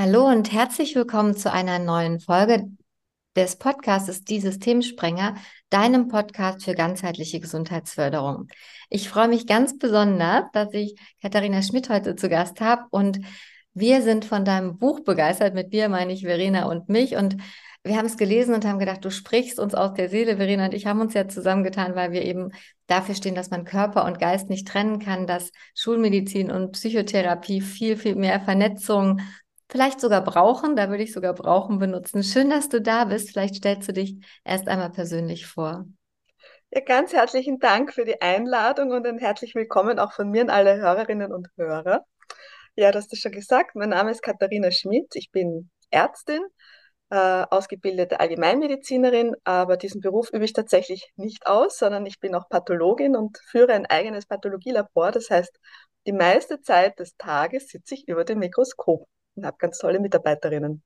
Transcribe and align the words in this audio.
Hallo 0.00 0.28
und 0.28 0.52
herzlich 0.52 0.94
willkommen 0.94 1.36
zu 1.36 1.50
einer 1.50 1.80
neuen 1.80 2.20
Folge 2.20 2.68
des 3.34 3.56
Podcasts 3.56 4.22
Die 4.22 4.38
Systemsprenger, 4.38 5.34
deinem 5.70 6.06
Podcast 6.06 6.62
für 6.62 6.76
ganzheitliche 6.76 7.40
Gesundheitsförderung. 7.40 8.46
Ich 8.90 9.08
freue 9.08 9.26
mich 9.26 9.48
ganz 9.48 9.76
besonders, 9.76 10.44
dass 10.52 10.72
ich 10.72 10.94
Katharina 11.20 11.62
Schmidt 11.62 11.88
heute 11.88 12.14
zu 12.14 12.28
Gast 12.28 12.60
habe 12.60 12.84
und 12.90 13.18
wir 13.74 14.00
sind 14.02 14.24
von 14.24 14.44
deinem 14.44 14.78
Buch 14.78 15.00
begeistert. 15.00 15.54
Mit 15.54 15.72
dir 15.72 15.88
meine 15.88 16.12
ich 16.12 16.22
Verena 16.22 16.66
und 16.66 16.88
mich 16.88 17.16
und 17.16 17.36
wir 17.82 17.96
haben 17.96 18.06
es 18.06 18.16
gelesen 18.16 18.54
und 18.54 18.64
haben 18.64 18.78
gedacht, 18.78 19.04
du 19.04 19.10
sprichst 19.10 19.58
uns 19.58 19.74
aus 19.74 19.94
der 19.94 20.08
Seele. 20.08 20.36
Verena 20.36 20.66
und 20.66 20.74
ich 20.74 20.86
haben 20.86 21.00
uns 21.00 21.12
ja 21.14 21.26
zusammengetan, 21.26 21.96
weil 21.96 22.12
wir 22.12 22.22
eben 22.22 22.50
dafür 22.86 23.16
stehen, 23.16 23.34
dass 23.34 23.50
man 23.50 23.64
Körper 23.64 24.04
und 24.04 24.20
Geist 24.20 24.48
nicht 24.48 24.68
trennen 24.68 25.00
kann, 25.00 25.26
dass 25.26 25.50
Schulmedizin 25.74 26.52
und 26.52 26.70
Psychotherapie 26.70 27.62
viel, 27.62 27.96
viel 27.96 28.14
mehr 28.14 28.38
Vernetzung 28.38 29.18
vielleicht 29.70 30.00
sogar 30.00 30.22
brauchen. 30.22 30.76
Da 30.76 30.88
würde 30.88 31.02
ich 31.02 31.12
sogar 31.12 31.34
brauchen 31.34 31.78
benutzen. 31.78 32.22
Schön, 32.22 32.50
dass 32.50 32.68
du 32.68 32.80
da 32.80 33.04
bist. 33.04 33.30
Vielleicht 33.30 33.56
stellst 33.56 33.88
du 33.88 33.92
dich 33.92 34.16
erst 34.44 34.68
einmal 34.68 34.90
persönlich 34.90 35.46
vor. 35.46 35.86
Ja, 36.70 36.80
ganz 36.80 37.12
herzlichen 37.12 37.58
Dank 37.58 37.94
für 37.94 38.04
die 38.04 38.20
Einladung 38.20 38.90
und 38.90 39.06
ein 39.06 39.18
herzlich 39.18 39.54
willkommen 39.54 39.98
auch 39.98 40.12
von 40.12 40.30
mir 40.30 40.42
an 40.42 40.50
alle 40.50 40.76
Hörerinnen 40.76 41.32
und 41.32 41.48
Hörer. 41.56 42.04
Ja, 42.76 42.92
du 42.92 42.98
hast 42.98 43.12
es 43.12 43.20
schon 43.20 43.32
gesagt. 43.32 43.74
Mein 43.74 43.88
Name 43.88 44.10
ist 44.10 44.22
Katharina 44.22 44.70
Schmidt. 44.70 45.14
Ich 45.14 45.30
bin 45.30 45.70
Ärztin, 45.90 46.42
äh, 47.10 47.16
ausgebildete 47.50 48.20
Allgemeinmedizinerin, 48.20 49.34
aber 49.44 49.78
diesen 49.78 50.02
Beruf 50.02 50.30
übe 50.30 50.44
ich 50.44 50.52
tatsächlich 50.52 51.10
nicht 51.16 51.46
aus, 51.46 51.78
sondern 51.78 52.04
ich 52.04 52.20
bin 52.20 52.34
auch 52.34 52.48
Pathologin 52.50 53.16
und 53.16 53.38
führe 53.46 53.72
ein 53.72 53.86
eigenes 53.86 54.26
Pathologielabor. 54.26 55.10
Das 55.10 55.30
heißt, 55.30 55.58
die 56.06 56.12
meiste 56.12 56.60
Zeit 56.60 56.98
des 56.98 57.16
Tages 57.16 57.68
sitze 57.68 57.94
ich 57.94 58.06
über 58.08 58.24
dem 58.24 58.40
Mikroskop 58.40 59.08
und 59.38 59.46
habe 59.46 59.56
ganz 59.58 59.78
tolle 59.78 60.00
Mitarbeiterinnen. 60.00 60.82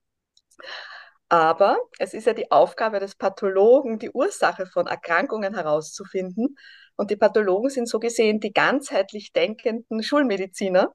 Aber 1.28 1.78
es 1.98 2.12
ist 2.12 2.26
ja 2.26 2.34
die 2.34 2.50
Aufgabe 2.50 3.00
des 3.00 3.14
Pathologen, 3.14 3.98
die 3.98 4.10
Ursache 4.10 4.66
von 4.66 4.86
Erkrankungen 4.86 5.54
herauszufinden. 5.54 6.56
Und 6.96 7.10
die 7.10 7.16
Pathologen 7.16 7.70
sind 7.70 7.88
so 7.88 7.98
gesehen 7.98 8.38
die 8.38 8.52
ganzheitlich 8.52 9.32
denkenden 9.32 10.02
Schulmediziner. 10.02 10.92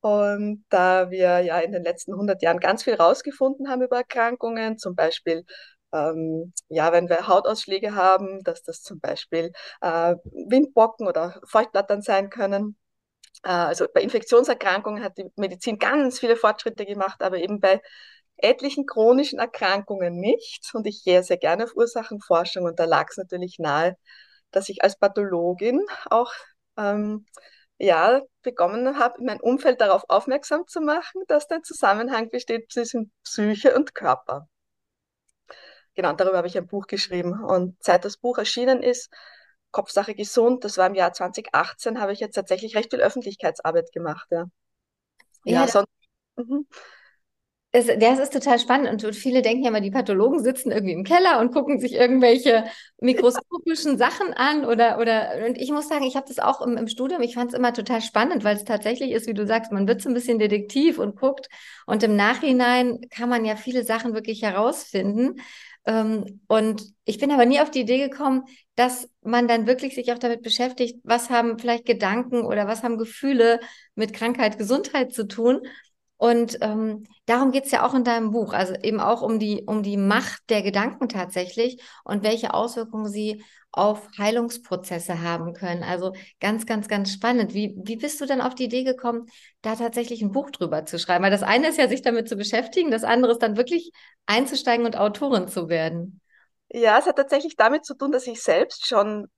Und 0.00 0.64
da 0.68 1.10
wir 1.10 1.40
ja 1.40 1.58
in 1.58 1.72
den 1.72 1.82
letzten 1.82 2.12
100 2.12 2.40
Jahren 2.42 2.60
ganz 2.60 2.84
viel 2.84 2.98
herausgefunden 2.98 3.68
haben 3.68 3.82
über 3.82 3.96
Erkrankungen, 3.96 4.78
zum 4.78 4.94
Beispiel 4.94 5.44
ähm, 5.94 6.52
ja, 6.68 6.92
wenn 6.92 7.08
wir 7.08 7.28
Hautausschläge 7.28 7.94
haben, 7.94 8.42
dass 8.42 8.62
das 8.62 8.82
zum 8.82 9.00
Beispiel 9.00 9.52
äh, 9.80 10.16
Windbocken 10.24 11.06
oder 11.06 11.40
Feuchtblattern 11.46 12.02
sein 12.02 12.30
können, 12.30 12.76
also 13.48 13.86
bei 13.92 14.02
Infektionserkrankungen 14.02 15.02
hat 15.02 15.18
die 15.18 15.30
Medizin 15.36 15.78
ganz 15.78 16.18
viele 16.18 16.36
Fortschritte 16.36 16.86
gemacht, 16.86 17.22
aber 17.22 17.38
eben 17.38 17.60
bei 17.60 17.80
etlichen 18.36 18.86
chronischen 18.86 19.38
Erkrankungen 19.38 20.16
nicht. 20.20 20.70
Und 20.74 20.86
ich 20.86 21.04
gehe 21.04 21.22
sehr 21.22 21.38
gerne 21.38 21.64
auf 21.64 21.76
Ursachenforschung 21.76 22.64
und 22.64 22.78
da 22.78 22.84
lag 22.84 23.08
es 23.10 23.16
natürlich 23.16 23.58
nahe, 23.58 23.96
dass 24.50 24.68
ich 24.68 24.82
als 24.82 24.98
Pathologin 24.98 25.80
auch 26.10 26.32
ähm, 26.76 27.26
ja, 27.78 28.22
begonnen 28.42 28.98
habe, 28.98 29.22
mein 29.22 29.40
Umfeld 29.40 29.80
darauf 29.80 30.04
aufmerksam 30.08 30.66
zu 30.66 30.80
machen, 30.80 31.22
dass 31.28 31.48
da 31.48 31.56
ein 31.56 31.64
Zusammenhang 31.64 32.30
besteht 32.30 32.70
zwischen 32.72 33.12
Psyche 33.24 33.74
und 33.74 33.94
Körper. 33.94 34.48
Genau, 35.94 36.12
darüber 36.12 36.38
habe 36.38 36.48
ich 36.48 36.56
ein 36.56 36.66
Buch 36.66 36.86
geschrieben. 36.86 37.42
Und 37.44 37.76
seit 37.82 38.04
das 38.04 38.16
Buch 38.16 38.38
erschienen 38.38 38.82
ist, 38.82 39.12
Kopfsache 39.74 40.14
gesund, 40.14 40.64
das 40.64 40.78
war 40.78 40.86
im 40.86 40.94
Jahr 40.94 41.12
2018, 41.12 42.00
habe 42.00 42.12
ich 42.14 42.20
jetzt 42.20 42.34
tatsächlich 42.34 42.76
recht 42.76 42.90
viel 42.92 43.00
Öffentlichkeitsarbeit 43.02 43.92
gemacht. 43.92 44.28
Ja, 44.30 44.46
ja, 45.44 45.62
ja 45.62 45.68
sonst. 45.68 45.88
Mhm. 46.36 46.66
Es, 47.76 47.86
das 47.98 48.20
ist 48.20 48.32
total 48.32 48.60
spannend 48.60 49.02
und 49.04 49.16
viele 49.16 49.42
denken 49.42 49.64
ja 49.64 49.70
immer, 49.70 49.80
die 49.80 49.90
Pathologen 49.90 50.40
sitzen 50.44 50.70
irgendwie 50.70 50.92
im 50.92 51.02
Keller 51.02 51.40
und 51.40 51.52
gucken 51.52 51.80
sich 51.80 51.94
irgendwelche 51.94 52.66
mikroskopischen 53.00 53.98
Sachen 53.98 54.32
an 54.32 54.64
oder, 54.64 54.98
oder 55.00 55.44
und 55.44 55.58
ich 55.60 55.72
muss 55.72 55.88
sagen, 55.88 56.04
ich 56.04 56.14
habe 56.14 56.26
das 56.28 56.38
auch 56.38 56.60
im, 56.60 56.76
im 56.76 56.86
Studium, 56.86 57.20
ich 57.20 57.34
fand 57.34 57.52
es 57.52 57.58
immer 57.58 57.72
total 57.72 58.00
spannend, 58.00 58.44
weil 58.44 58.56
es 58.56 58.62
tatsächlich 58.64 59.10
ist, 59.10 59.26
wie 59.26 59.34
du 59.34 59.44
sagst, 59.44 59.72
man 59.72 59.88
wird 59.88 60.02
so 60.02 60.08
ein 60.08 60.14
bisschen 60.14 60.38
detektiv 60.38 61.00
und 61.00 61.16
guckt 61.18 61.48
und 61.84 62.04
im 62.04 62.14
Nachhinein 62.14 63.00
kann 63.10 63.28
man 63.28 63.44
ja 63.44 63.56
viele 63.56 63.82
Sachen 63.82 64.14
wirklich 64.14 64.42
herausfinden. 64.42 65.40
Ähm, 65.86 66.40
und 66.48 66.82
ich 67.04 67.18
bin 67.18 67.30
aber 67.30 67.46
nie 67.46 67.60
auf 67.60 67.70
die 67.70 67.80
Idee 67.80 67.98
gekommen, 67.98 68.44
dass 68.74 69.08
man 69.22 69.48
dann 69.48 69.66
wirklich 69.66 69.94
sich 69.94 70.12
auch 70.12 70.18
damit 70.18 70.42
beschäftigt, 70.42 70.98
was 71.04 71.30
haben 71.30 71.58
vielleicht 71.58 71.84
Gedanken 71.84 72.42
oder 72.42 72.66
was 72.66 72.82
haben 72.82 72.98
Gefühle 72.98 73.60
mit 73.94 74.12
Krankheit, 74.12 74.58
Gesundheit 74.58 75.12
zu 75.12 75.26
tun. 75.26 75.60
Und 76.24 76.56
ähm, 76.62 77.04
darum 77.26 77.52
geht 77.52 77.66
es 77.66 77.70
ja 77.70 77.86
auch 77.86 77.92
in 77.92 78.02
deinem 78.02 78.30
Buch, 78.30 78.54
also 78.54 78.72
eben 78.82 78.98
auch 78.98 79.20
um 79.20 79.38
die, 79.38 79.64
um 79.66 79.82
die 79.82 79.98
Macht 79.98 80.40
der 80.48 80.62
Gedanken 80.62 81.10
tatsächlich 81.10 81.82
und 82.02 82.22
welche 82.22 82.54
Auswirkungen 82.54 83.10
sie 83.10 83.44
auf 83.72 84.08
Heilungsprozesse 84.16 85.20
haben 85.20 85.52
können. 85.52 85.82
Also 85.82 86.14
ganz, 86.40 86.64
ganz, 86.64 86.88
ganz 86.88 87.12
spannend. 87.12 87.52
Wie, 87.52 87.74
wie 87.76 87.96
bist 87.96 88.22
du 88.22 88.24
dann 88.24 88.40
auf 88.40 88.54
die 88.54 88.64
Idee 88.64 88.84
gekommen, 88.84 89.26
da 89.60 89.76
tatsächlich 89.76 90.22
ein 90.22 90.32
Buch 90.32 90.50
drüber 90.50 90.86
zu 90.86 90.98
schreiben? 90.98 91.24
Weil 91.24 91.30
das 91.30 91.42
eine 91.42 91.68
ist 91.68 91.76
ja, 91.76 91.88
sich 91.88 92.00
damit 92.00 92.26
zu 92.26 92.36
beschäftigen, 92.36 92.90
das 92.90 93.04
andere 93.04 93.32
ist 93.32 93.42
dann 93.42 93.58
wirklich 93.58 93.92
einzusteigen 94.24 94.86
und 94.86 94.96
Autorin 94.96 95.46
zu 95.46 95.68
werden. 95.68 96.22
Ja, 96.70 96.98
es 96.98 97.04
hat 97.04 97.16
tatsächlich 97.16 97.56
damit 97.56 97.84
zu 97.84 97.94
tun, 97.98 98.12
dass 98.12 98.26
ich 98.26 98.40
selbst 98.40 98.86
schon 98.86 99.28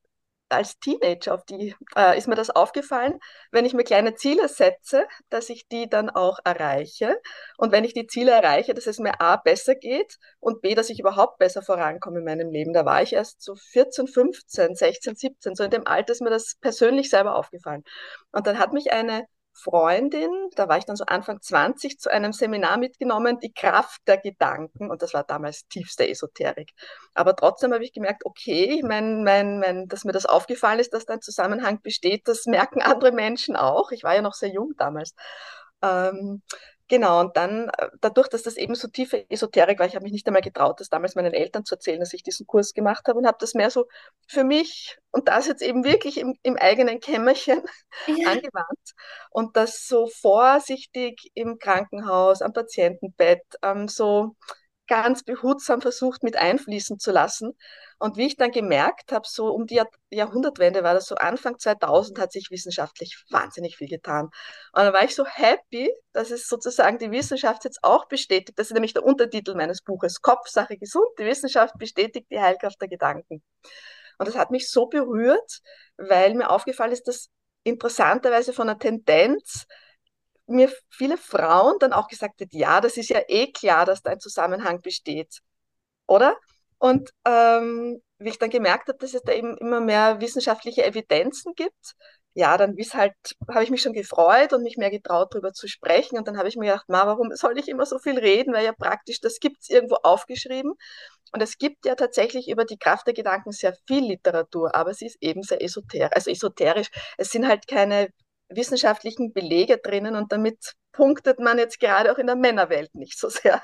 als 0.48 0.78
Teenager 0.78 1.34
auf 1.34 1.44
die, 1.44 1.74
äh, 1.96 2.16
ist 2.16 2.28
mir 2.28 2.34
das 2.34 2.50
aufgefallen, 2.50 3.18
wenn 3.50 3.64
ich 3.64 3.74
mir 3.74 3.84
kleine 3.84 4.14
Ziele 4.14 4.48
setze, 4.48 5.06
dass 5.28 5.50
ich 5.50 5.68
die 5.68 5.88
dann 5.88 6.10
auch 6.10 6.38
erreiche. 6.44 7.20
Und 7.58 7.72
wenn 7.72 7.84
ich 7.84 7.94
die 7.94 8.06
Ziele 8.06 8.32
erreiche, 8.32 8.74
dass 8.74 8.86
es 8.86 8.98
mir 8.98 9.20
A 9.20 9.36
besser 9.36 9.74
geht 9.74 10.18
und 10.40 10.62
B, 10.62 10.74
dass 10.74 10.90
ich 10.90 11.00
überhaupt 11.00 11.38
besser 11.38 11.62
vorankomme 11.62 12.18
in 12.18 12.24
meinem 12.24 12.50
Leben. 12.50 12.72
Da 12.72 12.84
war 12.84 13.02
ich 13.02 13.12
erst 13.12 13.42
so 13.42 13.54
14, 13.56 14.06
15, 14.06 14.74
16, 14.74 15.16
17, 15.16 15.54
so 15.54 15.64
in 15.64 15.70
dem 15.70 15.86
Alter 15.86 16.12
ist 16.12 16.22
mir 16.22 16.30
das 16.30 16.56
persönlich 16.60 17.10
selber 17.10 17.36
aufgefallen. 17.36 17.84
Und 18.32 18.46
dann 18.46 18.58
hat 18.58 18.72
mich 18.72 18.92
eine 18.92 19.26
Freundin, 19.58 20.30
da 20.54 20.68
war 20.68 20.76
ich 20.78 20.84
dann 20.84 20.96
so 20.96 21.04
Anfang 21.06 21.40
20, 21.40 21.98
zu 21.98 22.10
einem 22.10 22.32
Seminar 22.32 22.76
mitgenommen, 22.76 23.38
die 23.40 23.52
Kraft 23.52 24.00
der 24.06 24.18
Gedanken. 24.18 24.90
Und 24.90 25.00
das 25.02 25.14
war 25.14 25.24
damals 25.24 25.66
tiefste 25.68 26.08
Esoterik. 26.08 26.72
Aber 27.14 27.34
trotzdem 27.34 27.72
habe 27.72 27.82
ich 27.82 27.92
gemerkt, 27.92 28.26
okay, 28.26 28.82
mein, 28.84 29.24
mein, 29.24 29.58
mein, 29.58 29.88
dass 29.88 30.04
mir 30.04 30.12
das 30.12 30.26
aufgefallen 30.26 30.78
ist, 30.78 30.92
dass 30.92 31.06
da 31.06 31.14
ein 31.14 31.22
Zusammenhang 31.22 31.80
besteht, 31.82 32.28
das 32.28 32.44
merken 32.46 32.82
andere 32.82 33.12
Menschen 33.12 33.56
auch. 33.56 33.90
Ich 33.92 34.04
war 34.04 34.14
ja 34.14 34.22
noch 34.22 34.34
sehr 34.34 34.50
jung 34.50 34.74
damals. 34.76 35.14
Ähm, 35.82 36.42
Genau, 36.88 37.20
und 37.20 37.36
dann, 37.36 37.68
äh, 37.78 37.88
dadurch, 38.00 38.28
dass 38.28 38.44
das 38.44 38.56
eben 38.56 38.76
so 38.76 38.86
tiefe 38.86 39.28
Esoterik 39.28 39.80
war, 39.80 39.86
ich 39.86 39.96
habe 39.96 40.04
mich 40.04 40.12
nicht 40.12 40.26
einmal 40.28 40.42
getraut, 40.42 40.78
das 40.78 40.88
damals 40.88 41.16
meinen 41.16 41.34
Eltern 41.34 41.64
zu 41.64 41.74
erzählen, 41.74 41.98
dass 41.98 42.12
ich 42.12 42.22
diesen 42.22 42.46
Kurs 42.46 42.74
gemacht 42.74 43.08
habe 43.08 43.18
und 43.18 43.26
habe 43.26 43.38
das 43.40 43.54
mehr 43.54 43.70
so 43.70 43.86
für 44.28 44.44
mich 44.44 44.96
und 45.10 45.26
das 45.28 45.48
jetzt 45.48 45.62
eben 45.62 45.82
wirklich 45.82 46.18
im, 46.18 46.38
im 46.44 46.56
eigenen 46.56 47.00
Kämmerchen 47.00 47.60
ja. 48.06 48.14
angewandt 48.30 48.94
und 49.30 49.56
das 49.56 49.88
so 49.88 50.06
vorsichtig 50.06 51.32
im 51.34 51.58
Krankenhaus, 51.58 52.40
am 52.40 52.52
Patientenbett, 52.52 53.42
ähm, 53.62 53.88
so 53.88 54.36
ganz 54.86 55.22
behutsam 55.22 55.80
versucht 55.80 56.22
mit 56.22 56.36
einfließen 56.36 56.98
zu 56.98 57.12
lassen. 57.12 57.56
Und 57.98 58.16
wie 58.16 58.26
ich 58.26 58.36
dann 58.36 58.50
gemerkt 58.50 59.12
habe, 59.12 59.26
so 59.28 59.48
um 59.48 59.66
die 59.66 59.76
Jahr 59.76 59.88
Jahrhundertwende 60.10 60.82
war 60.82 60.94
das 60.94 61.06
so 61.06 61.14
Anfang 61.14 61.58
2000, 61.58 62.18
hat 62.18 62.32
sich 62.32 62.50
wissenschaftlich 62.50 63.24
wahnsinnig 63.30 63.76
viel 63.76 63.88
getan. 63.88 64.26
Und 64.26 64.32
dann 64.74 64.92
war 64.92 65.04
ich 65.04 65.14
so 65.14 65.26
happy, 65.26 65.90
dass 66.12 66.30
es 66.30 66.48
sozusagen 66.48 66.98
die 66.98 67.10
Wissenschaft 67.10 67.64
jetzt 67.64 67.80
auch 67.82 68.06
bestätigt. 68.06 68.58
Das 68.58 68.68
ist 68.68 68.74
nämlich 68.74 68.94
der 68.94 69.04
Untertitel 69.04 69.54
meines 69.54 69.82
Buches, 69.82 70.20
Kopfsache 70.20 70.76
gesund. 70.76 71.06
Die 71.18 71.24
Wissenschaft 71.24 71.74
bestätigt 71.78 72.26
die 72.30 72.40
Heilkraft 72.40 72.80
der 72.80 72.88
Gedanken. 72.88 73.42
Und 74.18 74.28
das 74.28 74.36
hat 74.36 74.50
mich 74.50 74.70
so 74.70 74.86
berührt, 74.86 75.60
weil 75.96 76.34
mir 76.34 76.50
aufgefallen 76.50 76.92
ist, 76.92 77.08
dass 77.08 77.28
interessanterweise 77.64 78.52
von 78.52 78.68
der 78.68 78.78
Tendenz 78.78 79.66
mir 80.46 80.72
viele 80.90 81.16
Frauen 81.16 81.78
dann 81.80 81.92
auch 81.92 82.08
gesagt 82.08 82.40
hat, 82.40 82.48
ja, 82.52 82.80
das 82.80 82.96
ist 82.96 83.10
ja 83.10 83.20
eh 83.28 83.52
klar, 83.52 83.84
dass 83.86 84.02
da 84.02 84.10
ein 84.10 84.20
Zusammenhang 84.20 84.80
besteht, 84.80 85.40
oder? 86.06 86.36
Und 86.78 87.10
ähm, 87.26 88.02
wie 88.18 88.30
ich 88.30 88.38
dann 88.38 88.50
gemerkt 88.50 88.88
habe, 88.88 88.98
dass 88.98 89.14
es 89.14 89.22
da 89.22 89.32
eben 89.32 89.56
immer 89.58 89.80
mehr 89.80 90.20
wissenschaftliche 90.20 90.84
Evidenzen 90.84 91.54
gibt, 91.54 91.94
ja, 92.34 92.58
dann 92.58 92.76
halt, 92.92 93.14
habe 93.48 93.64
ich 93.64 93.70
mich 93.70 93.80
schon 93.80 93.94
gefreut 93.94 94.52
und 94.52 94.62
mich 94.62 94.76
mehr 94.76 94.90
getraut, 94.90 95.28
darüber 95.32 95.54
zu 95.54 95.68
sprechen. 95.68 96.18
Und 96.18 96.28
dann 96.28 96.36
habe 96.36 96.48
ich 96.48 96.56
mir 96.56 96.66
gedacht, 96.66 96.88
ma, 96.88 97.06
warum 97.06 97.30
soll 97.34 97.58
ich 97.58 97.66
immer 97.66 97.86
so 97.86 97.98
viel 97.98 98.18
reden? 98.18 98.52
Weil 98.52 98.64
ja 98.64 98.72
praktisch, 98.72 99.20
das 99.20 99.40
gibt 99.40 99.62
es 99.62 99.70
irgendwo 99.70 99.96
aufgeschrieben. 100.02 100.74
Und 101.32 101.42
es 101.42 101.56
gibt 101.56 101.86
ja 101.86 101.94
tatsächlich 101.94 102.48
über 102.50 102.66
die 102.66 102.76
Kraft 102.78 103.06
der 103.06 103.14
Gedanken 103.14 103.52
sehr 103.52 103.74
viel 103.86 104.04
Literatur, 104.04 104.74
aber 104.74 104.92
sie 104.92 105.06
ist 105.06 105.16
eben 105.22 105.42
sehr 105.42 105.62
esoterisch, 105.62 106.12
also 106.12 106.30
esoterisch. 106.30 106.88
Es 107.16 107.30
sind 107.30 107.48
halt 107.48 107.66
keine 107.68 108.10
wissenschaftlichen 108.48 109.32
Belege 109.32 109.78
drinnen 109.78 110.14
und 110.14 110.32
damit 110.32 110.74
punktet 110.92 111.38
man 111.38 111.58
jetzt 111.58 111.80
gerade 111.80 112.12
auch 112.12 112.18
in 112.18 112.26
der 112.26 112.36
Männerwelt 112.36 112.94
nicht 112.94 113.18
so 113.18 113.28
sehr. 113.28 113.62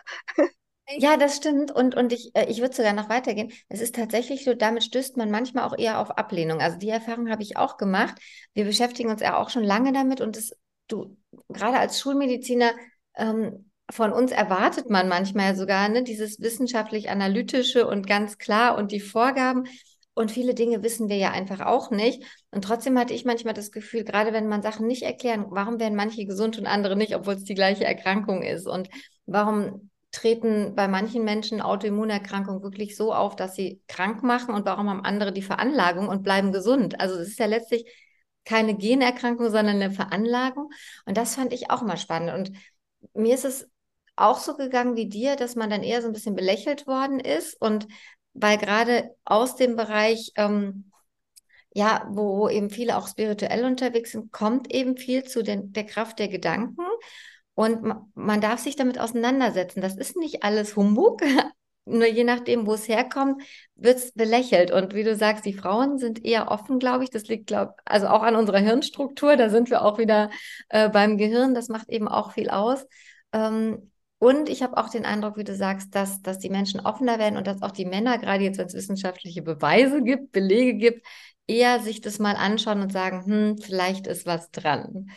Ja, 0.98 1.16
das 1.16 1.36
stimmt. 1.36 1.70
Und, 1.70 1.94
und 1.94 2.12
ich, 2.12 2.34
äh, 2.34 2.46
ich 2.50 2.60
würde 2.60 2.74
sogar 2.74 2.92
noch 2.92 3.08
weitergehen. 3.08 3.52
Es 3.68 3.80
ist 3.80 3.94
tatsächlich 3.94 4.44
so, 4.44 4.54
damit 4.54 4.84
stößt 4.84 5.16
man 5.16 5.30
manchmal 5.30 5.64
auch 5.64 5.78
eher 5.78 6.00
auf 6.00 6.10
Ablehnung. 6.10 6.60
Also 6.60 6.76
die 6.78 6.88
Erfahrung 6.88 7.30
habe 7.30 7.42
ich 7.42 7.56
auch 7.56 7.76
gemacht. 7.76 8.16
Wir 8.52 8.64
beschäftigen 8.64 9.10
uns 9.10 9.22
ja 9.22 9.38
auch 9.38 9.48
schon 9.50 9.64
lange 9.64 9.92
damit 9.92 10.20
und 10.20 10.36
es, 10.36 10.52
du, 10.88 11.16
gerade 11.48 11.78
als 11.78 12.00
Schulmediziner, 12.00 12.72
ähm, 13.16 13.70
von 13.90 14.12
uns 14.12 14.32
erwartet 14.32 14.88
man 14.90 15.08
manchmal 15.08 15.54
sogar, 15.54 15.88
ne, 15.88 16.02
dieses 16.02 16.40
wissenschaftlich-analytische 16.40 17.86
und 17.86 18.06
ganz 18.06 18.38
klar 18.38 18.76
und 18.76 18.90
die 18.90 19.00
Vorgaben. 19.00 19.64
Und 20.14 20.30
viele 20.30 20.54
Dinge 20.54 20.82
wissen 20.82 21.08
wir 21.08 21.16
ja 21.16 21.30
einfach 21.30 21.60
auch 21.60 21.90
nicht. 21.90 22.22
Und 22.50 22.64
trotzdem 22.64 22.98
hatte 22.98 23.14
ich 23.14 23.24
manchmal 23.24 23.54
das 23.54 23.72
Gefühl, 23.72 24.04
gerade 24.04 24.32
wenn 24.32 24.48
man 24.48 24.62
Sachen 24.62 24.86
nicht 24.86 25.02
erklären, 25.02 25.46
warum 25.48 25.80
werden 25.80 25.96
manche 25.96 26.26
gesund 26.26 26.58
und 26.58 26.66
andere 26.66 26.96
nicht, 26.96 27.14
obwohl 27.14 27.34
es 27.34 27.44
die 27.44 27.54
gleiche 27.54 27.84
Erkrankung 27.84 28.42
ist? 28.42 28.66
Und 28.66 28.88
warum 29.26 29.90
treten 30.10 30.74
bei 30.74 30.88
manchen 30.88 31.24
Menschen 31.24 31.62
Autoimmunerkrankungen 31.62 32.62
wirklich 32.62 32.96
so 32.96 33.14
auf, 33.14 33.36
dass 33.36 33.54
sie 33.54 33.80
krank 33.88 34.22
machen 34.22 34.54
und 34.54 34.66
warum 34.66 34.90
haben 34.90 35.04
andere 35.04 35.32
die 35.32 35.40
Veranlagung 35.40 36.08
und 36.08 36.22
bleiben 36.22 36.52
gesund? 36.52 37.00
Also 37.00 37.14
es 37.14 37.28
ist 37.28 37.38
ja 37.38 37.46
letztlich 37.46 37.90
keine 38.44 38.76
Generkrankung, 38.76 39.46
sondern 39.50 39.76
eine 39.76 39.90
Veranlagung. 39.90 40.70
Und 41.06 41.16
das 41.16 41.36
fand 41.36 41.52
ich 41.52 41.70
auch 41.70 41.82
mal 41.82 41.96
spannend. 41.96 42.34
Und 42.34 42.58
mir 43.14 43.34
ist 43.34 43.44
es 43.44 43.68
auch 44.16 44.38
so 44.38 44.54
gegangen 44.56 44.96
wie 44.96 45.08
dir, 45.08 45.36
dass 45.36 45.56
man 45.56 45.70
dann 45.70 45.82
eher 45.82 46.02
so 46.02 46.08
ein 46.08 46.12
bisschen 46.12 46.34
belächelt 46.34 46.86
worden 46.86 47.18
ist 47.18 47.58
und 47.60 47.86
weil 48.34 48.58
gerade 48.58 49.14
aus 49.24 49.56
dem 49.56 49.76
Bereich, 49.76 50.32
ähm, 50.36 50.90
ja, 51.74 52.06
wo, 52.10 52.38
wo, 52.38 52.48
eben 52.48 52.70
viele 52.70 52.96
auch 52.96 53.08
spirituell 53.08 53.64
unterwegs 53.64 54.12
sind, 54.12 54.32
kommt 54.32 54.72
eben 54.72 54.96
viel 54.96 55.24
zu 55.24 55.42
den, 55.42 55.72
der 55.72 55.86
Kraft 55.86 56.18
der 56.18 56.28
Gedanken. 56.28 56.84
Und 57.54 57.82
man, 57.82 58.10
man 58.14 58.40
darf 58.40 58.60
sich 58.60 58.76
damit 58.76 58.98
auseinandersetzen. 58.98 59.80
Das 59.80 59.96
ist 59.96 60.16
nicht 60.16 60.42
alles 60.42 60.76
Humbug. 60.76 61.22
Nur 61.84 62.06
je 62.06 62.24
nachdem, 62.24 62.66
wo 62.66 62.74
es 62.74 62.86
herkommt, 62.88 63.42
wird 63.74 63.98
es 63.98 64.12
belächelt. 64.12 64.70
Und 64.70 64.94
wie 64.94 65.02
du 65.02 65.16
sagst, 65.16 65.44
die 65.44 65.52
Frauen 65.52 65.98
sind 65.98 66.24
eher 66.24 66.50
offen, 66.50 66.78
glaube 66.78 67.04
ich. 67.04 67.10
Das 67.10 67.24
liegt, 67.24 67.48
glaube 67.48 67.74
also 67.84 68.06
auch 68.06 68.22
an 68.22 68.36
unserer 68.36 68.58
Hirnstruktur. 68.58 69.36
Da 69.36 69.50
sind 69.50 69.68
wir 69.68 69.84
auch 69.84 69.98
wieder 69.98 70.30
äh, 70.68 70.88
beim 70.88 71.18
Gehirn. 71.18 71.54
Das 71.54 71.68
macht 71.68 71.88
eben 71.88 72.08
auch 72.08 72.32
viel 72.32 72.50
aus. 72.50 72.86
Ähm, 73.32 73.91
und 74.22 74.48
ich 74.48 74.62
habe 74.62 74.76
auch 74.76 74.88
den 74.88 75.04
Eindruck, 75.04 75.36
wie 75.36 75.42
du 75.42 75.56
sagst, 75.56 75.96
dass, 75.96 76.22
dass 76.22 76.38
die 76.38 76.48
Menschen 76.48 76.78
offener 76.78 77.18
werden 77.18 77.36
und 77.36 77.48
dass 77.48 77.60
auch 77.60 77.72
die 77.72 77.84
Männer, 77.84 78.18
gerade 78.18 78.44
jetzt, 78.44 78.56
wenn 78.56 78.68
es 78.68 78.74
wissenschaftliche 78.74 79.42
Beweise 79.42 80.00
gibt, 80.00 80.30
Belege 80.30 80.74
gibt, 80.78 81.04
eher 81.48 81.80
sich 81.80 82.02
das 82.02 82.20
mal 82.20 82.36
anschauen 82.36 82.82
und 82.82 82.92
sagen, 82.92 83.24
hm, 83.26 83.58
vielleicht 83.58 84.06
ist 84.06 84.24
was 84.24 84.52
dran. 84.52 85.10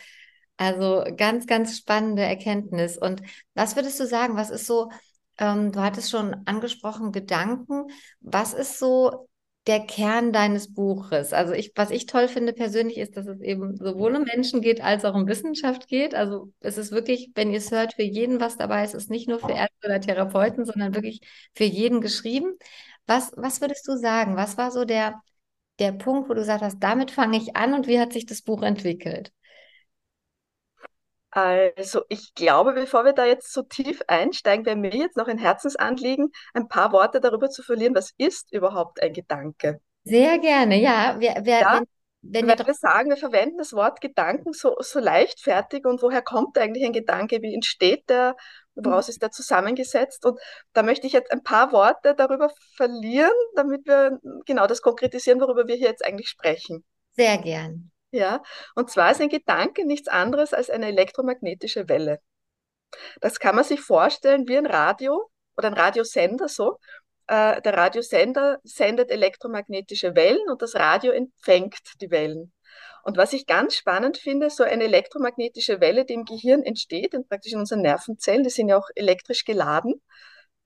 Also 0.56 1.04
ganz, 1.16 1.46
ganz 1.46 1.78
spannende 1.78 2.22
Erkenntnis. 2.22 2.98
Und 2.98 3.22
was 3.54 3.76
würdest 3.76 4.00
du 4.00 4.08
sagen, 4.08 4.34
was 4.34 4.50
ist 4.50 4.66
so, 4.66 4.90
ähm, 5.38 5.70
du 5.70 5.82
hattest 5.82 6.10
schon 6.10 6.42
angesprochen, 6.44 7.12
Gedanken, 7.12 7.84
was 8.18 8.54
ist 8.54 8.80
so 8.80 9.28
der 9.66 9.80
Kern 9.80 10.32
deines 10.32 10.72
Buches. 10.72 11.32
Also 11.32 11.52
ich, 11.52 11.72
was 11.74 11.90
ich 11.90 12.06
toll 12.06 12.28
finde 12.28 12.52
persönlich 12.52 12.98
ist, 12.98 13.16
dass 13.16 13.26
es 13.26 13.40
eben 13.40 13.76
sowohl 13.76 14.14
um 14.16 14.22
Menschen 14.22 14.60
geht 14.60 14.80
als 14.80 15.04
auch 15.04 15.14
um 15.14 15.26
Wissenschaft 15.26 15.88
geht. 15.88 16.14
Also 16.14 16.52
es 16.60 16.78
ist 16.78 16.92
wirklich, 16.92 17.30
wenn 17.34 17.50
ihr 17.50 17.58
es 17.58 17.70
hört, 17.72 17.94
für 17.94 18.02
jeden 18.02 18.40
was 18.40 18.56
dabei. 18.56 18.84
Es 18.84 18.94
ist 18.94 19.10
nicht 19.10 19.28
nur 19.28 19.40
für 19.40 19.52
Ärzte 19.52 19.86
oder 19.86 20.00
Therapeuten, 20.00 20.64
sondern 20.64 20.94
wirklich 20.94 21.20
für 21.54 21.64
jeden 21.64 22.00
geschrieben. 22.00 22.56
Was, 23.06 23.32
was 23.36 23.60
würdest 23.60 23.86
du 23.88 23.96
sagen? 23.96 24.36
Was 24.36 24.56
war 24.56 24.70
so 24.70 24.84
der, 24.84 25.20
der 25.78 25.92
Punkt, 25.92 26.28
wo 26.28 26.34
du 26.34 26.40
gesagt 26.40 26.62
hast, 26.62 26.78
damit 26.80 27.10
fange 27.10 27.36
ich 27.38 27.56
an 27.56 27.74
und 27.74 27.88
wie 27.88 28.00
hat 28.00 28.12
sich 28.12 28.26
das 28.26 28.42
Buch 28.42 28.62
entwickelt? 28.62 29.32
Also 31.36 32.00
ich 32.08 32.32
glaube, 32.34 32.72
bevor 32.72 33.04
wir 33.04 33.12
da 33.12 33.26
jetzt 33.26 33.52
so 33.52 33.60
tief 33.60 34.00
einsteigen, 34.06 34.64
wäre 34.64 34.74
mir 34.74 34.94
jetzt 34.94 35.18
noch 35.18 35.28
ein 35.28 35.36
Herzensanliegen, 35.36 36.32
ein 36.54 36.66
paar 36.66 36.92
Worte 36.92 37.20
darüber 37.20 37.50
zu 37.50 37.62
verlieren, 37.62 37.94
was 37.94 38.14
ist 38.16 38.50
überhaupt 38.54 39.02
ein 39.02 39.12
Gedanke? 39.12 39.82
Sehr 40.04 40.38
gerne, 40.38 40.80
ja. 40.80 41.16
Wer, 41.18 41.42
wer, 41.42 41.60
ja, 41.60 41.80
wenn, 42.22 42.46
wenn 42.46 42.48
wir, 42.48 42.66
wir 42.66 42.72
sagen, 42.72 43.10
wir 43.10 43.18
verwenden 43.18 43.58
das 43.58 43.74
Wort 43.74 44.00
Gedanken 44.00 44.54
so, 44.54 44.76
so 44.80 44.98
leichtfertig 44.98 45.84
und 45.84 46.00
woher 46.00 46.22
kommt 46.22 46.56
eigentlich 46.56 46.86
ein 46.86 46.94
Gedanke, 46.94 47.42
wie 47.42 47.52
entsteht 47.52 48.08
der, 48.08 48.34
woraus 48.74 49.10
ist 49.10 49.20
der 49.20 49.30
zusammengesetzt? 49.30 50.24
Und 50.24 50.40
da 50.72 50.82
möchte 50.82 51.06
ich 51.06 51.12
jetzt 51.12 51.30
ein 51.32 51.42
paar 51.42 51.70
Worte 51.70 52.14
darüber 52.14 52.48
verlieren, 52.76 53.36
damit 53.56 53.86
wir 53.86 54.20
genau 54.46 54.66
das 54.66 54.80
konkretisieren, 54.80 55.42
worüber 55.42 55.68
wir 55.68 55.74
hier 55.74 55.88
jetzt 55.88 56.02
eigentlich 56.02 56.30
sprechen. 56.30 56.82
Sehr 57.10 57.36
gern. 57.36 57.90
Ja, 58.10 58.42
und 58.74 58.90
zwar 58.90 59.10
ist 59.10 59.20
ein 59.20 59.28
Gedanke 59.28 59.84
nichts 59.84 60.08
anderes 60.08 60.52
als 60.54 60.70
eine 60.70 60.86
elektromagnetische 60.86 61.88
Welle. 61.88 62.20
Das 63.20 63.38
kann 63.40 63.54
man 63.56 63.64
sich 63.64 63.80
vorstellen 63.80 64.48
wie 64.48 64.56
ein 64.56 64.66
Radio 64.66 65.30
oder 65.56 65.68
ein 65.68 65.74
Radiosender 65.74 66.48
so. 66.48 66.78
Äh, 67.26 67.60
der 67.62 67.74
Radiosender 67.74 68.58
sendet 68.62 69.10
elektromagnetische 69.10 70.14
Wellen 70.14 70.48
und 70.48 70.62
das 70.62 70.74
Radio 70.76 71.12
empfängt 71.12 72.00
die 72.00 72.10
Wellen. 72.10 72.52
Und 73.02 73.16
was 73.16 73.32
ich 73.32 73.46
ganz 73.46 73.76
spannend 73.76 74.18
finde, 74.18 74.50
so 74.50 74.64
eine 74.64 74.84
elektromagnetische 74.84 75.80
Welle, 75.80 76.04
die 76.04 76.14
im 76.14 76.24
Gehirn 76.24 76.62
entsteht, 76.62 77.14
in 77.14 77.26
praktisch 77.26 77.52
in 77.52 77.60
unseren 77.60 77.82
Nervenzellen, 77.82 78.42
die 78.42 78.50
sind 78.50 78.68
ja 78.68 78.76
auch 78.76 78.88
elektrisch 78.94 79.44
geladen, 79.44 80.02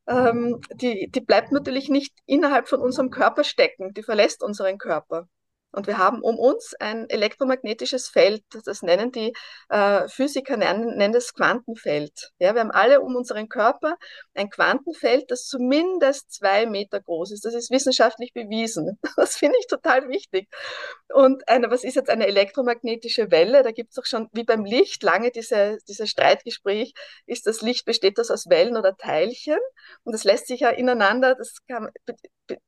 ähm, 0.07 0.61
die, 0.73 1.11
die 1.11 1.21
bleibt 1.21 1.53
natürlich 1.53 1.89
nicht 1.89 2.15
innerhalb 2.27 2.69
von 2.69 2.81
unserem 2.81 3.11
Körper 3.11 3.45
stecken, 3.45 3.93
die 3.95 4.03
verlässt 4.03 4.43
unseren 4.43 4.79
Körper. 4.79 5.29
Und 5.73 5.87
wir 5.87 5.99
haben 5.99 6.21
um 6.23 6.39
uns 6.39 6.75
ein 6.81 7.09
elektromagnetisches 7.09 8.09
Feld, 8.09 8.43
das 8.65 8.83
nennen 8.83 9.13
die 9.13 9.33
äh, 9.69 10.09
Physiker, 10.09 10.57
nennen, 10.57 10.97
nennen 10.97 11.13
das 11.13 11.33
Quantenfeld. 11.33 12.33
Ja, 12.39 12.55
wir 12.55 12.61
haben 12.61 12.73
alle 12.73 13.01
um 13.01 13.15
unseren 13.15 13.49
Körper 13.49 13.97
ein 14.35 14.51
Quantenfeld, 14.51 15.31
das 15.31 15.47
zumindest 15.47 16.33
zwei 16.33 16.67
Meter 16.67 17.01
groß 17.01 17.33
ist. 17.33 17.45
Das 17.45 17.55
ist 17.55 17.71
wissenschaftlich 17.71 18.33
bewiesen. 18.33 18.99
Das 19.21 19.37
finde 19.37 19.57
ich 19.61 19.67
total 19.67 20.09
wichtig. 20.09 20.49
Und 21.13 21.47
eine, 21.47 21.71
was 21.71 21.85
ist 21.85 21.95
jetzt 21.95 22.09
eine 22.09 22.27
elektromagnetische 22.27 23.31
Welle? 23.31 23.63
Da 23.63 23.71
gibt 23.71 23.91
es 23.91 23.99
auch 23.99 24.07
schon, 24.07 24.29
wie 24.33 24.45
beim 24.45 24.65
Licht, 24.65 25.03
lange 25.03 25.31
diese, 25.31 25.79
dieses 25.87 26.09
Streitgespräch, 26.09 26.95
ist 27.27 27.47
das 27.47 27.61
Licht, 27.61 27.85
besteht 27.85 28.17
das 28.17 28.31
aus 28.31 28.49
Wellen 28.49 28.77
oder 28.77 28.97
Teilchen? 28.97 29.59
Und 30.05 30.15
das 30.15 30.25
lässt 30.25 30.47
sich 30.47 30.61
ja 30.61 30.71
ineinander, 30.71 31.35
das 31.35 31.59
kann, 31.69 31.91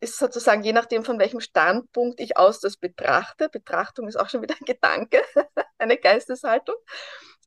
ist 0.01 0.19
sozusagen 0.19 0.63
je 0.63 0.73
nachdem, 0.73 1.05
von 1.05 1.19
welchem 1.19 1.41
Standpunkt 1.41 2.21
ich 2.21 2.37
aus 2.37 2.61
das 2.61 2.77
betrachte. 2.77 2.92
Betrachtung 2.93 4.09
ist 4.09 4.17
auch 4.17 4.29
schon 4.29 4.43
wieder 4.43 4.55
ein 4.61 4.65
Gedanke, 4.65 5.23
eine 5.79 5.97
Geisteshaltung. 5.99 6.77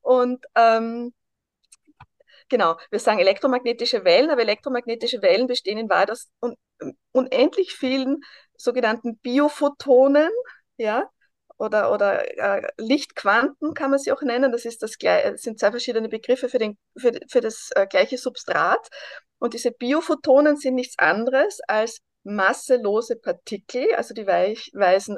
Und 0.01 0.45
ähm, 0.55 1.13
genau, 2.49 2.77
wir 2.91 2.99
sagen 2.99 3.19
elektromagnetische 3.19 4.03
Wellen, 4.05 4.29
aber 4.29 4.41
elektromagnetische 4.41 5.21
Wellen 5.21 5.47
bestehen 5.47 5.77
in 5.77 5.89
Wahrheit 5.89 6.11
aus 6.11 6.29
un 6.41 6.55
unendlich 7.13 7.73
vielen 7.73 8.21
sogenannten 8.57 9.17
Biophotonen, 9.19 10.29
ja, 10.77 11.09
oder, 11.57 11.91
oder 11.93 12.37
äh, 12.37 12.67
Lichtquanten 12.77 13.73
kann 13.73 13.89
man 13.89 13.99
sie 13.99 14.11
auch 14.11 14.21
nennen. 14.21 14.51
Das, 14.51 14.65
ist 14.65 14.83
das, 14.83 14.97
das 14.99 15.41
sind 15.41 15.59
zwei 15.59 15.71
verschiedene 15.71 16.09
Begriffe 16.09 16.49
für, 16.49 16.59
den, 16.59 16.77
für, 16.97 17.13
für 17.29 17.41
das 17.41 17.69
äh, 17.75 17.87
gleiche 17.87 18.17
Substrat. 18.17 18.87
Und 19.39 19.53
diese 19.53 19.71
Biophotonen 19.71 20.57
sind 20.57 20.75
nichts 20.75 20.99
anderes 20.99 21.59
als 21.67 22.01
masselose 22.23 23.15
Partikel, 23.15 23.87
also 23.95 24.13
die 24.13 24.27
weisen 24.27 25.17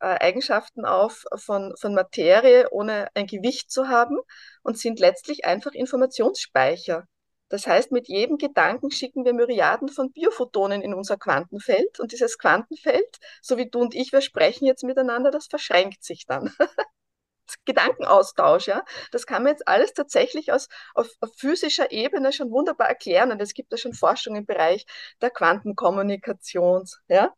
äh, 0.00 0.06
Eigenschaften 0.06 0.84
auf 0.84 1.24
von, 1.36 1.74
von 1.78 1.94
Materie, 1.94 2.68
ohne 2.70 3.08
ein 3.14 3.26
Gewicht 3.26 3.70
zu 3.70 3.88
haben 3.88 4.18
und 4.62 4.78
sind 4.78 5.00
letztlich 5.00 5.44
einfach 5.44 5.72
Informationsspeicher. 5.72 7.04
Das 7.48 7.66
heißt, 7.66 7.92
mit 7.92 8.08
jedem 8.08 8.36
Gedanken 8.36 8.90
schicken 8.90 9.24
wir 9.24 9.32
Myriaden 9.32 9.88
von 9.88 10.12
Biophotonen 10.12 10.82
in 10.82 10.92
unser 10.92 11.16
Quantenfeld 11.16 11.98
und 11.98 12.12
dieses 12.12 12.38
Quantenfeld, 12.38 13.18
so 13.40 13.56
wie 13.56 13.70
du 13.70 13.80
und 13.80 13.94
ich, 13.94 14.12
wir 14.12 14.20
sprechen 14.20 14.66
jetzt 14.66 14.84
miteinander, 14.84 15.30
das 15.30 15.46
verschränkt 15.46 16.04
sich 16.04 16.26
dann. 16.26 16.52
Gedankenaustausch, 17.64 18.66
ja. 18.66 18.84
Das 19.12 19.26
kann 19.26 19.42
man 19.42 19.52
jetzt 19.52 19.66
alles 19.66 19.94
tatsächlich 19.94 20.52
aus, 20.52 20.68
auf, 20.94 21.08
auf, 21.20 21.30
physischer 21.36 21.90
Ebene 21.90 22.32
schon 22.32 22.50
wunderbar 22.50 22.88
erklären. 22.88 23.32
Und 23.32 23.40
es 23.40 23.54
gibt 23.54 23.72
ja 23.72 23.78
schon 23.78 23.94
Forschung 23.94 24.36
im 24.36 24.46
Bereich 24.46 24.86
der 25.22 25.30
Quantenkommunikation, 25.30 26.84
ja, 27.08 27.34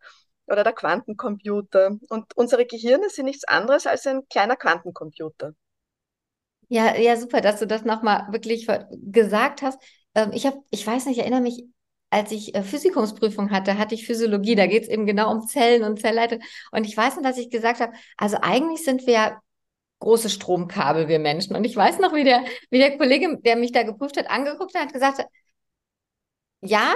oder 0.51 0.65
der 0.65 0.73
Quantencomputer. 0.73 1.97
Und 2.09 2.37
unsere 2.37 2.67
Gehirne 2.67 3.09
sind 3.09 3.27
nichts 3.27 3.45
anderes 3.45 3.87
als 3.87 4.07
ein 4.07 4.29
kleiner 4.29 4.57
Quantencomputer. 4.57 5.55
Ja, 6.69 6.97
ja, 6.97 7.17
super, 7.17 7.41
dass 7.41 7.59
du 7.59 7.67
das 7.67 7.85
nochmal 7.85 8.29
wirklich 8.31 8.67
gesagt 8.91 9.63
hast. 9.63 9.81
Ähm, 10.15 10.31
ich 10.33 10.47
habe, 10.47 10.59
ich 10.71 10.87
weiß 10.87 11.07
nicht, 11.07 11.17
ich 11.17 11.23
erinnere 11.23 11.41
mich, 11.41 11.65
als 12.11 12.31
ich 12.33 12.55
äh, 12.55 12.63
Physikumsprüfung 12.63 13.51
hatte, 13.51 13.79
hatte 13.79 13.95
ich 13.95 14.07
Physiologie. 14.07 14.55
Da 14.55 14.67
geht 14.67 14.85
es 14.85 14.89
eben 14.89 15.07
genau 15.07 15.33
um 15.33 15.47
Zellen 15.47 15.83
und 15.85 16.01
Zellleitung. 16.01 16.41
Und 16.71 16.85
ich 16.87 16.97
weiß 16.97 17.17
noch, 17.17 17.23
dass 17.23 17.39
ich 17.39 17.51
gesagt 17.51 17.81
habe, 17.81 17.93
also 18.17 18.37
eigentlich 18.41 18.85
sind 18.85 19.07
wir 19.07 19.15
ja 19.15 19.41
große 20.01 20.31
Stromkabel, 20.31 21.09
wir 21.09 21.19
Menschen. 21.19 21.57
Und 21.57 21.65
ich 21.65 21.77
weiß 21.77 21.99
noch, 21.99 22.15
wie 22.15 22.25
der, 22.25 22.45
wie 22.71 22.79
der 22.79 22.97
Kollege, 22.99 23.39
der 23.43 23.57
mich 23.57 23.73
da 23.73 23.83
geprüft 23.83 24.17
hat, 24.17 24.31
angeguckt 24.31 24.75
hat, 24.75 24.87
hat 24.87 24.93
gesagt, 24.93 25.25
ja, 26.63 26.95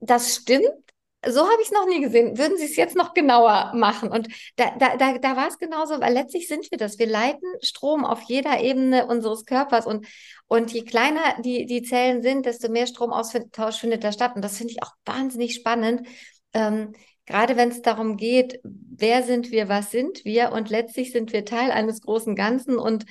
das 0.00 0.34
stimmt. 0.36 0.91
So 1.24 1.40
habe 1.40 1.62
ich 1.62 1.68
es 1.68 1.72
noch 1.72 1.86
nie 1.86 2.00
gesehen. 2.00 2.36
Würden 2.36 2.58
Sie 2.58 2.64
es 2.64 2.74
jetzt 2.74 2.96
noch 2.96 3.14
genauer 3.14 3.72
machen? 3.74 4.10
Und 4.10 4.26
da, 4.56 4.72
da, 4.76 4.96
da, 4.96 5.18
da 5.18 5.36
war 5.36 5.46
es 5.46 5.58
genauso, 5.58 6.00
weil 6.00 6.12
letztlich 6.12 6.48
sind 6.48 6.68
wir 6.72 6.78
das. 6.78 6.98
Wir 6.98 7.06
leiten 7.06 7.46
Strom 7.62 8.04
auf 8.04 8.22
jeder 8.22 8.60
Ebene 8.60 9.06
unseres 9.06 9.44
Körpers 9.44 9.86
und, 9.86 10.06
und 10.48 10.72
je 10.72 10.82
kleiner 10.82 11.20
die, 11.44 11.66
die 11.66 11.82
Zellen 11.82 12.22
sind, 12.22 12.44
desto 12.46 12.68
mehr 12.68 12.88
Stromaustausch 12.88 13.78
findet 13.78 14.02
da 14.02 14.10
statt. 14.10 14.32
Und 14.34 14.42
das 14.42 14.56
finde 14.56 14.72
ich 14.72 14.82
auch 14.82 14.92
wahnsinnig 15.04 15.54
spannend. 15.54 16.08
Ähm, 16.54 16.92
gerade 17.26 17.56
wenn 17.56 17.68
es 17.68 17.82
darum 17.82 18.16
geht, 18.16 18.58
wer 18.64 19.22
sind 19.22 19.52
wir, 19.52 19.68
was 19.68 19.92
sind 19.92 20.24
wir 20.24 20.50
und 20.50 20.70
letztlich 20.70 21.12
sind 21.12 21.32
wir 21.32 21.44
Teil 21.44 21.70
eines 21.70 22.00
großen 22.00 22.34
Ganzen 22.34 22.78
und 22.78 23.04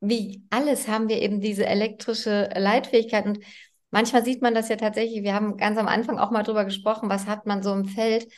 wie 0.00 0.44
alles 0.50 0.88
haben 0.88 1.08
wir 1.08 1.20
eben 1.20 1.40
diese 1.40 1.66
elektrische 1.66 2.48
Leitfähigkeit 2.54 3.26
und 3.26 3.38
manchmal 3.96 4.22
sieht 4.24 4.42
man 4.42 4.54
das 4.54 4.68
ja 4.68 4.76
tatsächlich, 4.76 5.22
wir 5.22 5.32
haben 5.34 5.56
ganz 5.56 5.78
am 5.78 5.88
Anfang 5.88 6.18
auch 6.18 6.30
mal 6.30 6.42
drüber 6.42 6.64
gesprochen, 6.66 7.08
was 7.08 7.26
hat 7.26 7.46
man 7.46 7.62
so 7.62 7.72
im 7.72 7.86
Feld, 7.86 8.30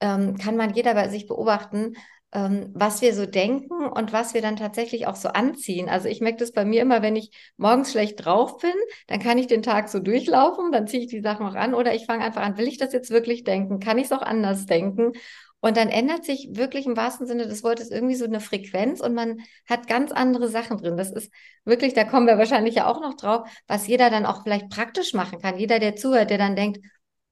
ähm, 0.00 0.36
kann 0.36 0.56
man 0.56 0.74
jeder 0.74 0.94
bei 0.94 1.08
sich 1.08 1.28
beobachten, 1.28 1.94
ähm, 2.32 2.70
was 2.74 3.02
wir 3.02 3.14
so 3.14 3.24
denken 3.24 3.86
und 3.86 4.12
was 4.12 4.34
wir 4.34 4.42
dann 4.42 4.56
tatsächlich 4.56 5.06
auch 5.06 5.14
so 5.14 5.28
anziehen. 5.28 5.88
Also 5.88 6.08
ich 6.08 6.20
merke 6.20 6.38
das 6.38 6.50
bei 6.52 6.64
mir 6.64 6.82
immer, 6.82 7.00
wenn 7.02 7.14
ich 7.14 7.30
morgens 7.56 7.92
schlecht 7.92 8.24
drauf 8.24 8.58
bin, 8.58 8.72
dann 9.06 9.20
kann 9.20 9.38
ich 9.38 9.46
den 9.46 9.62
Tag 9.62 9.88
so 9.88 10.00
durchlaufen, 10.00 10.72
dann 10.72 10.88
ziehe 10.88 11.02
ich 11.04 11.08
die 11.08 11.20
Sachen 11.22 11.46
auch 11.46 11.54
an 11.54 11.72
oder 11.74 11.94
ich 11.94 12.04
fange 12.06 12.24
einfach 12.24 12.42
an, 12.42 12.58
will 12.58 12.66
ich 12.68 12.78
das 12.78 12.92
jetzt 12.92 13.10
wirklich 13.10 13.44
denken? 13.44 13.78
Kann 13.78 13.98
ich 13.98 14.06
es 14.06 14.12
auch 14.12 14.22
anders 14.22 14.66
denken? 14.66 15.12
Und 15.60 15.76
dann 15.76 15.88
ändert 15.88 16.24
sich 16.24 16.48
wirklich 16.52 16.86
im 16.86 16.96
wahrsten 16.96 17.26
Sinne 17.26 17.46
des 17.48 17.64
Wortes 17.64 17.90
irgendwie 17.90 18.14
so 18.14 18.24
eine 18.24 18.40
Frequenz 18.40 19.00
und 19.00 19.14
man 19.14 19.40
hat 19.68 19.88
ganz 19.88 20.12
andere 20.12 20.48
Sachen 20.48 20.78
drin. 20.78 20.96
Das 20.96 21.10
ist 21.10 21.32
wirklich, 21.64 21.94
da 21.94 22.04
kommen 22.04 22.26
wir 22.26 22.38
wahrscheinlich 22.38 22.74
ja 22.74 22.86
auch 22.86 23.00
noch 23.00 23.14
drauf, 23.14 23.48
was 23.66 23.86
jeder 23.86 24.10
dann 24.10 24.26
auch 24.26 24.42
vielleicht 24.42 24.68
praktisch 24.68 25.14
machen 25.14 25.40
kann. 25.40 25.58
Jeder, 25.58 25.78
der 25.78 25.96
zuhört, 25.96 26.30
der 26.30 26.38
dann 26.38 26.56
denkt, 26.56 26.78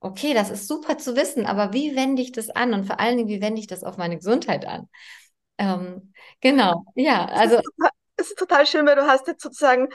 okay, 0.00 0.35
das 0.35 0.50
ist 0.50 0.69
super 0.69 0.99
zu 0.99 1.16
wissen, 1.16 1.47
aber 1.47 1.73
wie 1.73 1.95
wende 1.97 2.23
ich 2.23 2.33
das 2.33 2.50
an 2.50 2.75
und 2.75 2.87
vor 2.87 2.99
allen 2.99 3.16
Dingen, 3.16 3.28
wie 3.28 3.40
wende 3.40 3.61
ich 3.61 3.66
das 3.66 3.85
auf 3.85 3.97
meine 3.97 4.16
Gesundheit 4.16 4.66
an? 4.66 4.88
Ähm, 5.59 6.12
genau, 6.40 6.85
ja, 6.95 7.26
also. 7.26 7.61
Es 8.16 8.28
ist 8.28 8.38
total 8.38 8.66
schön, 8.66 8.87
weil 8.87 8.97
du 8.97 9.07
hast 9.07 9.26
jetzt 9.26 9.43
sozusagen 9.43 9.88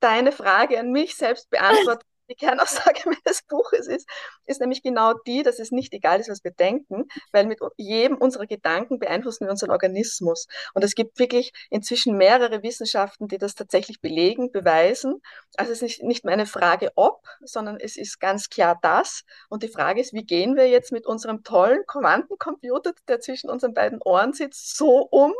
deine 0.00 0.32
Frage 0.32 0.78
an 0.78 0.90
mich 0.90 1.16
selbst 1.16 1.50
beantwortet 1.50 2.06
die 2.28 2.34
Kernaussage 2.34 3.02
meines 3.06 3.42
Buches 3.42 3.86
ist, 3.86 4.08
ist 4.46 4.60
nämlich 4.60 4.82
genau 4.82 5.14
die, 5.26 5.42
dass 5.42 5.58
es 5.58 5.70
nicht 5.70 5.92
egal 5.92 6.20
ist, 6.20 6.28
was 6.28 6.44
wir 6.44 6.50
denken, 6.50 7.08
weil 7.32 7.46
mit 7.46 7.60
jedem 7.76 8.16
unserer 8.16 8.46
Gedanken 8.46 8.98
beeinflussen 8.98 9.46
wir 9.46 9.50
unseren 9.50 9.70
Organismus. 9.70 10.46
Und 10.74 10.84
es 10.84 10.94
gibt 10.94 11.18
wirklich 11.18 11.52
inzwischen 11.70 12.16
mehrere 12.16 12.62
Wissenschaften, 12.62 13.28
die 13.28 13.38
das 13.38 13.54
tatsächlich 13.54 14.00
belegen, 14.00 14.52
beweisen. 14.52 15.20
Also 15.56 15.72
es 15.72 15.82
ist 15.82 16.02
nicht 16.02 16.24
mehr 16.24 16.34
eine 16.34 16.46
Frage 16.46 16.92
ob, 16.96 17.22
sondern 17.40 17.78
es 17.80 17.96
ist 17.96 18.20
ganz 18.20 18.48
klar 18.48 18.78
das. 18.82 19.24
Und 19.48 19.62
die 19.62 19.68
Frage 19.68 20.00
ist, 20.00 20.12
wie 20.12 20.24
gehen 20.24 20.56
wir 20.56 20.68
jetzt 20.68 20.92
mit 20.92 21.06
unserem 21.06 21.42
tollen 21.42 21.84
Quantencomputer, 21.86 22.92
der 23.08 23.20
zwischen 23.20 23.50
unseren 23.50 23.74
beiden 23.74 24.00
Ohren 24.02 24.32
sitzt, 24.32 24.76
so 24.76 25.02
um, 25.10 25.32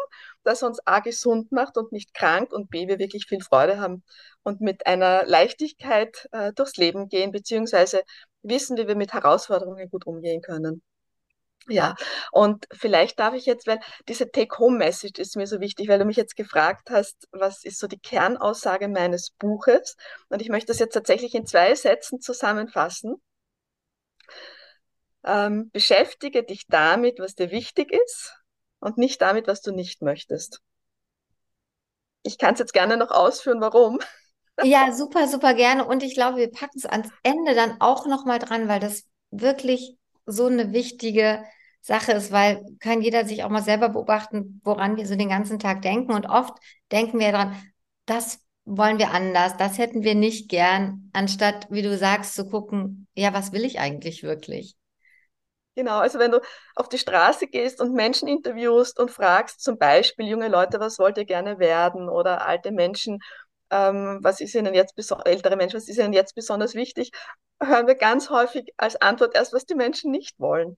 dass 0.44 0.62
er 0.62 0.68
uns 0.68 0.80
A 0.86 1.00
gesund 1.00 1.52
macht 1.52 1.76
und 1.76 1.92
nicht 1.92 2.14
krank 2.14 2.52
und 2.52 2.70
B 2.70 2.88
wir 2.88 2.98
wirklich 2.98 3.26
viel 3.26 3.40
Freude 3.42 3.80
haben 3.80 4.02
und 4.42 4.60
mit 4.60 4.86
einer 4.86 5.24
Leichtigkeit 5.26 6.28
äh, 6.32 6.52
durchs 6.52 6.76
Leben 6.76 7.08
gehen, 7.08 7.32
beziehungsweise 7.32 8.02
wissen, 8.42 8.76
wie 8.76 8.88
wir 8.88 8.96
mit 8.96 9.12
Herausforderungen 9.12 9.90
gut 9.90 10.06
umgehen 10.06 10.40
können. 10.42 10.82
Ja, 11.70 11.96
und 12.32 12.66
vielleicht 12.72 13.18
darf 13.18 13.34
ich 13.34 13.44
jetzt, 13.44 13.66
weil 13.66 13.78
diese 14.08 14.30
Take-Home-Message 14.30 15.20
ist 15.20 15.36
mir 15.36 15.46
so 15.46 15.60
wichtig, 15.60 15.88
weil 15.88 15.98
du 15.98 16.06
mich 16.06 16.16
jetzt 16.16 16.34
gefragt 16.34 16.88
hast, 16.90 17.28
was 17.30 17.62
ist 17.64 17.78
so 17.78 17.86
die 17.86 17.98
Kernaussage 17.98 18.88
meines 18.88 19.30
Buches? 19.32 19.96
Und 20.30 20.40
ich 20.40 20.48
möchte 20.48 20.68
das 20.68 20.78
jetzt 20.78 20.94
tatsächlich 20.94 21.34
in 21.34 21.46
zwei 21.46 21.74
Sätzen 21.74 22.20
zusammenfassen. 22.22 23.16
Ähm, 25.24 25.70
beschäftige 25.70 26.42
dich 26.42 26.66
damit, 26.68 27.18
was 27.18 27.34
dir 27.34 27.50
wichtig 27.50 27.92
ist 27.92 28.37
und 28.80 28.98
nicht 28.98 29.20
damit, 29.20 29.46
was 29.46 29.62
du 29.62 29.72
nicht 29.72 30.02
möchtest. 30.02 30.62
Ich 32.22 32.38
kann 32.38 32.54
es 32.54 32.60
jetzt 32.60 32.72
gerne 32.72 32.96
noch 32.96 33.10
ausführen, 33.10 33.60
warum. 33.60 33.98
Ja, 34.60 34.92
super, 34.92 35.28
super 35.28 35.54
gerne. 35.54 35.84
Und 35.86 36.02
ich 36.02 36.14
glaube, 36.14 36.38
wir 36.38 36.50
packen 36.50 36.78
es 36.78 36.84
ans 36.84 37.08
Ende 37.22 37.54
dann 37.54 37.80
auch 37.80 38.06
nochmal 38.06 38.40
dran, 38.40 38.66
weil 38.66 38.80
das 38.80 39.04
wirklich 39.30 39.96
so 40.26 40.46
eine 40.46 40.72
wichtige 40.72 41.44
Sache 41.80 42.12
ist, 42.12 42.32
weil 42.32 42.64
kann 42.80 43.00
jeder 43.00 43.24
sich 43.24 43.44
auch 43.44 43.50
mal 43.50 43.62
selber 43.62 43.88
beobachten, 43.90 44.60
woran 44.64 44.96
wir 44.96 45.06
so 45.06 45.14
den 45.14 45.28
ganzen 45.28 45.60
Tag 45.60 45.82
denken. 45.82 46.12
Und 46.12 46.26
oft 46.26 46.54
denken 46.90 47.20
wir 47.20 47.30
daran, 47.32 47.56
das 48.06 48.40
wollen 48.64 48.98
wir 48.98 49.12
anders, 49.12 49.56
das 49.56 49.78
hätten 49.78 50.02
wir 50.02 50.14
nicht 50.14 50.50
gern, 50.50 51.08
anstatt, 51.12 51.68
wie 51.70 51.82
du 51.82 51.96
sagst, 51.96 52.34
zu 52.34 52.48
gucken, 52.48 53.06
ja, 53.14 53.32
was 53.32 53.52
will 53.52 53.64
ich 53.64 53.78
eigentlich 53.80 54.22
wirklich? 54.24 54.77
Genau, 55.78 55.98
also 56.00 56.18
wenn 56.18 56.32
du 56.32 56.40
auf 56.74 56.88
die 56.88 56.98
Straße 56.98 57.46
gehst 57.46 57.80
und 57.80 57.92
Menschen 57.94 58.26
interviewst 58.26 58.98
und 58.98 59.12
fragst, 59.12 59.62
zum 59.62 59.78
Beispiel 59.78 60.26
junge 60.26 60.48
Leute, 60.48 60.80
was 60.80 60.98
wollt 60.98 61.18
ihr 61.18 61.24
gerne 61.24 61.60
werden? 61.60 62.08
Oder 62.08 62.44
alte 62.44 62.72
Menschen, 62.72 63.20
ähm, 63.70 64.18
was 64.20 64.40
ist 64.40 64.56
ihnen 64.56 64.74
jetzt 64.74 64.94
ältere 65.24 65.54
Menschen, 65.56 65.76
was 65.76 65.86
ist 65.88 65.98
ihnen 65.98 66.12
jetzt 66.12 66.34
besonders 66.34 66.74
wichtig, 66.74 67.12
hören 67.62 67.86
wir 67.86 67.94
ganz 67.94 68.28
häufig 68.28 68.72
als 68.76 68.96
Antwort 69.00 69.36
erst, 69.36 69.52
was 69.52 69.66
die 69.66 69.76
Menschen 69.76 70.10
nicht 70.10 70.40
wollen. 70.40 70.76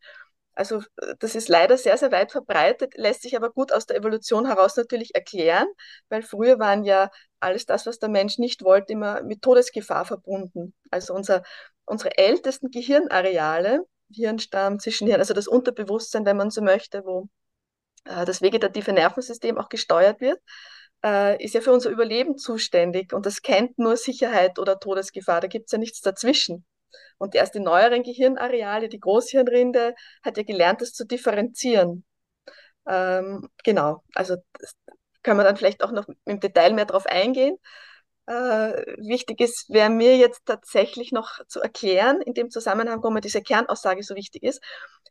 Also 0.54 0.82
das 1.20 1.34
ist 1.34 1.48
leider 1.48 1.78
sehr, 1.78 1.96
sehr 1.96 2.12
weit 2.12 2.32
verbreitet, 2.32 2.94
lässt 2.96 3.22
sich 3.22 3.36
aber 3.36 3.50
gut 3.50 3.72
aus 3.72 3.86
der 3.86 3.96
Evolution 3.96 4.46
heraus 4.46 4.76
natürlich 4.76 5.14
erklären, 5.14 5.66
weil 6.10 6.22
früher 6.22 6.58
waren 6.58 6.84
ja 6.84 7.10
alles 7.40 7.64
das, 7.66 7.86
was 7.86 7.98
der 7.98 8.10
Mensch 8.10 8.36
nicht 8.38 8.62
wollte, 8.64 8.92
immer 8.92 9.22
mit 9.22 9.40
Todesgefahr 9.42 10.04
verbunden. 10.04 10.74
Also 10.90 11.14
unser, 11.14 11.42
unsere 11.86 12.18
ältesten 12.18 12.70
Gehirnareale, 12.70 13.86
Hirnstamm, 14.12 14.78
Zwischenhirn, 14.78 15.20
also 15.20 15.34
das 15.34 15.48
Unterbewusstsein, 15.48 16.26
wenn 16.26 16.36
man 16.36 16.50
so 16.50 16.62
möchte, 16.62 17.04
wo 17.04 17.28
äh, 18.04 18.24
das 18.24 18.42
vegetative 18.42 18.92
Nervensystem 18.92 19.58
auch 19.58 19.68
gesteuert 19.68 20.20
wird, 20.20 20.40
äh, 21.04 21.42
ist 21.42 21.54
ja 21.54 21.60
für 21.60 21.72
unser 21.72 21.90
Überleben 21.90 22.36
zuständig 22.38 23.12
und 23.12 23.26
das 23.26 23.42
kennt 23.42 23.78
nur 23.78 23.96
Sicherheit 23.96 24.58
oder 24.58 24.78
Todesgefahr. 24.78 25.40
Da 25.40 25.46
gibt 25.48 25.66
es 25.66 25.72
ja 25.72 25.78
nichts 25.78 26.00
dazwischen. 26.00 26.64
Und 27.18 27.34
erst 27.34 27.54
die 27.54 27.60
neueren 27.60 28.02
Gehirnareale, 28.02 28.88
die 28.88 29.00
Großhirnrinde, 29.00 29.94
hat 30.22 30.36
ja 30.36 30.42
gelernt, 30.42 30.80
das 30.80 30.92
zu 30.92 31.06
differenzieren. 31.06 32.04
Ähm, 32.86 33.48
genau, 33.64 34.02
also 34.14 34.36
das 34.58 34.74
können 35.22 35.38
wir 35.38 35.44
dann 35.44 35.56
vielleicht 35.56 35.82
auch 35.82 35.92
noch 35.92 36.06
im 36.24 36.40
Detail 36.40 36.72
mehr 36.72 36.86
drauf 36.86 37.06
eingehen. 37.06 37.58
Äh, 38.26 38.84
wichtig 38.98 39.40
ist, 39.40 39.68
wäre 39.70 39.90
mir 39.90 40.16
jetzt 40.16 40.46
tatsächlich 40.46 41.12
noch 41.12 41.44
zu 41.48 41.60
erklären, 41.60 42.20
in 42.20 42.34
dem 42.34 42.50
Zusammenhang, 42.50 43.02
warum 43.02 43.14
mir 43.14 43.20
diese 43.20 43.42
Kernaussage 43.42 44.02
so 44.02 44.14
wichtig 44.14 44.42
ist. 44.42 44.62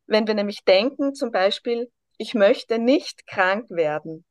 Wenn 0.06 0.28
wir 0.28 0.34
nämlich 0.34 0.63
denken, 0.63 1.13
zum 1.13 1.32
Beispiel, 1.32 1.92
ich 2.18 2.34
möchte 2.34 2.80
nicht 2.80 3.28
krank 3.28 3.70
werden, 3.70 4.25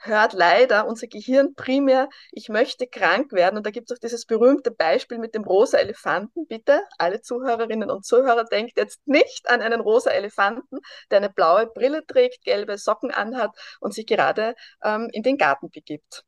hört 0.00 0.32
leider 0.32 0.86
unser 0.86 1.06
Gehirn 1.06 1.54
primär, 1.54 2.08
ich 2.32 2.48
möchte 2.48 2.86
krank 2.86 3.32
werden. 3.32 3.56
Und 3.56 3.66
da 3.66 3.70
gibt 3.70 3.90
es 3.90 3.96
auch 3.96 4.00
dieses 4.00 4.26
berühmte 4.26 4.70
Beispiel 4.70 5.18
mit 5.18 5.34
dem 5.34 5.44
rosa 5.44 5.78
Elefanten. 5.78 6.46
Bitte, 6.46 6.82
alle 6.98 7.20
Zuhörerinnen 7.20 7.90
und 7.90 8.04
Zuhörer, 8.04 8.44
denkt 8.44 8.78
jetzt 8.78 9.06
nicht 9.06 9.48
an 9.48 9.60
einen 9.60 9.80
rosa 9.80 10.10
Elefanten, 10.10 10.78
der 11.10 11.18
eine 11.18 11.30
blaue 11.30 11.66
Brille 11.66 12.06
trägt, 12.06 12.44
gelbe 12.44 12.78
Socken 12.78 13.10
anhat 13.10 13.50
und 13.80 13.94
sich 13.94 14.06
gerade 14.06 14.54
ähm, 14.82 15.08
in 15.12 15.22
den 15.22 15.36
Garten 15.36 15.70
begibt. 15.70 16.24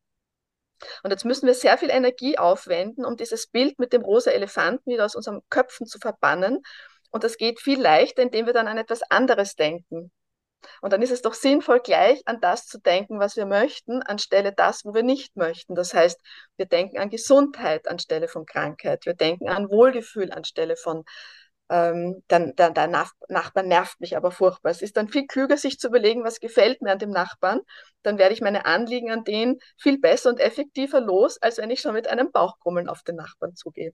Und 1.03 1.11
jetzt 1.11 1.25
müssen 1.25 1.47
wir 1.47 1.55
sehr 1.55 1.79
viel 1.79 1.91
Energie 1.91 2.39
aufwenden, 2.39 3.05
um 3.05 3.17
dieses 3.17 3.47
Bild 3.47 3.79
mit 3.79 3.93
dem 3.93 4.03
rosa 4.03 4.31
Elefanten 4.31 4.91
wieder 4.91 5.05
aus 5.05 5.15
unseren 5.15 5.41
Köpfen 5.51 5.87
zu 5.87 5.99
verbannen. 5.99 6.63
Und 7.11 7.25
das 7.25 7.37
geht 7.37 7.61
viel 7.61 7.81
leichter, 7.81 8.23
indem 8.23 8.47
wir 8.47 8.53
dann 8.53 8.69
an 8.69 8.79
etwas 8.79 9.03
anderes 9.11 9.57
denken. 9.57 10.13
Und 10.81 10.93
dann 10.93 11.03
ist 11.03 11.11
es 11.11 11.23
doch 11.23 11.35
sinnvoll, 11.35 11.81
gleich 11.81 12.23
an 12.27 12.41
das 12.41 12.67
zu 12.67 12.79
denken, 12.79 13.19
was 13.19 13.37
wir 13.37 13.47
möchten, 13.47 14.03
anstelle 14.03 14.53
das, 14.53 14.85
wo 14.85 14.95
wir 14.95 15.03
nicht 15.03 15.37
möchten. 15.37 15.75
Das 15.75 15.95
heißt, 15.95 16.21
wir 16.57 16.67
denken 16.67 16.99
an 16.99 17.11
Gesundheit 17.11 17.89
anstelle 17.89 18.29
von 18.29 18.47
Krankheit. 18.47 19.07
Wir 19.07 19.15
denken 19.15 19.49
an 19.49 19.71
Wohlgefühl 19.71 20.33
anstelle 20.33 20.77
von 20.77 21.05
ähm, 21.71 22.23
dann, 22.29 22.55
der, 22.57 22.71
der 22.71 22.89
Nachbar 22.89 23.63
nervt 23.63 24.01
mich 24.01 24.17
aber 24.17 24.31
furchtbar. 24.33 24.71
Es 24.71 24.83
ist 24.83 24.97
dann 24.97 25.09
viel 25.09 25.27
klüger, 25.27 25.57
sich 25.57 25.79
zu 25.79 25.89
überlegen, 25.89 26.25
was 26.25 26.41
gefällt 26.41 26.83
mir 26.83 26.93
an 26.93 26.99
dem 26.99 27.11
Nachbarn. 27.11 27.61
Dann 28.03 28.19
werde 28.19 28.35
ich 28.35 28.41
meine 28.43 28.67
Anliegen 28.67 29.11
an 29.11 29.25
den 29.25 29.59
viel 29.79 29.99
besser 29.99 30.31
und 30.31 30.41
effektiver 30.41 31.01
los, 31.01 31.39
als 31.41 31.59
wenn 31.59 31.71
ich 31.71 31.81
schon 31.81 31.95
mit 31.95 32.09
einem 32.09 32.33
Bauchgrummeln 32.33 32.89
auf 32.89 33.03
den 33.03 33.17
Nachbarn 33.17 33.55
zugehe. 33.57 33.93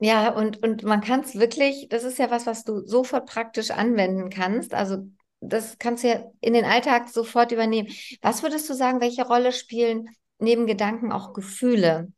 Ja, 0.00 0.30
und, 0.32 0.62
und 0.62 0.84
man 0.84 1.00
kann 1.00 1.20
es 1.20 1.34
wirklich, 1.38 1.88
das 1.88 2.04
ist 2.04 2.18
ja 2.18 2.30
was, 2.30 2.46
was 2.46 2.64
du 2.64 2.86
sofort 2.86 3.26
praktisch 3.28 3.70
anwenden 3.72 4.30
kannst. 4.30 4.72
Also 4.74 4.98
das 5.40 5.78
kannst 5.78 6.04
du 6.04 6.08
ja 6.08 6.24
in 6.40 6.52
den 6.52 6.64
Alltag 6.64 7.08
sofort 7.08 7.50
übernehmen. 7.52 7.88
Was 8.22 8.42
würdest 8.42 8.68
du 8.70 8.74
sagen, 8.74 9.00
welche 9.00 9.26
Rolle 9.26 9.50
spielen 9.52 10.08
neben 10.38 10.66
Gedanken 10.66 11.10
auch 11.12 11.32
Gefühle? 11.32 12.12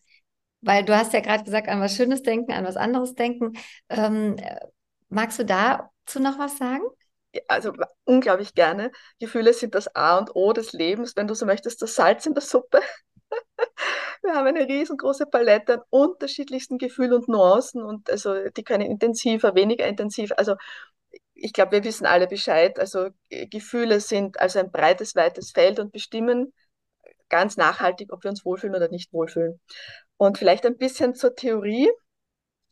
Weil 0.62 0.84
du 0.84 0.96
hast 0.96 1.12
ja 1.12 1.20
gerade 1.20 1.44
gesagt, 1.44 1.68
an 1.68 1.80
was 1.80 1.94
Schönes 1.96 2.22
denken, 2.22 2.52
an 2.52 2.64
was 2.64 2.76
anderes 2.76 3.14
denken. 3.14 3.52
Ähm, 3.88 4.36
magst 5.08 5.38
du 5.38 5.44
dazu 5.44 6.20
noch 6.20 6.38
was 6.38 6.58
sagen? 6.58 6.82
Also 7.48 7.72
unglaublich 8.04 8.54
gerne. 8.54 8.90
Gefühle 9.20 9.54
sind 9.54 9.74
das 9.74 9.94
A 9.94 10.18
und 10.18 10.34
O 10.34 10.52
des 10.52 10.72
Lebens, 10.72 11.14
wenn 11.16 11.28
du 11.28 11.34
so 11.34 11.46
möchtest, 11.46 11.80
das 11.80 11.94
Salz 11.94 12.26
in 12.26 12.34
der 12.34 12.42
Suppe. 12.42 12.80
Wir 14.22 14.34
haben 14.34 14.46
eine 14.46 14.66
riesengroße 14.66 15.26
Palette 15.26 15.74
an 15.74 15.80
unterschiedlichsten 15.90 16.78
Gefühlen 16.78 17.14
und 17.14 17.28
Nuancen 17.28 17.82
und 17.82 18.10
also 18.10 18.34
die 18.50 18.64
können 18.64 18.82
intensiver, 18.82 19.54
weniger 19.54 19.86
intensiv. 19.86 20.32
Also 20.36 20.56
ich 21.34 21.52
glaube, 21.52 21.72
wir 21.72 21.84
wissen 21.84 22.06
alle 22.06 22.26
Bescheid. 22.26 22.78
Also 22.78 23.08
Gefühle 23.30 24.00
sind 24.00 24.38
also 24.40 24.58
ein 24.58 24.70
breites, 24.70 25.16
weites 25.16 25.52
Feld 25.52 25.78
und 25.78 25.92
bestimmen 25.92 26.52
ganz 27.30 27.56
nachhaltig, 27.56 28.12
ob 28.12 28.24
wir 28.24 28.30
uns 28.30 28.44
wohlfühlen 28.44 28.74
oder 28.74 28.88
nicht 28.88 29.12
wohlfühlen. 29.12 29.60
Und 30.20 30.36
vielleicht 30.36 30.66
ein 30.66 30.76
bisschen 30.76 31.14
zur 31.14 31.34
Theorie, 31.34 31.90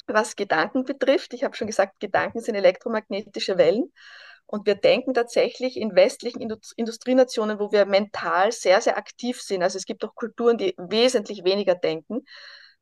was 0.07 0.37
Gedanken 0.37 0.85
betrifft. 0.85 1.33
Ich 1.33 1.45
habe 1.45 1.57
schon 1.57 1.67
gesagt, 1.67 1.99
Gedanken 1.99 2.40
sind 2.43 2.57
elektromagnetische 2.57 3.57
Wellen. 3.57 3.90
Und 4.45 4.67
wir 4.67 4.75
denken 4.75 5.14
tatsächlich 5.14 5.78
in 5.78 5.95
westlichen 5.95 6.43
Industrienationen, 6.76 7.59
wo 7.59 7.73
wir 7.73 7.87
mental 7.87 8.52
sehr, 8.52 8.83
sehr 8.83 8.99
aktiv 8.99 9.40
sind. 9.40 9.62
Also 9.62 9.78
es 9.78 9.87
gibt 9.87 10.05
auch 10.05 10.14
Kulturen, 10.14 10.59
die 10.59 10.75
wesentlich 10.76 11.43
weniger 11.43 11.75
denken. 11.75 12.26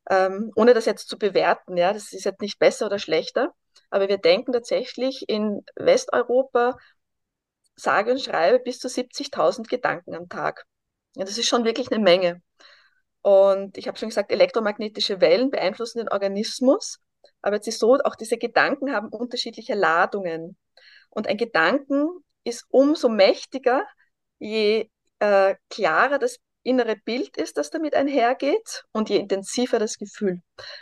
ähm, 0.09 0.51
ohne 0.55 0.73
das 0.73 0.85
jetzt 0.85 1.09
zu 1.09 1.17
bewerten, 1.17 1.77
ja, 1.77 1.93
das 1.93 2.13
ist 2.13 2.25
jetzt 2.25 2.41
nicht 2.41 2.59
besser 2.59 2.87
oder 2.87 2.99
schlechter, 2.99 3.53
aber 3.91 4.09
wir 4.09 4.17
denken 4.19 4.53
tatsächlich 4.53 5.29
in 5.29 5.63
Westeuropa, 5.77 6.77
sage 7.77 8.11
und 8.11 8.21
schreibe, 8.21 8.59
bis 8.59 8.79
zu 8.79 8.89
70.000 8.89 9.69
Gedanken 9.69 10.15
am 10.15 10.29
Tag. 10.29 10.65
Ja, 11.15 11.25
das 11.25 11.37
ist 11.37 11.47
schon 11.47 11.65
wirklich 11.65 11.91
eine 11.91 12.03
Menge. 12.03 12.41
Und 13.27 13.77
ich 13.77 13.89
habe 13.89 13.97
schon 13.97 14.07
gesagt, 14.07 14.31
elektromagnetische 14.31 15.19
Wellen 15.19 15.49
beeinflussen 15.51 15.97
den 15.97 16.07
Organismus. 16.07 16.99
Aber 17.41 17.57
jetzt 17.57 17.67
ist 17.67 17.79
so, 17.79 17.97
auch 18.05 18.15
diese 18.15 18.37
Gedanken 18.37 18.93
haben 18.93 19.09
unterschiedliche 19.09 19.73
Ladungen. 19.73 20.55
Und 21.09 21.27
ein 21.27 21.35
Gedanken 21.35 22.07
ist 22.45 22.65
umso 22.69 23.09
mächtiger, 23.09 23.85
je 24.39 24.89
äh, 25.19 25.55
klarer 25.69 26.19
das 26.19 26.37
innere 26.63 26.95
Bild 26.95 27.35
ist, 27.35 27.57
das 27.57 27.69
damit 27.69 27.95
einhergeht 27.95 28.85
und 28.93 29.09
je 29.09 29.17
intensiver 29.17 29.77
das 29.77 29.97
Gefühl. 29.97 30.41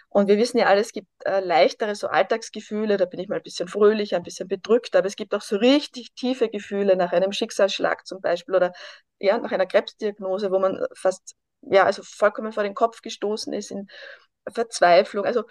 Und 0.10 0.28
wir 0.28 0.38
wissen 0.38 0.60
ja 0.60 0.68
alle, 0.68 0.82
es 0.82 0.92
gibt 0.92 1.08
äh, 1.26 1.40
leichtere 1.40 1.96
so 1.96 2.10
Alltagsgefühle, 2.10 2.98
da 2.98 3.06
bin 3.06 3.20
ich 3.22 3.28
mal 3.28 3.38
ein 3.38 3.44
bisschen 3.44 3.68
fröhlicher, 3.68 4.18
ein 4.18 4.24
bisschen 4.24 4.48
bedrückt, 4.48 4.96
aber 4.96 5.08
es 5.08 5.16
gibt 5.16 5.34
auch 5.34 5.42
so 5.42 5.56
richtig 5.56 6.14
tiefe 6.14 6.50
Gefühle 6.50 6.96
nach 6.96 7.12
einem 7.12 7.32
Schicksalsschlag 7.32 8.06
zum 8.06 8.22
Beispiel 8.22 8.54
oder 8.54 8.72
ja, 9.18 9.40
nach 9.40 9.52
einer 9.52 9.66
Krebsdiagnose, 9.66 10.52
wo 10.52 10.60
man 10.60 10.86
fast 10.94 11.36
ja, 11.70 11.84
also 11.84 12.04
vollkommen 12.04 12.52
vor 12.52 12.64
den 12.64 12.76
Kopf 12.76 13.02
gestoßen 13.02 13.54
ist 13.54 13.72
in 13.72 13.88
Verzweiflung. 14.54 15.26
Also 15.26 15.44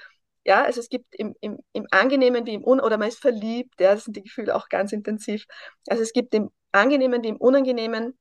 ja, 0.45 0.63
also 0.63 0.81
es 0.81 0.89
gibt 0.89 1.15
im, 1.15 1.35
im, 1.41 1.59
im 1.73 1.87
Angenehmen 1.91 2.47
wie 2.47 2.55
im 2.55 2.65
Un 2.65 2.81
oder 2.81 2.99
man 2.99 3.09
ist 3.09 3.21
verliebt, 3.21 3.81
ja, 3.81 3.95
das 3.95 4.05
sind 4.05 4.17
die 4.17 4.23
Gefühle 4.23 4.55
auch 4.55 4.69
ganz 4.69 4.93
intensiv. 4.93 5.47
Also 5.89 6.03
es 6.03 6.13
gibt 6.13 6.35
im 6.35 6.51
Angenehmen 6.73 7.23
wie 7.23 7.29
im 7.29 7.37
Unangenehmen 7.39 8.19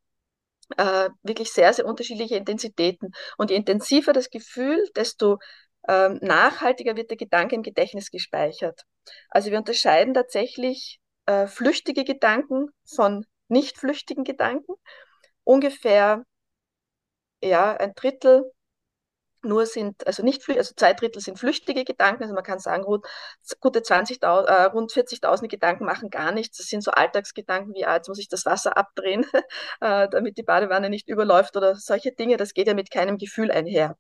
äh, 0.78 1.10
wirklich 1.24 1.52
sehr, 1.52 1.74
sehr 1.74 1.86
unterschiedliche 1.86 2.36
Intensitäten. 2.36 3.12
Und 3.38 3.52
je 3.52 3.58
intensiver 3.58 4.14
das 4.14 4.30
Gefühl, 4.30 4.82
desto 4.96 5.40
ähm, 5.88 6.20
nachhaltiger 6.22 6.96
wird 6.96 7.10
der 7.10 7.18
Gedanke 7.18 7.56
im 7.56 7.64
Gedächtnis 7.64 8.10
gespeichert. 8.10 8.84
Also 9.30 9.52
wir 9.52 9.58
unterscheiden 9.58 10.14
tatsächlich 10.14 11.00
äh, 11.26 11.48
flüchtige 11.48 12.06
Gedanken 12.06 12.70
von 12.86 13.26
nicht 13.50 13.78
flüchtigen 13.78 14.24
Gedanken. 14.24 14.74
Ungefähr 15.44 16.24
ja, 17.44 17.74
ein 17.76 17.94
Drittel 17.96 18.52
nur 19.44 19.66
sind, 19.66 20.08
also 20.08 20.24
nicht 20.24 20.48
also 20.50 20.74
zwei 20.76 20.94
Drittel 20.94 21.22
sind 21.22 21.38
flüchtige 21.38 21.84
Gedanken, 21.84 22.24
also 22.24 22.34
man 22.34 22.44
kann 22.44 22.60
sagen, 22.60 22.84
rund, 22.84 23.06
gute 23.60 23.82
20.000, 23.84 24.46
äh, 24.46 24.64
rund 24.66 24.92
40.000 24.92 25.50
Gedanken 25.50 25.86
machen 25.86 26.10
gar 26.10 26.32
nichts. 26.32 26.58
Das 26.58 26.68
sind 26.68 26.82
so 26.84 26.92
Alltagsgedanken 26.92 27.74
wie, 27.74 27.86
ah, 27.86 27.96
jetzt 27.96 28.08
muss 28.08 28.20
ich 28.20 28.30
das 28.30 28.46
Wasser 28.46 28.78
abdrehen, 28.78 29.26
äh, 29.82 30.08
damit 30.10 30.38
die 30.38 30.44
Badewanne 30.44 30.90
nicht 30.90 31.10
überläuft 31.10 31.58
oder 31.58 31.76
solche 31.76 32.14
Dinge. 32.14 32.38
Das 32.38 32.54
geht 32.54 32.68
ja 32.68 32.74
mit 32.74 32.90
keinem 32.92 33.18
Gefühl 33.18 33.52
einher. 33.52 33.98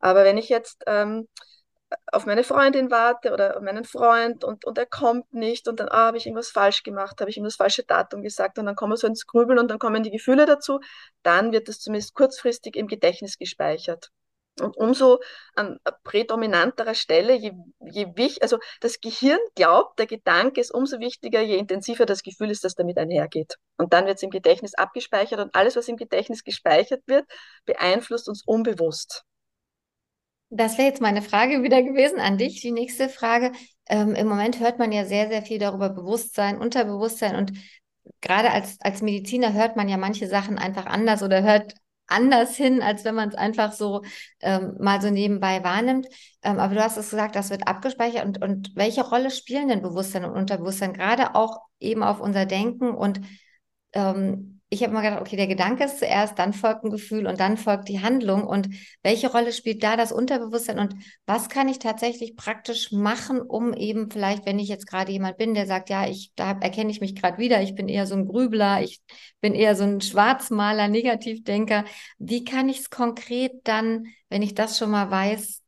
Aber 0.00 0.24
wenn 0.24 0.38
ich 0.38 0.48
jetzt 0.48 0.82
ähm, 0.86 1.28
auf 2.12 2.26
meine 2.26 2.44
Freundin 2.44 2.90
warte 2.90 3.32
oder 3.32 3.56
auf 3.56 3.62
meinen 3.62 3.84
Freund 3.84 4.44
und, 4.44 4.64
und 4.64 4.78
er 4.78 4.86
kommt 4.86 5.32
nicht 5.34 5.68
und 5.68 5.80
dann 5.80 5.88
ah, 5.88 6.06
habe 6.06 6.16
ich 6.16 6.26
irgendwas 6.26 6.50
falsch 6.50 6.82
gemacht, 6.82 7.20
habe 7.20 7.30
ich 7.30 7.36
ihm 7.36 7.44
das 7.44 7.56
falsche 7.56 7.84
Datum 7.84 8.22
gesagt 8.22 8.58
und 8.58 8.66
dann 8.66 8.76
kommen 8.76 8.96
so 8.96 9.06
ins 9.06 9.26
Grübeln 9.26 9.58
und 9.58 9.70
dann 9.70 9.78
kommen 9.78 10.02
die 10.02 10.10
Gefühle 10.10 10.46
dazu, 10.46 10.80
dann 11.22 11.52
wird 11.52 11.68
das 11.68 11.80
zumindest 11.80 12.14
kurzfristig 12.14 12.76
im 12.76 12.86
Gedächtnis 12.86 13.38
gespeichert. 13.38 14.10
Und 14.60 14.76
umso 14.76 15.20
an 15.56 15.80
prädominanterer 16.04 16.94
Stelle, 16.94 17.34
je, 17.34 17.52
je 17.80 18.06
wich, 18.14 18.40
also 18.40 18.58
das 18.80 19.00
Gehirn 19.00 19.40
glaubt, 19.56 19.98
der 19.98 20.06
Gedanke 20.06 20.60
ist 20.60 20.72
umso 20.72 21.00
wichtiger, 21.00 21.40
je 21.40 21.56
intensiver 21.58 22.06
das 22.06 22.22
Gefühl 22.22 22.50
ist, 22.52 22.62
das 22.62 22.76
damit 22.76 22.96
einhergeht. 22.98 23.56
Und 23.78 23.92
dann 23.92 24.06
wird 24.06 24.18
es 24.18 24.22
im 24.22 24.30
Gedächtnis 24.30 24.74
abgespeichert 24.74 25.40
und 25.40 25.54
alles, 25.56 25.74
was 25.74 25.88
im 25.88 25.96
Gedächtnis 25.96 26.44
gespeichert 26.44 27.02
wird, 27.06 27.26
beeinflusst 27.64 28.28
uns 28.28 28.44
unbewusst. 28.46 29.24
Das 30.56 30.78
wäre 30.78 30.86
jetzt 30.86 31.00
meine 31.00 31.20
Frage 31.20 31.64
wieder 31.64 31.82
gewesen 31.82 32.20
an 32.20 32.38
dich. 32.38 32.60
Die 32.60 32.70
nächste 32.70 33.08
Frage. 33.08 33.50
Ähm, 33.88 34.14
Im 34.14 34.28
Moment 34.28 34.60
hört 34.60 34.78
man 34.78 34.92
ja 34.92 35.04
sehr, 35.04 35.28
sehr 35.28 35.42
viel 35.42 35.58
darüber 35.58 35.88
Bewusstsein, 35.88 36.58
Unterbewusstsein 36.58 37.34
und 37.34 37.52
gerade 38.20 38.50
als, 38.50 38.80
als 38.80 39.02
Mediziner 39.02 39.52
hört 39.52 39.76
man 39.76 39.88
ja 39.88 39.96
manche 39.96 40.28
Sachen 40.28 40.56
einfach 40.56 40.86
anders 40.86 41.22
oder 41.24 41.42
hört 41.42 41.74
anders 42.06 42.54
hin, 42.56 42.82
als 42.82 43.04
wenn 43.04 43.16
man 43.16 43.30
es 43.30 43.34
einfach 43.34 43.72
so 43.72 44.02
ähm, 44.40 44.76
mal 44.78 45.02
so 45.02 45.10
nebenbei 45.10 45.64
wahrnimmt. 45.64 46.06
Ähm, 46.42 46.60
aber 46.60 46.74
du 46.74 46.82
hast 46.82 46.98
es 46.98 47.10
gesagt, 47.10 47.34
das 47.34 47.50
wird 47.50 47.66
abgespeichert. 47.66 48.24
Und, 48.24 48.42
und 48.42 48.76
welche 48.76 49.02
Rolle 49.02 49.32
spielen 49.32 49.68
denn 49.68 49.82
Bewusstsein 49.82 50.24
und 50.24 50.36
Unterbewusstsein 50.36 50.92
gerade 50.92 51.34
auch 51.34 51.62
eben 51.80 52.04
auf 52.04 52.20
unser 52.20 52.46
Denken 52.46 52.90
und 52.90 53.20
ähm, 53.92 54.53
ich 54.70 54.82
habe 54.82 54.90
immer 54.90 55.02
gedacht, 55.02 55.20
okay, 55.20 55.36
der 55.36 55.46
Gedanke 55.46 55.84
ist 55.84 56.00
zuerst, 56.00 56.38
dann 56.38 56.52
folgt 56.52 56.84
ein 56.84 56.90
Gefühl 56.90 57.26
und 57.26 57.38
dann 57.38 57.56
folgt 57.56 57.88
die 57.88 58.00
Handlung. 58.00 58.44
Und 58.44 58.68
welche 59.02 59.30
Rolle 59.30 59.52
spielt 59.52 59.84
da 59.84 59.96
das 59.96 60.10
Unterbewusstsein 60.10 60.80
und 60.80 60.94
was 61.26 61.48
kann 61.48 61.68
ich 61.68 61.78
tatsächlich 61.78 62.34
praktisch 62.34 62.90
machen, 62.90 63.40
um 63.40 63.72
eben 63.72 64.10
vielleicht, 64.10 64.46
wenn 64.46 64.58
ich 64.58 64.68
jetzt 64.68 64.86
gerade 64.88 65.12
jemand 65.12 65.36
bin, 65.36 65.54
der 65.54 65.66
sagt, 65.66 65.90
ja, 65.90 66.08
ich, 66.08 66.32
da 66.34 66.58
erkenne 66.60 66.90
ich 66.90 67.00
mich 67.00 67.14
gerade 67.14 67.38
wieder, 67.38 67.62
ich 67.62 67.74
bin 67.76 67.88
eher 67.88 68.06
so 68.06 68.16
ein 68.16 68.26
Grübler, 68.26 68.82
ich 68.82 69.00
bin 69.40 69.54
eher 69.54 69.76
so 69.76 69.84
ein 69.84 70.00
Schwarzmaler, 70.00 70.88
Negativdenker. 70.88 71.84
Wie 72.18 72.44
kann 72.44 72.68
ich 72.68 72.80
es 72.80 72.90
konkret 72.90 73.52
dann, 73.64 74.06
wenn 74.28 74.42
ich 74.42 74.54
das 74.54 74.78
schon 74.78 74.90
mal 74.90 75.10
weiß, 75.10 75.62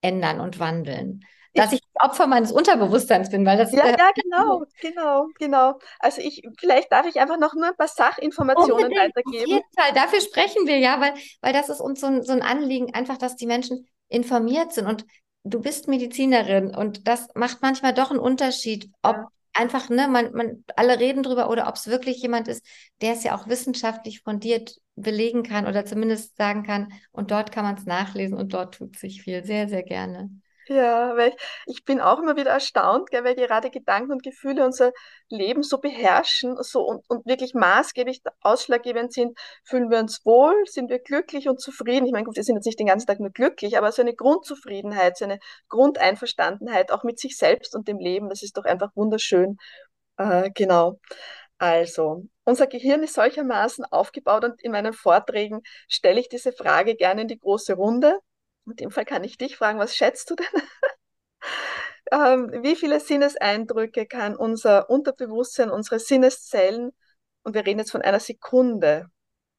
ändern 0.00 0.40
und 0.40 0.58
wandeln? 0.58 1.22
Dass 1.56 1.72
ich 1.72 1.80
Opfer 1.94 2.26
meines 2.26 2.52
Unterbewusstseins 2.52 3.30
bin, 3.30 3.44
weil 3.46 3.56
das 3.56 3.72
ja, 3.72 3.86
ja, 3.88 4.10
genau, 4.14 4.64
genau, 4.80 5.28
genau. 5.38 5.78
Also 5.98 6.20
ich, 6.20 6.42
vielleicht 6.58 6.92
darf 6.92 7.06
ich 7.06 7.20
einfach 7.20 7.38
noch 7.38 7.54
nur 7.54 7.66
ein 7.66 7.76
paar 7.76 7.88
Sachinformationen 7.88 8.84
unbedingt, 8.84 9.16
weitergeben. 9.16 9.44
Auf 9.44 9.48
jeden 9.48 9.72
Fall, 9.76 9.92
dafür 9.94 10.20
sprechen 10.20 10.66
wir 10.66 10.78
ja, 10.78 11.00
weil, 11.00 11.14
weil 11.40 11.52
das 11.52 11.68
ist 11.68 11.80
uns 11.80 12.00
so 12.00 12.06
ein, 12.06 12.22
so 12.22 12.32
ein 12.32 12.42
Anliegen, 12.42 12.94
einfach, 12.94 13.16
dass 13.16 13.36
die 13.36 13.46
Menschen 13.46 13.88
informiert 14.08 14.72
sind 14.72 14.86
und 14.86 15.04
du 15.44 15.60
bist 15.60 15.88
Medizinerin 15.88 16.74
und 16.74 17.08
das 17.08 17.28
macht 17.34 17.62
manchmal 17.62 17.94
doch 17.94 18.10
einen 18.10 18.20
Unterschied, 18.20 18.90
ob 19.02 19.16
ja. 19.16 19.28
einfach, 19.54 19.88
ne, 19.88 20.08
man, 20.08 20.32
man, 20.32 20.64
alle 20.76 20.98
reden 20.98 21.22
drüber 21.22 21.48
oder 21.50 21.68
ob 21.68 21.76
es 21.76 21.86
wirklich 21.86 22.20
jemand 22.20 22.48
ist, 22.48 22.66
der 23.00 23.12
es 23.12 23.24
ja 23.24 23.36
auch 23.36 23.48
wissenschaftlich 23.48 24.22
fundiert 24.22 24.76
belegen 24.96 25.42
kann 25.42 25.66
oder 25.66 25.84
zumindest 25.84 26.36
sagen 26.36 26.62
kann 26.62 26.92
und 27.12 27.30
dort 27.30 27.52
kann 27.52 27.64
man 27.64 27.76
es 27.76 27.84
nachlesen 27.84 28.36
und 28.36 28.52
dort 28.52 28.74
tut 28.74 28.98
sich 28.98 29.22
viel. 29.22 29.44
Sehr, 29.44 29.68
sehr 29.68 29.82
gerne. 29.82 30.30
Ja, 30.68 31.16
weil 31.16 31.28
ich, 31.28 31.36
ich 31.66 31.84
bin 31.84 32.00
auch 32.00 32.18
immer 32.18 32.34
wieder 32.36 32.50
erstaunt, 32.50 33.10
gell, 33.10 33.22
weil 33.22 33.36
gerade 33.36 33.70
Gedanken 33.70 34.10
und 34.10 34.24
Gefühle 34.24 34.64
unser 34.64 34.92
Leben 35.28 35.62
so 35.62 35.78
beherrschen 35.78 36.56
so 36.60 36.82
und, 36.82 37.08
und 37.08 37.24
wirklich 37.24 37.54
maßgeblich 37.54 38.22
ausschlaggebend 38.40 39.12
sind. 39.12 39.38
Fühlen 39.62 39.90
wir 39.90 39.98
uns 40.00 40.24
wohl? 40.26 40.54
Sind 40.66 40.90
wir 40.90 40.98
glücklich 40.98 41.48
und 41.48 41.60
zufrieden? 41.60 42.06
Ich 42.06 42.12
meine, 42.12 42.26
wir 42.32 42.42
sind 42.42 42.56
jetzt 42.56 42.66
nicht 42.66 42.80
den 42.80 42.88
ganzen 42.88 43.06
Tag 43.06 43.20
nur 43.20 43.30
glücklich, 43.30 43.78
aber 43.78 43.92
so 43.92 44.02
eine 44.02 44.14
Grundzufriedenheit, 44.14 45.16
so 45.16 45.24
eine 45.26 45.38
Grundeinverstandenheit 45.68 46.90
auch 46.90 47.04
mit 47.04 47.20
sich 47.20 47.36
selbst 47.36 47.74
und 47.76 47.86
dem 47.86 47.98
Leben, 47.98 48.28
das 48.28 48.42
ist 48.42 48.56
doch 48.56 48.64
einfach 48.64 48.90
wunderschön. 48.96 49.58
Äh, 50.18 50.50
genau. 50.54 50.98
Also, 51.58 52.24
unser 52.44 52.66
Gehirn 52.66 53.02
ist 53.02 53.14
solchermaßen 53.14 53.84
aufgebaut 53.86 54.44
und 54.44 54.62
in 54.62 54.72
meinen 54.72 54.92
Vorträgen 54.92 55.62
stelle 55.88 56.20
ich 56.20 56.28
diese 56.28 56.52
Frage 56.52 56.96
gerne 56.96 57.22
in 57.22 57.28
die 57.28 57.38
große 57.38 57.74
Runde. 57.74 58.18
In 58.66 58.76
dem 58.76 58.90
Fall 58.90 59.04
kann 59.04 59.24
ich 59.24 59.38
dich 59.38 59.56
fragen, 59.56 59.78
was 59.78 59.96
schätzt 59.96 60.30
du 60.30 60.36
denn? 60.36 60.46
ähm, 62.12 62.62
wie 62.62 62.76
viele 62.76 63.00
Sinneseindrücke 63.00 64.06
kann 64.06 64.36
unser 64.36 64.90
Unterbewusstsein, 64.90 65.70
unsere 65.70 65.98
Sinneszellen, 65.98 66.92
und 67.44 67.54
wir 67.54 67.64
reden 67.64 67.78
jetzt 67.78 67.92
von 67.92 68.02
einer 68.02 68.18
Sekunde, 68.18 69.06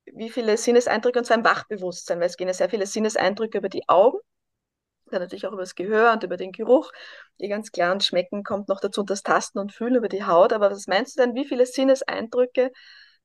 wie 0.06 0.30
viele 0.30 0.58
Sinneseindrücke 0.58 1.20
und 1.20 1.30
im 1.30 1.46
Wachbewusstsein, 1.46 2.20
weil 2.20 2.28
es 2.28 2.38
gehen 2.38 2.50
ja 2.50 2.54
sehr 2.54 2.70
viele 2.70 2.86
Sinneseindrücke 2.86 3.60
über 3.60 3.70
die 3.70 3.88
Augen, 3.88 4.20
dann 5.12 5.22
natürlich 5.22 5.48
auch 5.48 5.54
über 5.54 5.62
das 5.62 5.76
Gehör 5.76 6.14
und 6.14 6.24
über 6.24 6.38
den 6.38 6.52
Geruch, 6.52 6.92
die 7.40 7.48
ganz 7.48 7.72
klar 7.72 7.94
und 7.94 8.04
Schmecken 8.04 8.44
kommt 8.44 8.68
noch 8.68 8.82
dazu 8.82 9.02
und 9.02 9.10
das 9.10 9.24
Tasten 9.24 9.60
und 9.60 9.72
Fühlen 9.72 9.96
über 9.96 10.10
die 10.10 10.26
Haut. 10.26 10.54
Aber 10.54 10.70
was 10.72 10.88
meinst 10.88 11.18
du 11.18 11.22
denn, 11.24 11.36
wie 11.36 11.46
viele 11.46 11.66
Sinneseindrücke 11.66 12.72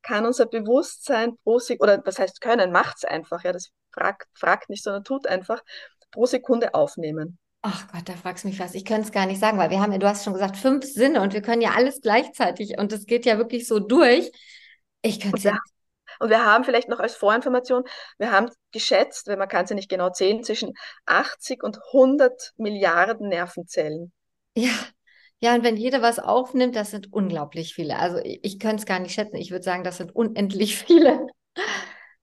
kann 0.03 0.27
unser 0.27 0.47
Bewusstsein 0.47 1.37
pro 1.45 1.59
Sekunde, 1.59 1.95
oder 1.95 2.03
was 2.07 2.19
heißt 2.19 2.41
können, 2.41 2.73
macht 2.73 2.99
es 2.99 3.05
einfach, 3.05 3.45
ja, 3.45 3.53
das 3.53 3.71
fragt, 3.93 4.29
fragt 4.35 4.69
nicht, 4.69 4.83
sondern 4.83 5.05
tut 5.05 5.27
einfach, 5.27 5.63
pro 6.11 6.27
Sekunde 6.27 6.75
aufnehmen. 6.75 7.39
Ach 7.63 7.87
Gott, 7.93 8.09
da 8.09 8.15
fragst 8.15 8.43
du 8.43 8.49
mich 8.49 8.59
was. 8.59 8.75
Ich 8.75 8.85
könnte 8.85 9.03
es 9.03 9.13
gar 9.13 9.27
nicht 9.27 9.39
sagen, 9.39 9.57
weil 9.57 9.71
wir 9.71 9.81
haben 9.81 9.93
ja, 9.93 9.99
du 9.99 10.09
hast 10.09 10.25
schon 10.25 10.33
gesagt, 10.33 10.57
fünf 10.57 10.85
Sinne 10.85 11.21
und 11.21 11.33
wir 11.33 11.43
können 11.43 11.63
ja 11.63 11.73
alles 11.77 12.01
gleichzeitig 12.01 12.77
und 12.77 12.93
es 12.93 13.07
geht 13.07 13.25
ja 13.25 13.39
wirklich 13.39 13.69
so 13.69 13.79
durch. 13.79 14.33
Ich 15.03 15.21
könnte 15.21 15.39
es 15.39 15.45
ja. 15.45 15.57
Und 16.19 16.29
wir 16.29 16.45
haben 16.45 16.65
vielleicht 16.65 16.89
noch 16.89 16.99
als 16.99 17.17
Vorinformation, 17.17 17.85
wir 18.19 18.31
haben 18.31 18.51
geschätzt, 18.73 19.29
weil 19.29 19.37
man 19.37 19.49
kann 19.49 19.65
es 19.65 19.71
ja 19.71 19.77
nicht 19.77 19.89
genau 19.89 20.11
zählen, 20.11 20.43
zwischen 20.45 20.75
80 21.07 21.63
und 21.63 21.79
100 21.93 22.53
Milliarden 22.57 23.29
Nervenzellen. 23.29 24.13
Ja, 24.55 24.73
ja, 25.43 25.57
und 25.57 25.65
wenn 25.65 25.77
jeder 25.77 26.03
was 26.03 26.21
aufnimmt, 26.21 26.77
das 26.77 26.93
sind 26.93 27.13
unglaublich 27.13 27.75
viele. 27.75 27.99
Also 27.99 28.19
ich, 28.19 28.39
ich 28.45 28.61
könnte 28.61 28.77
es 28.77 28.87
gar 28.87 29.01
nicht 29.01 29.13
schätzen. 29.13 29.37
Ich 29.37 29.51
würde 29.51 29.65
sagen, 29.65 29.83
das 29.83 29.97
sind 29.97 30.15
unendlich 30.15 30.79
viele. 30.87 31.27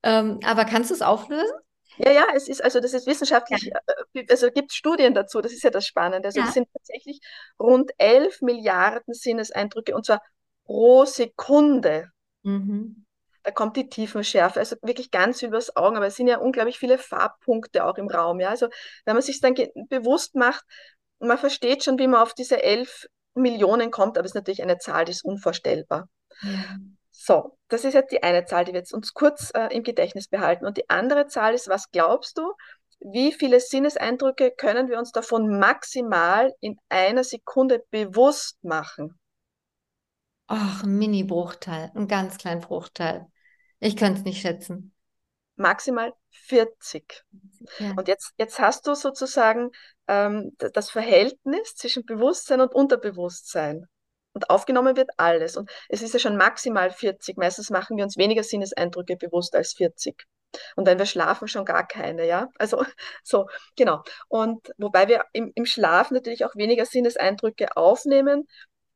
ähm, 0.03 0.39
aber 0.45 0.63
kannst 0.63 0.89
du 0.89 0.95
es 0.95 1.01
auflösen? 1.01 1.53
Ja, 1.97 2.11
ja, 2.13 2.27
es 2.33 2.47
ist, 2.47 2.63
also 2.63 2.79
das 2.79 2.93
ist 2.93 3.07
wissenschaftlich, 3.07 3.63
ja. 3.63 3.79
Äh, 4.13 4.25
also 4.29 4.49
gibt 4.51 4.71
Studien 4.71 5.13
dazu, 5.13 5.41
das 5.41 5.51
ist 5.51 5.63
ja 5.63 5.69
das 5.69 5.85
Spannende. 5.85 6.29
Also 6.29 6.39
ja. 6.39 6.47
es 6.47 6.53
sind 6.53 6.69
tatsächlich 6.71 7.19
rund 7.59 7.91
11 7.97 8.41
Milliarden 8.41 9.13
Sinneseindrücke 9.13 9.93
und 9.93 10.05
zwar 10.05 10.21
pro 10.63 11.03
Sekunde. 11.03 12.09
Mhm. 12.43 13.05
da 13.43 13.51
kommt 13.51 13.75
die 13.75 13.89
Tiefenschärfe, 13.89 14.59
also 14.59 14.77
wirklich 14.81 15.11
ganz 15.11 15.41
übers 15.41 15.75
Augen, 15.75 15.97
aber 15.97 16.07
es 16.07 16.15
sind 16.15 16.27
ja 16.27 16.37
unglaublich 16.37 16.79
viele 16.79 16.97
Farbpunkte 16.97 17.83
auch 17.83 17.97
im 17.97 18.07
Raum. 18.07 18.39
Ja? 18.39 18.47
Also 18.47 18.69
wenn 19.03 19.15
man 19.15 19.21
sich 19.21 19.41
dann 19.41 19.55
bewusst 19.89 20.35
macht, 20.35 20.63
man 21.19 21.37
versteht 21.37 21.83
schon, 21.83 21.99
wie 21.99 22.07
man 22.07 22.21
auf 22.21 22.33
diese 22.33 22.61
elf 22.61 23.05
Millionen 23.33 23.91
kommt, 23.91 24.17
aber 24.17 24.25
es 24.25 24.31
ist 24.31 24.35
natürlich 24.35 24.63
eine 24.63 24.77
Zahl, 24.77 25.05
die 25.05 25.11
ist 25.11 25.23
unvorstellbar. 25.23 26.07
Ja. 26.41 26.77
So, 27.11 27.57
das 27.67 27.83
ist 27.83 27.93
jetzt 27.93 28.11
die 28.11 28.23
eine 28.23 28.45
Zahl, 28.45 28.65
die 28.65 28.71
wir 28.71 28.79
jetzt 28.79 28.93
uns 28.93 29.13
kurz 29.13 29.51
äh, 29.53 29.67
im 29.75 29.83
Gedächtnis 29.83 30.29
behalten. 30.29 30.65
Und 30.65 30.77
die 30.77 30.89
andere 30.89 31.27
Zahl 31.27 31.53
ist, 31.53 31.67
was 31.67 31.91
glaubst 31.91 32.37
du, 32.37 32.53
wie 33.01 33.33
viele 33.33 33.59
Sinneseindrücke 33.59 34.51
können 34.51 34.89
wir 34.89 34.97
uns 34.97 35.11
davon 35.11 35.59
maximal 35.59 36.53
in 36.59 36.77
einer 36.89 37.23
Sekunde 37.23 37.83
bewusst 37.91 38.63
machen? 38.63 39.19
Ach, 40.47 40.83
ein 40.83 40.97
Mini-Bruchteil, 40.97 41.91
ein 41.93 42.07
ganz 42.07 42.37
kleinen 42.37 42.61
Bruchteil. 42.61 43.27
Ich 43.79 43.95
könnte 43.95 44.19
es 44.19 44.25
nicht 44.25 44.41
schätzen. 44.41 44.93
Maximal 45.59 46.13
40. 46.31 47.23
Ja. 47.79 47.93
Und 47.97 48.07
jetzt, 48.07 48.33
jetzt 48.37 48.59
hast 48.59 48.87
du 48.87 48.95
sozusagen 48.95 49.71
ähm, 50.07 50.55
das 50.57 50.89
Verhältnis 50.89 51.75
zwischen 51.75 52.05
Bewusstsein 52.05 52.61
und 52.61 52.73
Unterbewusstsein. 52.73 53.85
Und 54.33 54.49
aufgenommen 54.49 54.95
wird 54.95 55.09
alles. 55.17 55.57
Und 55.57 55.69
es 55.89 56.01
ist 56.01 56.13
ja 56.13 56.19
schon 56.19 56.37
maximal 56.37 56.91
40. 56.91 57.37
Meistens 57.37 57.69
machen 57.69 57.97
wir 57.97 58.03
uns 58.03 58.17
weniger 58.17 58.43
Sinneseindrücke 58.43 59.17
bewusst 59.17 59.55
als 59.55 59.73
40. 59.73 60.25
Und 60.75 60.87
wenn 60.87 60.97
wir 60.97 61.05
schlafen, 61.05 61.47
schon 61.47 61.65
gar 61.65 61.87
keine, 61.87 62.25
ja. 62.25 62.47
Also 62.57 62.83
so, 63.23 63.47
genau. 63.75 64.03
Und 64.27 64.71
wobei 64.77 65.07
wir 65.07 65.25
im, 65.33 65.51
im 65.55 65.65
Schlaf 65.65 66.11
natürlich 66.11 66.45
auch 66.45 66.55
weniger 66.55 66.85
Sinneseindrücke 66.85 67.75
aufnehmen, 67.75 68.47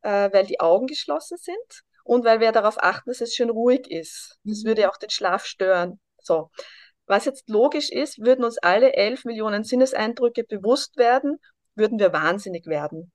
äh, 0.02 0.32
weil 0.32 0.46
die 0.46 0.60
Augen 0.60 0.88
geschlossen 0.88 1.38
sind 1.38 1.84
und 2.04 2.26
weil 2.26 2.40
wir 2.40 2.52
darauf 2.52 2.82
achten, 2.82 3.10
dass 3.10 3.22
es 3.22 3.34
schön 3.34 3.50
ruhig 3.50 3.90
ist. 3.90 4.38
Das 4.44 4.64
mhm. 4.64 4.68
würde 4.68 4.82
ja 4.82 4.92
auch 4.92 4.98
den 4.98 5.10
Schlaf 5.10 5.46
stören. 5.46 6.00
So. 6.24 6.50
Was 7.06 7.26
jetzt 7.26 7.50
logisch 7.50 7.90
ist, 7.90 8.20
würden 8.20 8.46
uns 8.46 8.58
alle 8.60 8.94
elf 8.94 9.26
Millionen 9.26 9.64
Sinneseindrücke 9.64 10.44
bewusst 10.46 10.98
werden, 10.98 11.40
würden 11.76 12.00
wir 12.00 12.14
wahnsinnig 12.14 12.66
werden. 12.66 13.12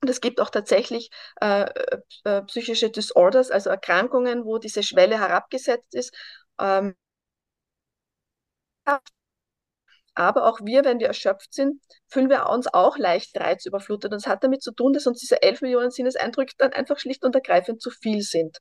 Und 0.00 0.08
es 0.08 0.20
gibt 0.20 0.40
auch 0.40 0.50
tatsächlich 0.50 1.10
äh, 1.40 1.66
äh, 2.24 2.42
psychische 2.42 2.90
Disorders, 2.90 3.50
also 3.50 3.70
Erkrankungen, 3.70 4.44
wo 4.44 4.58
diese 4.58 4.82
Schwelle 4.84 5.18
herabgesetzt 5.18 5.94
ist. 5.94 6.14
Ähm, 6.60 6.94
aber 10.14 10.46
auch 10.46 10.60
wir, 10.62 10.84
wenn 10.84 10.98
wir 10.98 11.06
erschöpft 11.06 11.54
sind, 11.54 11.80
fühlen 12.08 12.28
wir 12.28 12.48
uns 12.48 12.66
auch 12.72 12.98
leicht 12.98 13.38
reizüberflutet. 13.38 14.12
Und 14.12 14.18
es 14.18 14.26
hat 14.26 14.42
damit 14.44 14.62
zu 14.62 14.72
tun, 14.72 14.92
dass 14.92 15.06
uns 15.06 15.20
diese 15.20 15.42
11 15.42 15.60
Millionen 15.62 15.90
Sinneseindrücke 15.90 16.54
dann 16.58 16.72
einfach 16.72 16.98
schlicht 16.98 17.24
und 17.24 17.34
ergreifend 17.34 17.80
zu 17.80 17.90
viel 17.90 18.22
sind. 18.22 18.58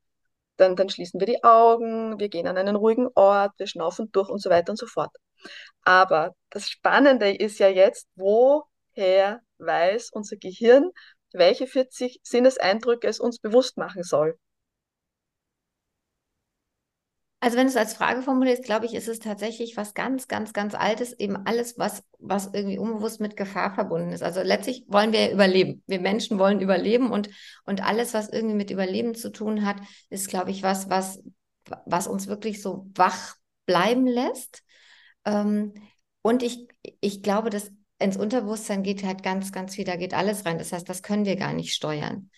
Dann, 0.58 0.76
dann 0.76 0.90
schließen 0.90 1.20
wir 1.20 1.28
die 1.28 1.44
Augen, 1.44 2.20
wir 2.20 2.30
gehen 2.30 2.48
an 2.48 2.58
einen 2.58 2.76
ruhigen 2.76 3.08
Ort, 3.16 3.54
wir 3.58 3.68
schnaufen 3.68 4.12
durch 4.12 4.30
und 4.30 4.42
so 4.42 4.50
weiter 4.50 4.72
und 4.72 4.78
so 4.78 4.88
fort. 4.88 5.16
Aber 5.84 6.36
das 6.50 6.70
Spannende 6.70 7.32
ist 7.32 7.60
ja 7.60 7.70
jetzt, 7.70 8.08
woher 8.16 9.42
weiß 9.60 10.10
unser 10.12 10.38
Gehirn, 10.38 10.92
welche 11.34 11.68
40 11.68 12.20
Sinneseindrücke 12.24 13.08
es 13.08 13.20
uns 13.20 13.40
bewusst 13.40 13.78
machen 13.78 14.04
soll. 14.04 14.38
Also 17.40 17.56
wenn 17.56 17.68
du 17.68 17.70
es 17.70 17.78
als 17.78 17.94
Frage 17.94 18.24
formulierst, 18.24 18.64
glaube 18.64 18.88
ich, 18.88 18.96
ist 18.96 19.08
es 19.08 19.20
tatsächlich 19.20 19.78
was 19.78 19.94
ganz, 19.94 20.28
ganz, 20.28 20.54
ganz 20.54 20.74
Altes, 20.74 21.14
eben 21.14 21.36
alles, 21.46 21.78
was, 21.78 22.04
was 22.18 22.50
irgendwie 22.52 22.80
unbewusst 22.80 23.20
mit 23.20 23.38
Gefahr 23.38 23.76
verbunden 23.76 24.12
ist. 24.12 24.24
Also 24.24 24.42
letztlich 24.42 24.86
wollen 24.88 25.12
wir 25.14 25.32
überleben. 25.32 25.84
Wir 25.86 26.00
Menschen 26.00 26.40
wollen 26.40 26.62
überleben 26.62 27.12
und, 27.12 27.30
und 27.66 27.86
alles, 27.86 28.16
was 28.16 28.30
irgendwie 28.30 28.56
mit 28.56 28.72
Überleben 28.72 29.14
zu 29.14 29.32
tun 29.32 29.66
hat, 29.66 29.78
ist, 30.10 30.30
glaube 30.30 30.50
ich, 30.50 30.64
was, 30.64 30.90
was, 30.90 31.22
was 31.86 32.08
uns 32.08 32.26
wirklich 32.26 32.60
so 32.60 32.90
wach 32.96 33.36
bleiben 33.68 34.08
lässt. 34.08 34.64
Ähm, 35.24 35.76
und 36.24 36.42
ich, 36.42 36.68
ich 37.02 37.22
glaube, 37.22 37.52
dass 37.52 37.72
ins 38.00 38.18
Unterbewusstsein 38.18 38.82
geht 38.82 39.04
halt 39.04 39.22
ganz, 39.22 39.52
ganz 39.52 39.76
viel, 39.76 39.86
da 39.86 39.96
geht 39.96 40.16
alles 40.16 40.46
rein. 40.46 40.58
Das 40.58 40.72
heißt, 40.72 40.90
das 40.90 41.04
können 41.04 41.26
wir 41.26 41.36
gar 41.36 41.54
nicht 41.54 41.74
steuern. 41.76 42.32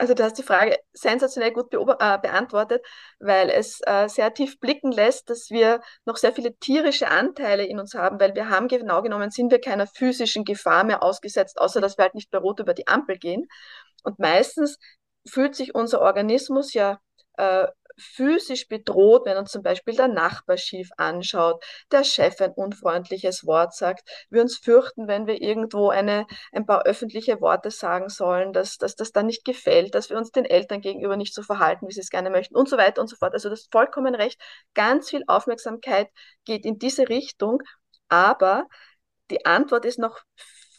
Also 0.00 0.14
du 0.14 0.24
hast 0.24 0.38
die 0.38 0.42
Frage 0.42 0.78
sensationell 0.94 1.52
gut 1.52 1.74
äh, 1.74 2.18
beantwortet, 2.18 2.82
weil 3.18 3.50
es 3.50 3.80
äh, 3.86 4.08
sehr 4.08 4.32
tief 4.32 4.58
blicken 4.58 4.92
lässt, 4.92 5.28
dass 5.28 5.50
wir 5.50 5.82
noch 6.06 6.16
sehr 6.16 6.32
viele 6.32 6.56
tierische 6.56 7.08
Anteile 7.08 7.66
in 7.66 7.78
uns 7.78 7.92
haben, 7.92 8.18
weil 8.18 8.34
wir 8.34 8.48
haben 8.48 8.66
genau 8.68 9.02
genommen, 9.02 9.30
sind 9.30 9.50
wir 9.50 9.60
keiner 9.60 9.86
physischen 9.86 10.46
Gefahr 10.46 10.84
mehr 10.84 11.02
ausgesetzt, 11.02 11.60
außer 11.60 11.82
dass 11.82 11.98
wir 11.98 12.04
halt 12.04 12.14
nicht 12.14 12.30
bei 12.30 12.38
Rot 12.38 12.60
über 12.60 12.72
die 12.72 12.86
Ampel 12.88 13.18
gehen. 13.18 13.46
Und 14.02 14.18
meistens 14.18 14.78
fühlt 15.28 15.54
sich 15.54 15.74
unser 15.74 16.00
Organismus 16.00 16.72
ja 16.72 16.98
äh, 17.36 17.66
physisch 18.00 18.68
bedroht, 18.68 19.26
wenn 19.26 19.36
uns 19.36 19.52
zum 19.52 19.62
Beispiel 19.62 19.94
der 19.94 20.08
Nachbar 20.08 20.56
schief 20.56 20.90
anschaut, 20.96 21.64
der 21.92 22.04
Chef 22.04 22.40
ein 22.40 22.52
unfreundliches 22.52 23.46
Wort 23.46 23.74
sagt, 23.74 24.08
wir 24.30 24.42
uns 24.42 24.58
fürchten, 24.58 25.06
wenn 25.08 25.26
wir 25.26 25.40
irgendwo 25.40 25.90
eine, 25.90 26.26
ein 26.52 26.66
paar 26.66 26.82
öffentliche 26.86 27.40
Worte 27.40 27.70
sagen 27.70 28.08
sollen, 28.08 28.52
dass, 28.52 28.78
dass 28.78 28.96
das 28.96 29.12
dann 29.12 29.26
nicht 29.26 29.44
gefällt, 29.44 29.94
dass 29.94 30.10
wir 30.10 30.16
uns 30.16 30.30
den 30.32 30.44
Eltern 30.44 30.80
gegenüber 30.80 31.16
nicht 31.16 31.34
so 31.34 31.42
verhalten, 31.42 31.88
wie 31.88 31.92
sie 31.92 32.00
es 32.00 32.10
gerne 32.10 32.30
möchten 32.30 32.56
und 32.56 32.68
so 32.68 32.76
weiter 32.76 33.00
und 33.00 33.08
so 33.08 33.16
fort. 33.16 33.34
Also 33.34 33.48
das 33.48 33.60
ist 33.62 33.72
vollkommen 33.72 34.14
recht. 34.14 34.40
Ganz 34.74 35.10
viel 35.10 35.24
Aufmerksamkeit 35.26 36.08
geht 36.44 36.64
in 36.64 36.78
diese 36.78 37.08
Richtung, 37.08 37.62
aber 38.08 38.66
die 39.30 39.46
Antwort 39.46 39.84
ist 39.84 39.98
noch 39.98 40.20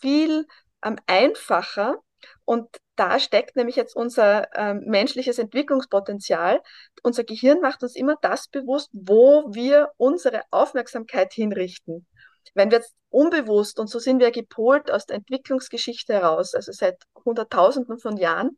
viel 0.01 0.45
ähm, 0.83 0.97
einfacher 1.07 1.97
und 2.45 2.67
da 2.95 3.19
steckt 3.19 3.55
nämlich 3.55 3.75
jetzt 3.75 3.95
unser 3.95 4.53
äh, 4.55 4.73
menschliches 4.73 5.39
Entwicklungspotenzial. 5.39 6.61
Unser 7.01 7.23
Gehirn 7.23 7.61
macht 7.61 7.83
uns 7.83 7.95
immer 7.95 8.15
das 8.21 8.47
bewusst, 8.47 8.89
wo 8.93 9.45
wir 9.53 9.91
unsere 9.97 10.43
Aufmerksamkeit 10.51 11.33
hinrichten. 11.33 12.05
Wenn 12.53 12.69
wir 12.69 12.79
jetzt 12.79 12.95
unbewusst, 13.09 13.79
und 13.79 13.87
so 13.87 13.99
sind 13.99 14.19
wir 14.19 14.31
gepolt 14.31 14.91
aus 14.91 15.05
der 15.05 15.17
Entwicklungsgeschichte 15.17 16.13
heraus, 16.13 16.53
also 16.53 16.71
seit 16.71 17.01
Hunderttausenden 17.25 17.99
von 17.99 18.17
Jahren, 18.17 18.57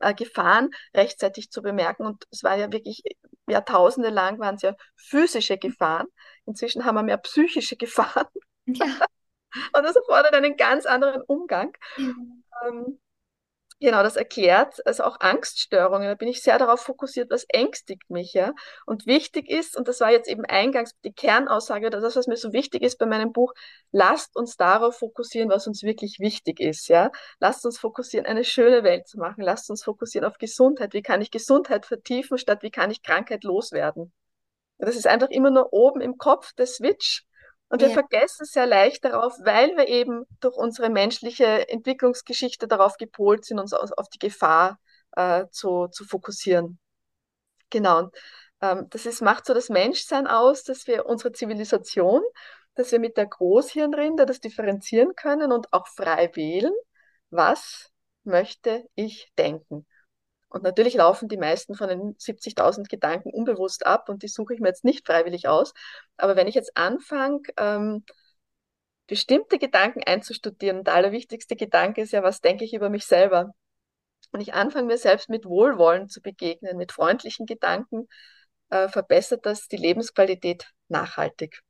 äh, 0.00 0.14
Gefahren 0.14 0.70
rechtzeitig 0.94 1.50
zu 1.50 1.62
bemerken. 1.62 2.04
Und 2.06 2.24
es 2.30 2.42
war 2.42 2.56
ja 2.56 2.72
wirklich 2.72 3.02
Jahrtausende 3.48 4.10
lang 4.10 4.38
waren 4.38 4.54
es 4.56 4.62
ja 4.62 4.74
physische 4.96 5.58
Gefahren. 5.58 6.06
Inzwischen 6.46 6.84
haben 6.84 6.94
wir 6.94 7.02
mehr 7.02 7.18
psychische 7.18 7.76
Gefahren. 7.76 8.26
Ja. 8.66 8.86
Und 9.76 9.82
das 9.82 9.96
erfordert 9.96 10.32
einen 10.34 10.56
ganz 10.56 10.86
anderen 10.86 11.22
Umgang. 11.22 11.76
Ja. 11.96 12.12
Ähm, 12.68 13.00
Genau, 13.82 14.02
das 14.02 14.16
erklärt 14.16 14.86
also 14.86 15.04
auch 15.04 15.20
Angststörungen. 15.20 16.06
Da 16.06 16.14
bin 16.14 16.28
ich 16.28 16.42
sehr 16.42 16.58
darauf 16.58 16.80
fokussiert, 16.82 17.30
was 17.30 17.44
ängstigt 17.48 18.10
mich, 18.10 18.34
ja. 18.34 18.52
Und 18.84 19.06
wichtig 19.06 19.48
ist, 19.48 19.74
und 19.74 19.88
das 19.88 20.00
war 20.00 20.10
jetzt 20.10 20.28
eben 20.28 20.44
eingangs 20.44 20.92
die 21.02 21.12
Kernaussage 21.14 21.86
oder 21.86 22.00
das, 22.02 22.14
was 22.14 22.26
mir 22.26 22.36
so 22.36 22.52
wichtig 22.52 22.82
ist 22.82 22.98
bei 22.98 23.06
meinem 23.06 23.32
Buch, 23.32 23.54
lasst 23.90 24.36
uns 24.36 24.58
darauf 24.58 24.98
fokussieren, 24.98 25.48
was 25.48 25.66
uns 25.66 25.82
wirklich 25.82 26.18
wichtig 26.20 26.60
ist, 26.60 26.88
ja. 26.88 27.10
Lasst 27.38 27.64
uns 27.64 27.78
fokussieren, 27.78 28.26
eine 28.26 28.44
schöne 28.44 28.82
Welt 28.84 29.08
zu 29.08 29.18
machen. 29.18 29.40
Lasst 29.42 29.70
uns 29.70 29.82
fokussieren 29.82 30.28
auf 30.28 30.36
Gesundheit. 30.36 30.92
Wie 30.92 31.02
kann 31.02 31.22
ich 31.22 31.30
Gesundheit 31.30 31.86
vertiefen, 31.86 32.36
statt 32.36 32.62
wie 32.62 32.70
kann 32.70 32.90
ich 32.90 33.02
Krankheit 33.02 33.44
loswerden? 33.44 34.12
Das 34.78 34.96
ist 34.96 35.06
einfach 35.06 35.30
immer 35.30 35.50
nur 35.50 35.72
oben 35.72 36.00
im 36.00 36.18
Kopf 36.18 36.52
der 36.54 36.66
Switch 36.66 37.24
und 37.70 37.80
wir 37.80 37.88
ja. 37.88 37.94
vergessen 37.94 38.44
sehr 38.44 38.66
leicht 38.66 39.04
darauf, 39.04 39.32
weil 39.44 39.76
wir 39.76 39.86
eben 39.88 40.24
durch 40.40 40.56
unsere 40.56 40.90
menschliche 40.90 41.68
Entwicklungsgeschichte 41.68 42.66
darauf 42.66 42.96
gepolt 42.96 43.44
sind, 43.44 43.60
uns 43.60 43.72
auf 43.72 44.08
die 44.08 44.18
Gefahr 44.18 44.80
äh, 45.12 45.46
zu, 45.50 45.86
zu 45.86 46.04
fokussieren. 46.04 46.80
Genau. 47.70 48.00
Und, 48.00 48.16
ähm, 48.60 48.86
das 48.90 49.06
ist, 49.06 49.22
macht 49.22 49.46
so 49.46 49.54
das 49.54 49.68
Menschsein 49.68 50.26
aus, 50.26 50.64
dass 50.64 50.88
wir 50.88 51.06
unsere 51.06 51.32
Zivilisation, 51.32 52.22
dass 52.74 52.90
wir 52.90 52.98
mit 52.98 53.16
der 53.16 53.26
Großhirnrinde 53.26 54.26
das 54.26 54.40
differenzieren 54.40 55.14
können 55.14 55.52
und 55.52 55.72
auch 55.72 55.86
frei 55.86 56.28
wählen, 56.34 56.72
was 57.30 57.90
möchte 58.24 58.84
ich 58.96 59.32
denken. 59.38 59.86
Und 60.50 60.64
natürlich 60.64 60.94
laufen 60.94 61.28
die 61.28 61.36
meisten 61.36 61.76
von 61.76 61.88
den 61.88 62.16
70.000 62.18 62.88
Gedanken 62.88 63.30
unbewusst 63.32 63.86
ab 63.86 64.08
und 64.08 64.24
die 64.24 64.28
suche 64.28 64.52
ich 64.52 64.60
mir 64.60 64.68
jetzt 64.68 64.84
nicht 64.84 65.06
freiwillig 65.06 65.46
aus. 65.46 65.72
Aber 66.16 66.34
wenn 66.34 66.48
ich 66.48 66.56
jetzt 66.56 66.76
anfange, 66.76 67.42
ähm, 67.56 68.04
bestimmte 69.06 69.58
Gedanken 69.58 70.02
einzustudieren, 70.04 70.82
der 70.82 70.94
allerwichtigste 70.94 71.54
Gedanke 71.54 72.02
ist 72.02 72.12
ja, 72.12 72.24
was 72.24 72.40
denke 72.40 72.64
ich 72.64 72.74
über 72.74 72.90
mich 72.90 73.06
selber? 73.06 73.54
Und 74.32 74.40
ich 74.40 74.52
anfange 74.52 74.86
mir 74.86 74.98
selbst 74.98 75.28
mit 75.28 75.46
Wohlwollen 75.46 76.08
zu 76.08 76.20
begegnen, 76.20 76.76
mit 76.76 76.92
freundlichen 76.92 77.46
Gedanken, 77.46 78.08
äh, 78.70 78.88
verbessert 78.88 79.46
das 79.46 79.68
die 79.68 79.76
Lebensqualität 79.76 80.68
nachhaltig. 80.88 81.62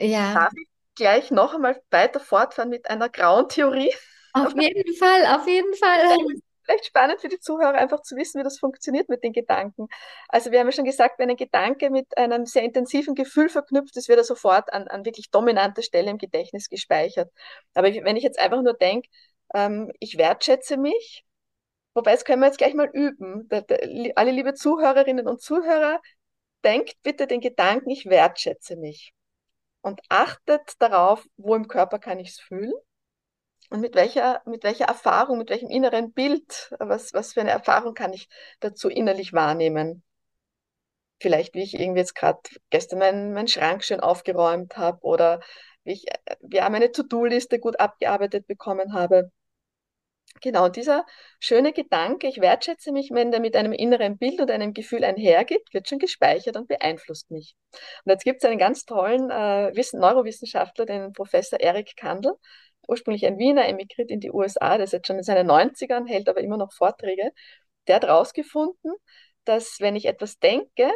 Ja. 0.00 0.34
Darf 0.34 0.52
ich 0.56 0.68
gleich 0.94 1.32
noch 1.32 1.54
einmal 1.54 1.82
weiter 1.90 2.20
fortfahren 2.20 2.70
mit 2.70 2.88
einer 2.88 3.08
grauen 3.08 3.48
Theorie? 3.48 3.92
Auf 4.32 4.54
jeden 4.56 4.94
Fall, 4.94 5.26
auf 5.26 5.48
jeden 5.48 5.74
Fall 5.74 5.98
vielleicht 6.70 6.86
spannend 6.86 7.20
für 7.20 7.28
die 7.28 7.40
Zuhörer 7.40 7.74
einfach 7.74 8.02
zu 8.02 8.16
wissen, 8.16 8.38
wie 8.38 8.44
das 8.44 8.58
funktioniert 8.58 9.08
mit 9.08 9.24
den 9.24 9.32
Gedanken. 9.32 9.88
Also 10.28 10.50
wir 10.52 10.60
haben 10.60 10.68
ja 10.68 10.72
schon 10.72 10.84
gesagt, 10.84 11.18
wenn 11.18 11.30
ein 11.30 11.36
Gedanke 11.36 11.90
mit 11.90 12.16
einem 12.16 12.46
sehr 12.46 12.62
intensiven 12.62 13.14
Gefühl 13.14 13.48
verknüpft 13.48 13.96
ist, 13.96 14.08
wird 14.08 14.18
er 14.18 14.24
sofort 14.24 14.72
an, 14.72 14.88
an 14.88 15.04
wirklich 15.04 15.30
dominanter 15.30 15.82
Stelle 15.82 16.10
im 16.10 16.18
Gedächtnis 16.18 16.68
gespeichert. 16.68 17.30
Aber 17.74 17.88
wenn 17.88 18.16
ich 18.16 18.22
jetzt 18.22 18.38
einfach 18.38 18.62
nur 18.62 18.74
denke, 18.74 19.08
ähm, 19.54 19.92
ich 19.98 20.18
wertschätze 20.18 20.76
mich, 20.76 21.24
Wobei, 21.92 22.12
das 22.12 22.24
können 22.24 22.40
wir 22.40 22.46
jetzt 22.46 22.58
gleich 22.58 22.74
mal 22.74 22.88
üben. 22.92 23.48
Alle 24.14 24.30
liebe 24.30 24.54
Zuhörerinnen 24.54 25.26
und 25.26 25.42
Zuhörer, 25.42 26.00
denkt 26.64 26.94
bitte 27.02 27.26
den 27.26 27.40
Gedanken, 27.40 27.90
ich 27.90 28.06
wertschätze 28.06 28.76
mich. 28.76 29.12
Und 29.80 30.00
achtet 30.08 30.74
darauf, 30.78 31.26
wo 31.36 31.56
im 31.56 31.66
Körper 31.66 31.98
kann 31.98 32.20
ich 32.20 32.28
es 32.28 32.40
fühlen 32.40 32.72
und 33.70 33.80
mit 33.80 33.94
welcher, 33.94 34.42
mit 34.46 34.64
welcher 34.64 34.86
Erfahrung, 34.86 35.38
mit 35.38 35.50
welchem 35.50 35.70
inneren 35.70 36.12
Bild, 36.12 36.74
was, 36.78 37.14
was 37.14 37.32
für 37.32 37.40
eine 37.40 37.50
Erfahrung 37.50 37.94
kann 37.94 38.12
ich 38.12 38.28
dazu 38.58 38.88
innerlich 38.88 39.32
wahrnehmen. 39.32 40.02
Vielleicht, 41.20 41.54
wie 41.54 41.62
ich 41.62 41.74
irgendwie 41.78 42.00
jetzt 42.00 42.14
gerade 42.14 42.40
gestern 42.70 42.98
meinen 42.98 43.32
mein 43.32 43.48
Schrank 43.48 43.84
schön 43.84 44.00
aufgeräumt 44.00 44.76
habe 44.76 45.02
oder 45.02 45.40
wie 45.84 45.92
ich 45.92 46.06
ja, 46.50 46.68
meine 46.68 46.92
To-Do-Liste 46.92 47.60
gut 47.60 47.78
abgearbeitet 47.78 48.46
bekommen 48.46 48.92
habe. 48.92 49.30
Genau, 50.42 50.68
dieser 50.68 51.04
schöne 51.38 51.72
Gedanke, 51.72 52.26
ich 52.28 52.40
wertschätze 52.40 52.92
mich, 52.92 53.10
wenn 53.12 53.30
der 53.30 53.40
mit 53.40 53.56
einem 53.56 53.72
inneren 53.72 54.16
Bild 54.16 54.40
und 54.40 54.50
einem 54.50 54.72
Gefühl 54.72 55.04
einhergeht, 55.04 55.62
wird 55.72 55.88
schon 55.88 55.98
gespeichert 55.98 56.56
und 56.56 56.68
beeinflusst 56.68 57.30
mich. 57.30 57.56
Und 58.04 58.12
jetzt 58.12 58.24
gibt 58.24 58.42
es 58.42 58.48
einen 58.48 58.58
ganz 58.58 58.84
tollen 58.84 59.30
äh, 59.30 59.70
Neurowissenschaftler, 59.92 60.86
den 60.86 61.12
Professor 61.12 61.60
Eric 61.60 61.94
Kandel, 61.96 62.34
ursprünglich 62.90 63.26
ein 63.26 63.38
Wiener, 63.38 63.66
emigriert 63.68 64.10
in 64.10 64.20
die 64.20 64.32
USA, 64.32 64.76
der 64.76 64.84
ist 64.84 64.92
jetzt 64.92 65.06
schon 65.06 65.16
in 65.16 65.22
seinen 65.22 65.50
90ern, 65.50 66.06
hält 66.06 66.28
aber 66.28 66.40
immer 66.40 66.56
noch 66.56 66.72
Vorträge. 66.72 67.32
Der 67.86 67.96
hat 67.96 68.04
herausgefunden, 68.04 68.92
dass 69.44 69.78
wenn 69.80 69.96
ich 69.96 70.06
etwas 70.06 70.38
denke, 70.38 70.90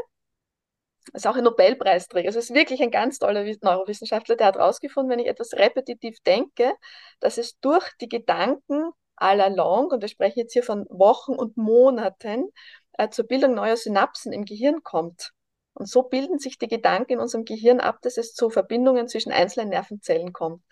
ist 1.12 1.26
auch 1.26 1.36
ein 1.36 1.44
Nobelpreisträger, 1.44 2.28
also 2.28 2.38
ist 2.38 2.54
wirklich 2.54 2.82
ein 2.82 2.90
ganz 2.90 3.18
toller 3.18 3.44
Neurowissenschaftler, 3.62 4.36
der 4.36 4.48
hat 4.48 4.56
herausgefunden, 4.56 5.10
wenn 5.10 5.18
ich 5.18 5.28
etwas 5.28 5.52
repetitiv 5.52 6.20
denke, 6.20 6.72
dass 7.20 7.38
es 7.38 7.58
durch 7.60 7.84
die 8.00 8.08
Gedanken 8.08 8.90
all 9.16 9.40
along, 9.40 9.88
und 9.88 10.00
wir 10.00 10.08
sprechen 10.08 10.40
jetzt 10.40 10.54
hier 10.54 10.62
von 10.62 10.86
Wochen 10.88 11.32
und 11.32 11.56
Monaten, 11.56 12.48
äh, 12.94 13.08
zur 13.10 13.26
Bildung 13.26 13.54
neuer 13.54 13.76
Synapsen 13.76 14.32
im 14.32 14.44
Gehirn 14.44 14.82
kommt. 14.82 15.32
Und 15.74 15.88
so 15.88 16.02
bilden 16.02 16.38
sich 16.38 16.58
die 16.58 16.68
Gedanken 16.68 17.14
in 17.14 17.18
unserem 17.18 17.44
Gehirn 17.44 17.80
ab, 17.80 17.98
dass 18.02 18.16
es 18.16 18.32
zu 18.32 18.48
Verbindungen 18.48 19.08
zwischen 19.08 19.32
einzelnen 19.32 19.70
Nervenzellen 19.70 20.32
kommt. 20.32 20.62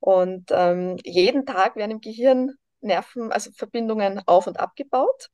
Und 0.00 0.50
ähm, 0.52 0.96
jeden 1.04 1.46
Tag 1.46 1.76
werden 1.76 1.92
im 1.92 2.00
Gehirn 2.00 2.52
Nerven, 2.80 3.32
also 3.32 3.50
Verbindungen 3.52 4.22
auf- 4.26 4.46
und 4.46 4.60
abgebaut. 4.60 5.28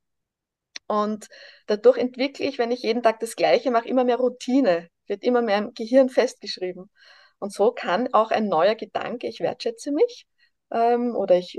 Und 0.87 1.27
dadurch 1.67 1.97
entwickle 1.97 2.45
ich, 2.45 2.57
wenn 2.57 2.71
ich 2.71 2.83
jeden 2.83 3.03
Tag 3.03 3.19
das 3.19 3.35
Gleiche 3.35 3.71
mache, 3.71 3.87
immer 3.87 4.03
mehr 4.03 4.17
Routine, 4.17 4.89
wird 5.07 5.23
immer 5.23 5.41
mehr 5.41 5.57
im 5.59 5.73
Gehirn 5.73 6.09
festgeschrieben. 6.09 6.89
Und 7.39 7.53
so 7.53 7.71
kann 7.71 8.13
auch 8.13 8.31
ein 8.31 8.47
neuer 8.47 8.75
Gedanke, 8.75 9.27
ich 9.27 9.39
wertschätze 9.39 9.91
mich, 9.91 10.27
ähm, 10.71 11.15
oder 11.15 11.35
ich, 11.37 11.57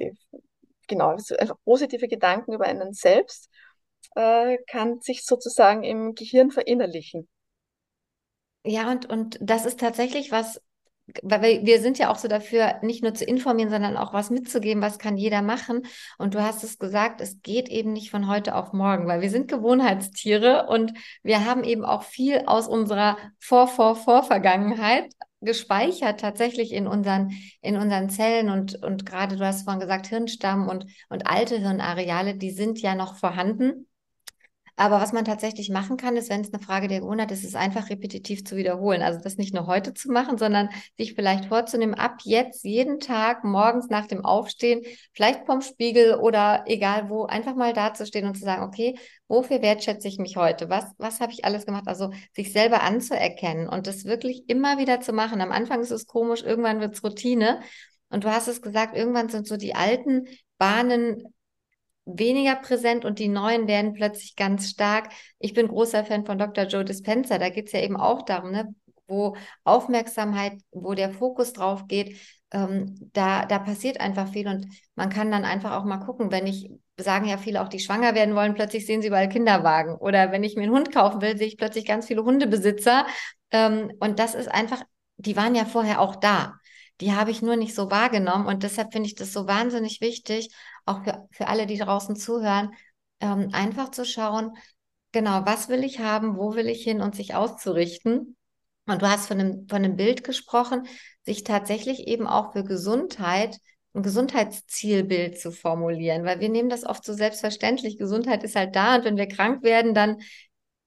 genau, 0.88 1.10
also 1.10 1.54
positive 1.64 2.08
Gedanken 2.08 2.52
über 2.52 2.66
einen 2.66 2.92
selbst, 2.92 3.50
äh, 4.14 4.58
kann 4.68 5.00
sich 5.00 5.24
sozusagen 5.24 5.84
im 5.84 6.14
Gehirn 6.14 6.50
verinnerlichen. 6.50 7.28
Ja, 8.64 8.90
und, 8.90 9.06
und 9.08 9.38
das 9.40 9.64
ist 9.64 9.80
tatsächlich 9.80 10.32
was, 10.32 10.60
weil 11.22 11.64
wir 11.64 11.80
sind 11.80 11.98
ja 11.98 12.10
auch 12.10 12.18
so 12.18 12.28
dafür, 12.28 12.76
nicht 12.82 13.02
nur 13.02 13.14
zu 13.14 13.24
informieren, 13.24 13.70
sondern 13.70 13.96
auch 13.96 14.12
was 14.12 14.30
mitzugeben, 14.30 14.82
was 14.82 14.98
kann 14.98 15.16
jeder 15.16 15.40
machen. 15.42 15.82
Und 16.18 16.34
du 16.34 16.42
hast 16.42 16.64
es 16.64 16.78
gesagt, 16.78 17.20
es 17.20 17.42
geht 17.42 17.68
eben 17.68 17.92
nicht 17.92 18.10
von 18.10 18.28
heute 18.28 18.54
auf 18.54 18.72
morgen, 18.72 19.06
weil 19.06 19.20
wir 19.20 19.30
sind 19.30 19.48
Gewohnheitstiere 19.48 20.66
und 20.68 20.92
wir 21.22 21.44
haben 21.44 21.64
eben 21.64 21.84
auch 21.84 22.02
viel 22.02 22.42
aus 22.46 22.66
unserer 22.66 23.16
Vor-Vor-Vor-Vergangenheit 23.38 25.12
gespeichert 25.42 26.20
tatsächlich 26.20 26.72
in 26.72 26.86
unseren, 26.86 27.30
in 27.60 27.76
unseren 27.76 28.10
Zellen 28.10 28.50
und, 28.50 28.82
und 28.82 29.06
gerade 29.06 29.36
du 29.36 29.46
hast 29.46 29.62
vorhin 29.62 29.80
gesagt, 29.80 30.06
Hirnstamm 30.08 30.68
und, 30.68 30.86
und 31.08 31.26
alte 31.26 31.58
Hirnareale, 31.58 32.34
die 32.34 32.50
sind 32.50 32.80
ja 32.80 32.94
noch 32.94 33.16
vorhanden. 33.16 33.86
Aber 34.78 35.00
was 35.00 35.14
man 35.14 35.24
tatsächlich 35.24 35.70
machen 35.70 35.96
kann, 35.96 36.16
ist, 36.16 36.28
wenn 36.28 36.42
es 36.42 36.52
eine 36.52 36.62
Frage 36.62 36.86
der 36.86 37.00
Gewohnheit 37.00 37.30
ist, 37.30 37.44
ist 37.44 37.56
einfach 37.56 37.88
repetitiv 37.88 38.44
zu 38.44 38.56
wiederholen. 38.56 39.00
Also 39.00 39.18
das 39.20 39.38
nicht 39.38 39.54
nur 39.54 39.66
heute 39.66 39.94
zu 39.94 40.12
machen, 40.12 40.36
sondern 40.36 40.68
sich 40.98 41.14
vielleicht 41.14 41.46
vorzunehmen, 41.46 41.94
ab 41.94 42.18
jetzt 42.24 42.62
jeden 42.62 43.00
Tag 43.00 43.42
morgens 43.42 43.88
nach 43.88 44.06
dem 44.06 44.22
Aufstehen, 44.22 44.82
vielleicht 45.14 45.46
vom 45.46 45.62
Spiegel 45.62 46.16
oder 46.16 46.64
egal 46.66 47.08
wo, 47.08 47.24
einfach 47.24 47.54
mal 47.54 47.72
dazustehen 47.72 48.26
und 48.26 48.34
zu 48.34 48.44
sagen, 48.44 48.62
okay, 48.64 48.98
wofür 49.28 49.62
wertschätze 49.62 50.08
ich 50.08 50.18
mich 50.18 50.36
heute? 50.36 50.68
Was, 50.68 50.84
was 50.98 51.20
habe 51.20 51.32
ich 51.32 51.46
alles 51.46 51.64
gemacht? 51.64 51.88
Also 51.88 52.10
sich 52.34 52.52
selber 52.52 52.82
anzuerkennen 52.82 53.68
und 53.70 53.86
das 53.86 54.04
wirklich 54.04 54.46
immer 54.48 54.76
wieder 54.76 55.00
zu 55.00 55.14
machen. 55.14 55.40
Am 55.40 55.52
Anfang 55.52 55.80
ist 55.80 55.90
es 55.90 56.06
komisch, 56.06 56.42
irgendwann 56.42 56.80
wird 56.80 56.94
es 56.94 57.02
Routine. 57.02 57.60
Und 58.10 58.24
du 58.24 58.30
hast 58.30 58.46
es 58.46 58.60
gesagt, 58.60 58.94
irgendwann 58.94 59.30
sind 59.30 59.48
so 59.48 59.56
die 59.56 59.74
alten 59.74 60.26
Bahnen 60.58 61.24
weniger 62.06 62.56
präsent 62.56 63.04
und 63.04 63.18
die 63.18 63.28
neuen 63.28 63.66
werden 63.66 63.92
plötzlich 63.92 64.36
ganz 64.36 64.70
stark. 64.70 65.10
Ich 65.38 65.52
bin 65.52 65.68
großer 65.68 66.04
Fan 66.04 66.24
von 66.24 66.38
Dr. 66.38 66.64
Joe 66.64 66.84
Dispenza. 66.84 67.38
Da 67.38 67.50
geht 67.50 67.66
es 67.66 67.72
ja 67.72 67.80
eben 67.80 67.96
auch 67.96 68.22
darum, 68.22 68.52
ne, 68.52 68.74
wo 69.08 69.36
Aufmerksamkeit, 69.64 70.54
wo 70.70 70.94
der 70.94 71.12
Fokus 71.12 71.52
drauf 71.52 71.86
geht, 71.88 72.16
ähm, 72.52 73.10
da, 73.12 73.44
da 73.44 73.58
passiert 73.58 74.00
einfach 74.00 74.28
viel 74.28 74.48
und 74.48 74.66
man 74.94 75.10
kann 75.10 75.30
dann 75.30 75.44
einfach 75.44 75.72
auch 75.72 75.84
mal 75.84 75.98
gucken, 75.98 76.30
wenn 76.30 76.46
ich, 76.46 76.70
sagen 76.98 77.26
ja 77.26 77.38
viele 77.38 77.60
auch, 77.60 77.68
die 77.68 77.80
schwanger 77.80 78.14
werden 78.14 78.34
wollen, 78.34 78.54
plötzlich 78.54 78.86
sehen 78.86 79.02
sie 79.02 79.08
überall 79.08 79.28
Kinderwagen. 79.28 79.96
Oder 79.96 80.32
wenn 80.32 80.44
ich 80.44 80.56
mir 80.56 80.62
einen 80.62 80.72
Hund 80.72 80.92
kaufen 80.92 81.20
will, 81.20 81.36
sehe 81.36 81.48
ich 81.48 81.58
plötzlich 81.58 81.84
ganz 81.84 82.06
viele 82.06 82.24
Hundebesitzer. 82.24 83.06
Ähm, 83.50 83.92
und 84.00 84.18
das 84.18 84.34
ist 84.34 84.48
einfach, 84.48 84.82
die 85.16 85.36
waren 85.36 85.54
ja 85.54 85.64
vorher 85.64 86.00
auch 86.00 86.16
da. 86.16 86.54
Die 87.00 87.12
habe 87.12 87.30
ich 87.30 87.42
nur 87.42 87.56
nicht 87.56 87.74
so 87.74 87.90
wahrgenommen 87.90 88.46
und 88.46 88.62
deshalb 88.62 88.92
finde 88.92 89.08
ich 89.08 89.14
das 89.14 89.32
so 89.32 89.46
wahnsinnig 89.46 90.00
wichtig, 90.00 90.48
auch 90.84 91.04
für, 91.04 91.28
für 91.30 91.48
alle, 91.48 91.66
die 91.66 91.78
draußen 91.78 92.16
zuhören, 92.16 92.70
ähm, 93.20 93.50
einfach 93.52 93.90
zu 93.90 94.04
schauen, 94.04 94.56
genau, 95.12 95.44
was 95.44 95.68
will 95.68 95.84
ich 95.84 95.98
haben, 96.00 96.36
wo 96.36 96.54
will 96.54 96.68
ich 96.68 96.82
hin 96.82 97.00
und 97.00 97.14
sich 97.14 97.34
auszurichten. 97.34 98.36
Und 98.86 99.02
du 99.02 99.08
hast 99.08 99.26
von 99.26 99.40
einem, 99.40 99.68
von 99.68 99.78
einem 99.78 99.96
Bild 99.96 100.24
gesprochen, 100.24 100.86
sich 101.22 101.44
tatsächlich 101.44 102.06
eben 102.06 102.26
auch 102.26 102.52
für 102.52 102.64
Gesundheit 102.64 103.58
ein 103.96 104.02
Gesundheitszielbild 104.02 105.40
zu 105.40 105.50
formulieren, 105.50 106.24
weil 106.24 106.40
wir 106.40 106.50
nehmen 106.50 106.68
das 106.68 106.84
oft 106.84 107.04
so 107.04 107.14
selbstverständlich. 107.14 107.96
Gesundheit 107.96 108.44
ist 108.44 108.54
halt 108.54 108.76
da 108.76 108.96
und 108.96 109.04
wenn 109.04 109.16
wir 109.16 109.26
krank 109.26 109.62
werden, 109.62 109.94
dann 109.94 110.18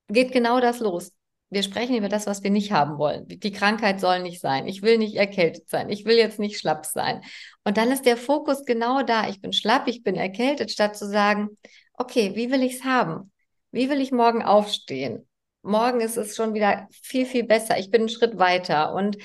geht 0.07 0.31
genau 0.31 0.59
das 0.59 0.79
los. 0.79 1.11
Wir 1.49 1.63
sprechen 1.63 1.95
über 1.95 2.09
das, 2.09 2.27
was 2.27 2.43
wir 2.43 2.51
nicht 2.51 2.71
haben 2.71 2.97
wollen. 2.97 3.27
Die 3.27 3.51
Krankheit 3.51 3.99
soll 3.99 4.21
nicht 4.21 4.39
sein. 4.39 4.67
Ich 4.67 4.83
will 4.83 4.97
nicht 4.99 5.15
erkältet 5.15 5.67
sein. 5.67 5.89
Ich 5.89 6.05
will 6.05 6.15
jetzt 6.15 6.37
nicht 6.37 6.59
schlapp 6.59 6.85
sein. 6.85 7.21
Und 7.63 7.77
dann 7.77 7.91
ist 7.91 8.05
der 8.05 8.17
Fokus 8.17 8.65
genau 8.65 9.01
da. 9.01 9.27
Ich 9.29 9.41
bin 9.41 9.51
schlapp, 9.51 9.87
ich 9.87 10.03
bin 10.03 10.15
erkältet, 10.15 10.71
statt 10.71 10.95
zu 10.95 11.07
sagen, 11.07 11.57
okay, 11.93 12.35
wie 12.35 12.51
will 12.51 12.61
ich 12.61 12.75
es 12.75 12.83
haben? 12.83 13.31
Wie 13.71 13.89
will 13.89 13.99
ich 13.99 14.11
morgen 14.11 14.43
aufstehen? 14.43 15.27
Morgen 15.63 16.01
ist 16.01 16.17
es 16.17 16.35
schon 16.35 16.53
wieder 16.53 16.87
viel, 16.91 17.25
viel 17.25 17.43
besser. 17.43 17.79
Ich 17.79 17.89
bin 17.89 18.01
einen 18.01 18.09
Schritt 18.09 18.37
weiter. 18.37 18.93
Und 18.93 19.17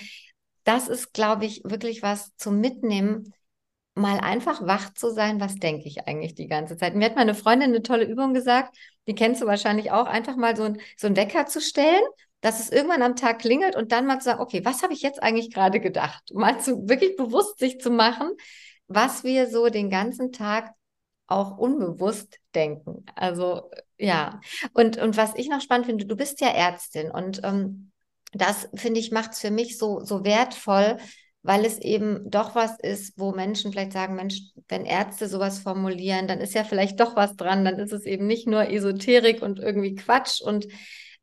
das 0.65 0.89
ist, 0.89 1.13
glaube 1.13 1.45
ich, 1.45 1.63
wirklich 1.65 2.03
was 2.03 2.35
zum 2.37 2.59
Mitnehmen, 2.61 3.35
mal 3.95 4.19
einfach 4.19 4.67
wach 4.67 4.93
zu 4.95 5.11
sein, 5.11 5.41
was 5.41 5.57
denke 5.57 5.87
ich 5.87 6.07
eigentlich 6.09 6.35
die 6.35 6.49
ganze 6.49 6.77
Zeit. 6.77 6.95
Mir 6.95 7.05
hat 7.07 7.17
meine 7.17 7.35
Freundin 7.35 7.71
eine 7.71 7.83
tolle 7.83 8.05
Übung 8.05 8.35
gesagt, 8.35 8.77
die 9.07 9.14
kennst 9.14 9.43
du 9.43 9.47
wahrscheinlich 9.47 9.90
auch, 9.90 10.07
einfach 10.07 10.37
mal 10.37 10.57
so 10.57 10.64
ein, 10.64 10.81
so 10.97 11.07
ein 11.07 11.17
Wecker 11.17 11.47
zu 11.47 11.61
stellen, 11.61 12.03
dass 12.40 12.61
es 12.61 12.71
irgendwann 12.71 13.03
am 13.03 13.17
Tag 13.17 13.38
klingelt 13.38 13.77
und 13.77 13.93
dann 13.93 14.07
mal 14.07 14.19
zu 14.19 14.27
sagen, 14.27 14.40
okay, 14.40 14.64
was 14.64 14.83
habe 14.83 14.93
ich 14.93 15.03
jetzt 15.03 15.23
eigentlich 15.23 15.53
gerade 15.53 15.81
gedacht? 15.81 16.23
Mal 16.35 16.61
zu 16.61 16.88
wirklich 16.88 17.17
bewusst 17.17 17.59
sich 17.59 17.81
zu 17.81 17.90
machen, 17.90 18.31
was 18.87 19.25
wir 19.25 19.49
so 19.49 19.69
den 19.69 19.90
ganzen 19.90 20.33
Tag 20.33 20.73
auch 21.27 21.57
unbewusst 21.57 22.38
denken. 22.55 23.05
Also 23.14 23.71
ja, 23.97 24.40
und, 24.73 24.99
und 24.99 25.17
was 25.17 25.35
ich 25.37 25.49
noch 25.49 25.61
spannend 25.61 25.87
finde, 25.87 26.07
du 26.07 26.17
bist 26.17 26.40
ja 26.40 26.49
Ärztin 26.49 27.11
und 27.11 27.40
ähm, 27.45 27.93
das 28.33 28.69
finde 28.75 29.01
ich 29.01 29.11
macht 29.11 29.33
es 29.33 29.40
für 29.40 29.51
mich 29.51 29.79
so, 29.79 30.01
so 30.01 30.25
wertvoll, 30.25 30.99
weil 31.45 31.67
es 31.67 31.79
eben 31.79 32.31
doch 32.31 32.55
was 32.55 32.81
ist, 32.81 33.19
wo 33.19 33.33
Menschen 33.33 33.71
vielleicht 33.71 33.93
sagen, 33.93 34.17
Mensch, 34.17 34.41
wenn 34.67 34.87
Ärzte 34.87 35.29
sowas 35.29 35.59
formulieren, 35.59 36.27
dann 36.27 36.41
ist 36.41 36.55
ja 36.55 36.65
vielleicht 36.65 36.99
doch 37.01 37.17
was 37.17 37.37
dran, 37.37 37.67
dann 37.67 37.79
ist 37.79 37.93
es 37.93 38.07
eben 38.07 38.27
nicht 38.27 38.49
nur 38.49 38.71
Esoterik 38.71 39.43
und 39.43 39.61
irgendwie 39.61 39.95
Quatsch. 39.95 40.41
Und 40.41 40.67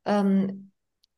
ähm, 0.06 0.72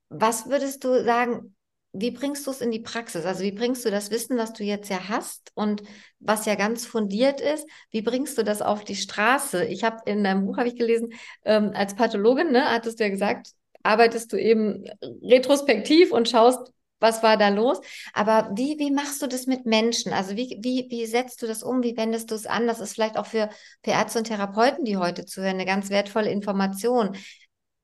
was 0.08 0.48
würdest 0.48 0.86
du 0.86 1.04
sagen, 1.04 1.54
wie 1.92 2.12
bringst 2.12 2.48
du 2.48 2.52
es 2.52 2.62
in 2.62 2.72
die 2.72 2.80
Praxis? 2.80 3.26
Also 3.26 3.44
wie 3.44 3.52
bringst 3.52 3.84
du 3.84 3.92
das 3.92 4.10
Wissen, 4.10 4.38
was 4.38 4.54
du 4.54 4.64
jetzt 4.64 4.90
ja 4.90 5.10
hast 5.10 5.52
und 5.54 5.84
was 6.20 6.46
ja 6.46 6.56
ganz 6.56 6.86
fundiert 6.86 7.42
ist, 7.42 7.68
wie 7.92 8.02
bringst 8.02 8.38
du 8.38 8.44
das 8.44 8.62
auf 8.62 8.86
die 8.86 8.96
Straße? 8.96 9.66
Ich 9.66 9.84
habe 9.84 9.98
in 10.06 10.24
deinem 10.24 10.46
Buch, 10.46 10.58
habe 10.58 10.70
ich 10.70 10.78
gelesen, 10.78 11.12
ähm, 11.44 11.72
als 11.76 11.94
Pathologin, 11.94 12.54
ne, 12.54 12.72
hattest 12.72 13.02
du 13.02 13.04
ja 13.04 13.10
gesagt, 13.10 13.50
arbeitest 13.84 14.32
du 14.32 14.38
eben 14.38 14.86
retrospektiv 15.22 16.14
und 16.14 16.30
schaust, 16.30 16.72
was 17.04 17.22
war 17.22 17.38
da 17.38 17.50
los? 17.50 17.80
Aber 18.14 18.50
wie, 18.56 18.80
wie 18.80 18.90
machst 18.90 19.22
du 19.22 19.28
das 19.28 19.46
mit 19.46 19.66
Menschen? 19.66 20.14
Also 20.14 20.36
wie, 20.36 20.58
wie, 20.62 20.88
wie 20.90 21.06
setzt 21.06 21.42
du 21.42 21.48
das 21.48 21.62
um? 21.62 21.84
Wie 21.84 21.96
wendest 21.98 22.32
du 22.32 22.36
es 22.36 22.48
an? 22.48 22.66
Das 22.66 22.80
ist 22.80 22.94
vielleicht 22.94 23.18
auch 23.18 23.28
für, 23.28 23.50
für 23.84 23.92
Ärzte 23.92 24.20
und 24.20 24.26
Therapeuten, 24.26 24.86
die 24.86 24.98
heute 24.98 25.26
zuhören, 25.26 25.56
eine 25.56 25.66
ganz 25.66 25.90
wertvolle 25.90 26.32
Information. 26.32 27.16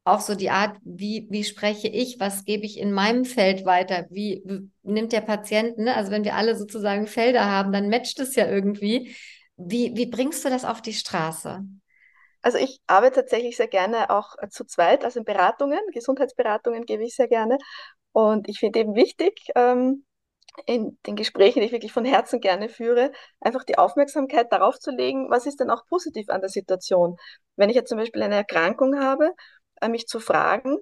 Auch 0.06 0.22
so 0.22 0.34
die 0.34 0.50
Art, 0.50 0.78
wie, 0.84 1.28
wie 1.30 1.44
spreche 1.44 1.90
ich, 1.90 2.20
was 2.20 2.46
gebe 2.46 2.66
ich 2.66 2.80
in 2.80 2.92
meinem 2.94 3.26
Feld 3.26 3.66
weiter, 3.66 4.08
wie, 4.10 4.42
wie 4.46 4.72
nimmt 4.82 5.12
der 5.12 5.22
Patient, 5.22 5.78
ne? 5.78 5.96
also 5.96 6.10
wenn 6.10 6.24
wir 6.24 6.36
alle 6.36 6.56
sozusagen 6.56 7.06
Felder 7.06 7.46
haben, 7.46 7.72
dann 7.72 7.90
matcht 7.90 8.20
es 8.20 8.36
ja 8.36 8.48
irgendwie. 8.48 9.16
Wie, 9.58 9.92
wie 9.96 10.06
bringst 10.06 10.44
du 10.46 10.50
das 10.50 10.64
auf 10.64 10.82
die 10.82 10.94
Straße? 10.94 11.62
Also 12.42 12.58
ich 12.58 12.80
arbeite 12.88 13.16
tatsächlich 13.16 13.58
sehr 13.58 13.68
gerne 13.68 14.10
auch 14.10 14.36
äh, 14.40 14.48
zu 14.48 14.64
zweit, 14.64 15.04
also 15.04 15.20
in 15.20 15.26
Beratungen, 15.26 15.80
Gesundheitsberatungen 15.92 16.86
gebe 16.86 17.04
ich 17.04 17.16
sehr 17.16 17.28
gerne. 17.28 17.58
Und 18.12 18.50
ich 18.50 18.60
finde 18.60 18.80
eben 18.80 18.96
wichtig, 18.96 19.40
ähm, 19.56 20.06
in 20.66 20.98
den 21.06 21.16
Gesprächen, 21.16 21.60
die 21.60 21.68
ich 21.68 21.72
wirklich 21.72 21.94
von 21.94 22.06
Herzen 22.06 22.42
gerne 22.42 22.70
führe, 22.70 23.12
einfach 23.40 23.64
die 23.64 23.78
Aufmerksamkeit 23.78 24.52
darauf 24.52 24.80
zu 24.80 24.92
legen, 24.92 25.30
was 25.30 25.46
ist 25.46 25.60
denn 25.60 25.70
auch 25.70 25.86
positiv 25.88 26.30
an 26.30 26.42
der 26.42 26.50
Situation. 26.50 27.18
Wenn 27.56 27.70
ich 27.70 27.76
jetzt 27.76 27.90
zum 27.90 27.98
Beispiel 27.98 28.24
eine 28.24 28.36
Erkrankung 28.36 29.00
habe, 29.00 29.34
äh, 29.82 29.90
mich 29.90 30.08
zu 30.08 30.20
fragen, 30.20 30.78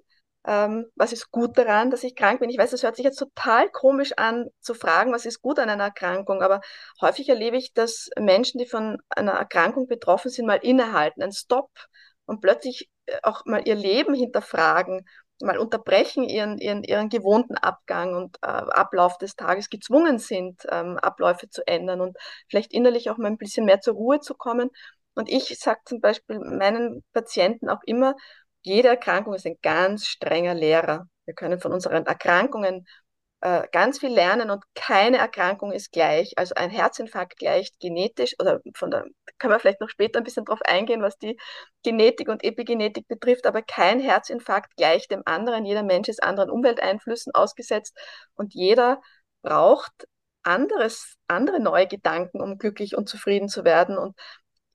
ähm, 0.48 0.86
was 0.96 1.12
ist 1.12 1.30
gut 1.32 1.58
daran, 1.58 1.92
dass 1.92 2.04
ich 2.04 2.16
krank 2.16 2.40
bin. 2.40 2.50
Ich 2.50 2.58
weiß, 2.58 2.72
das 2.72 2.84
hört 2.84 2.96
sich 2.96 3.06
jetzt 3.06 3.18
total 3.20 3.70
komisch 3.70 4.14
an, 4.16 4.48
zu 4.62 4.74
fragen, 4.74 5.12
was 5.12 5.26
ist 5.26 5.42
gut 5.42 5.60
an 5.60 5.70
einer 5.70 5.86
Erkrankung, 5.86 6.42
aber 6.42 6.62
häufig 7.02 7.28
erlebe 7.30 7.58
ich, 7.58 7.74
dass 7.74 8.10
Menschen, 8.18 8.58
die 8.60 8.66
von 8.66 8.98
einer 9.10 9.34
Erkrankung 9.34 9.88
betroffen 9.88 10.32
sind, 10.32 10.46
mal 10.46 10.56
innehalten, 10.56 11.22
einen 11.22 11.34
Stopp 11.34 11.70
und 12.26 12.42
plötzlich 12.42 12.90
äh, 13.08 13.18
auch 13.24 13.44
mal 13.46 13.68
ihr 13.68 13.76
Leben 13.76 14.14
hinterfragen 14.14 15.06
mal 15.42 15.58
unterbrechen 15.58 16.24
ihren, 16.24 16.58
ihren, 16.58 16.84
ihren 16.84 17.10
gewohnten 17.10 17.58
Abgang 17.58 18.16
und 18.16 18.38
äh, 18.42 18.48
Ablauf 18.48 19.18
des 19.18 19.36
Tages 19.36 19.70
gezwungen 19.70 20.20
sind, 20.20 20.64
ähm, 20.72 20.98
Abläufe 20.98 21.50
zu 21.50 21.66
ändern 21.68 22.02
und 22.02 22.18
vielleicht 22.50 22.74
innerlich 22.74 23.10
auch 23.10 23.18
mal 23.18 23.28
ein 23.28 23.38
bisschen 23.38 23.66
mehr 23.66 23.82
zur 23.82 23.94
Ruhe 23.96 24.20
zu 24.20 24.36
kommen. 24.36 24.70
Und 25.16 25.30
ich 25.30 25.58
sage 25.60 25.80
zum 25.86 26.02
Beispiel 26.02 26.40
meinen 26.40 27.04
Patienten 27.14 27.70
auch 27.70 27.82
immer, 27.86 28.16
jede 28.62 28.90
Erkrankung 28.90 29.34
ist 29.34 29.46
ein 29.46 29.58
ganz 29.62 30.06
strenger 30.06 30.54
Lehrer. 30.54 31.08
Wir 31.26 31.34
können 31.34 31.60
von 31.60 31.72
unseren 31.72 32.06
Erkrankungen 32.06 32.86
äh, 33.42 33.68
ganz 33.72 34.00
viel 34.00 34.10
lernen 34.10 34.50
und 34.50 34.64
keine 34.74 35.18
Erkrankung 35.18 35.72
ist 35.72 35.92
gleich. 35.92 36.34
Also 36.38 36.56
ein 36.56 36.70
Herzinfarkt 36.70 37.38
gleicht 37.38 37.80
genetisch 37.80 38.36
oder 38.40 38.62
von 38.76 38.92
der, 38.92 39.06
können 39.38 39.54
wir 39.54 39.60
vielleicht 39.60 39.82
noch 39.82 39.90
später 39.90 40.20
ein 40.20 40.24
bisschen 40.24 40.46
drauf 40.46 40.62
eingehen, 40.64 41.02
was 41.02 41.18
die 41.18 41.38
Genetik 41.84 42.30
und 42.30 42.44
Epigenetik 42.44 43.08
betrifft, 43.08 43.46
aber 43.46 43.62
kein 43.62 44.00
Herzinfarkt 44.00 44.76
gleicht 44.76 45.12
dem 45.12 45.22
anderen. 45.26 45.66
Jeder 45.66 45.84
Mensch 45.84 46.10
ist 46.10 46.24
anderen 46.24 46.50
Umwelteinflüssen 46.50 47.34
ausgesetzt 47.36 47.96
und 48.36 48.54
jeder 48.54 49.02
braucht 49.44 50.08
anderes, 50.44 51.16
andere 51.28 51.60
neue 51.60 51.88
Gedanken, 51.88 52.42
um 52.42 52.58
glücklich 52.58 52.96
und 52.98 53.10
zufrieden 53.10 53.50
zu 53.50 53.66
werden. 53.66 53.98
Und 53.98 54.18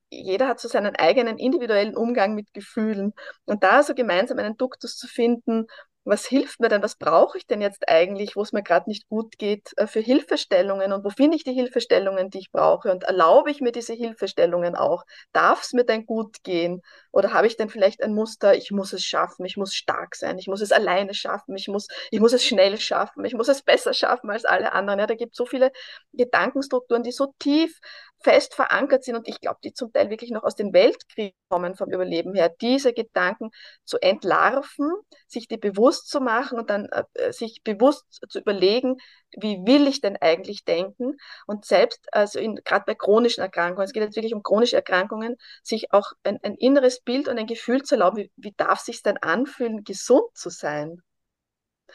jeder 0.09 0.47
hat 0.47 0.59
so 0.59 0.67
seinen 0.67 0.95
eigenen 0.95 1.37
individuellen 1.37 1.97
Umgang 1.97 2.35
mit 2.35 2.53
Gefühlen. 2.53 3.13
Und 3.45 3.63
da 3.63 3.83
so 3.83 3.95
gemeinsam 3.95 4.37
einen 4.39 4.57
Duktus 4.57 4.95
zu 4.97 5.07
finden, 5.07 5.67
was 6.05 6.25
hilft 6.25 6.59
mir 6.59 6.69
denn, 6.69 6.83
was 6.83 6.95
brauche 6.95 7.37
ich 7.37 7.47
denn 7.47 7.61
jetzt 7.61 7.87
eigentlich, 7.89 8.35
wo 8.35 8.41
es 8.41 8.51
mir 8.51 8.63
gerade 8.63 8.89
nicht 8.89 9.07
gut 9.07 9.37
geht, 9.37 9.71
äh, 9.77 9.87
für 9.87 9.99
Hilfestellungen 10.01 10.91
und 10.93 11.03
wo 11.05 11.09
finde 11.09 11.37
ich 11.37 11.43
die 11.43 11.53
Hilfestellungen, 11.53 12.29
die 12.29 12.39
ich 12.39 12.51
brauche 12.51 12.91
und 12.91 13.03
erlaube 13.03 13.51
ich 13.51 13.61
mir 13.61 13.71
diese 13.71 13.93
Hilfestellungen 13.93 14.75
auch? 14.75 15.03
Darf 15.31 15.63
es 15.63 15.73
mir 15.73 15.85
denn 15.85 16.05
gut 16.05 16.43
gehen 16.43 16.81
oder 17.11 17.33
habe 17.33 17.47
ich 17.47 17.57
denn 17.57 17.69
vielleicht 17.69 18.03
ein 18.03 18.13
Muster, 18.13 18.55
ich 18.55 18.71
muss 18.71 18.93
es 18.93 19.03
schaffen, 19.05 19.45
ich 19.45 19.57
muss 19.57 19.73
stark 19.73 20.15
sein, 20.15 20.37
ich 20.37 20.47
muss 20.47 20.61
es 20.61 20.71
alleine 20.71 21.13
schaffen, 21.13 21.55
ich 21.55 21.67
muss, 21.67 21.87
ich 22.11 22.19
muss 22.19 22.33
es 22.33 22.43
schnell 22.45 22.79
schaffen, 22.79 23.23
ich 23.25 23.33
muss 23.33 23.47
es 23.47 23.61
besser 23.61 23.93
schaffen 23.93 24.29
als 24.29 24.45
alle 24.45 24.73
anderen. 24.73 24.99
Ja, 24.99 25.07
da 25.07 25.15
gibt 25.15 25.33
es 25.33 25.37
so 25.37 25.45
viele 25.45 25.71
Gedankenstrukturen, 26.13 27.03
die 27.03 27.11
so 27.11 27.33
tief 27.39 27.79
fest 28.23 28.55
verankert 28.55 29.03
sind 29.03 29.15
und 29.15 29.27
ich 29.27 29.39
glaube, 29.41 29.59
die 29.63 29.73
zum 29.73 29.91
Teil 29.91 30.09
wirklich 30.09 30.31
noch 30.31 30.43
aus 30.43 30.55
den 30.55 30.73
Weltkriegen 30.73 31.37
kommen 31.49 31.75
vom 31.75 31.91
Überleben 31.91 32.33
her, 32.33 32.49
diese 32.61 32.93
Gedanken 32.93 33.51
zu 33.85 33.99
entlarven, 34.01 34.91
sich 35.27 35.47
die 35.47 35.57
bewusst 35.57 36.09
zu 36.09 36.21
machen 36.21 36.57
und 36.59 36.69
dann 36.69 36.87
äh, 37.15 37.31
sich 37.33 37.61
bewusst 37.63 38.05
zu 38.29 38.39
überlegen, 38.39 38.97
wie 39.31 39.57
will 39.65 39.87
ich 39.87 40.01
denn 40.01 40.17
eigentlich 40.17 40.63
denken 40.65 41.17
und 41.47 41.65
selbst, 41.65 42.07
also 42.11 42.39
gerade 42.63 42.85
bei 42.85 42.95
chronischen 42.95 43.41
Erkrankungen, 43.41 43.85
es 43.85 43.93
geht 43.93 44.03
jetzt 44.03 44.15
wirklich 44.15 44.33
um 44.33 44.43
chronische 44.43 44.75
Erkrankungen, 44.75 45.35
sich 45.63 45.91
auch 45.91 46.13
ein, 46.23 46.39
ein 46.43 46.55
inneres 46.55 47.01
Bild 47.01 47.27
und 47.27 47.37
ein 47.37 47.47
Gefühl 47.47 47.83
zu 47.83 47.95
erlauben, 47.95 48.17
wie, 48.17 48.31
wie 48.37 48.53
darf 48.55 48.79
sich 48.79 49.01
denn 49.03 49.17
anfühlen, 49.17 49.83
gesund 49.83 50.25
zu 50.33 50.49
sein? 50.49 51.01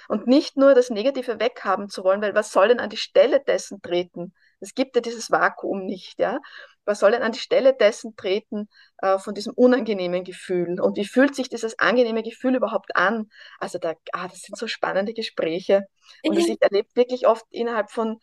Und 0.09 0.27
nicht 0.27 0.57
nur 0.57 0.75
das 0.75 0.91
Negative 0.91 1.41
weghaben 1.41 1.89
zu 1.89 2.05
wollen, 2.05 2.23
weil 2.23 2.35
was 2.35 2.53
soll 2.53 2.69
denn 2.69 2.81
an 2.81 2.91
die 2.91 2.97
Stelle 2.97 3.41
dessen 3.41 3.81
treten? 3.83 4.35
Es 4.61 4.75
gibt 4.75 4.97
ja 4.97 5.03
dieses 5.03 5.31
Vakuum 5.31 5.85
nicht, 5.85 6.19
ja. 6.19 6.39
Was 6.85 7.01
soll 7.01 7.13
denn 7.13 7.23
an 7.23 7.33
die 7.33 7.39
Stelle 7.39 7.75
dessen 7.75 8.17
treten 8.17 8.69
äh, 8.99 9.19
von 9.19 9.35
diesem 9.35 9.53
unangenehmen 9.55 10.25
Gefühl? 10.25 10.81
Und 10.81 10.97
wie 10.97 11.05
fühlt 11.05 11.35
sich 11.35 11.49
dieses 11.49 11.79
angenehme 11.79 12.23
Gefühl 12.23 12.57
überhaupt 12.57 12.97
an? 12.97 13.29
Also 13.59 13.79
da, 13.79 13.95
ah, 14.13 14.29
das 14.29 14.41
sind 14.41 14.57
so 14.59 14.67
spannende 14.67 15.13
Gespräche. 15.13 15.87
Und 16.25 16.37
das 16.37 16.49
ich 16.49 16.61
erlebe 16.61 16.89
wirklich 16.95 17.27
oft 17.27 17.45
innerhalb 17.51 17.91
von 17.91 18.19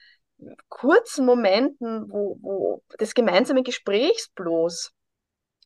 kurzen 0.70 1.26
Momenten, 1.26 2.10
wo, 2.10 2.38
wo 2.42 2.84
des 3.00 3.14
gemeinsamen 3.14 3.64
Gesprächs 3.64 4.30
bloß 4.36 4.92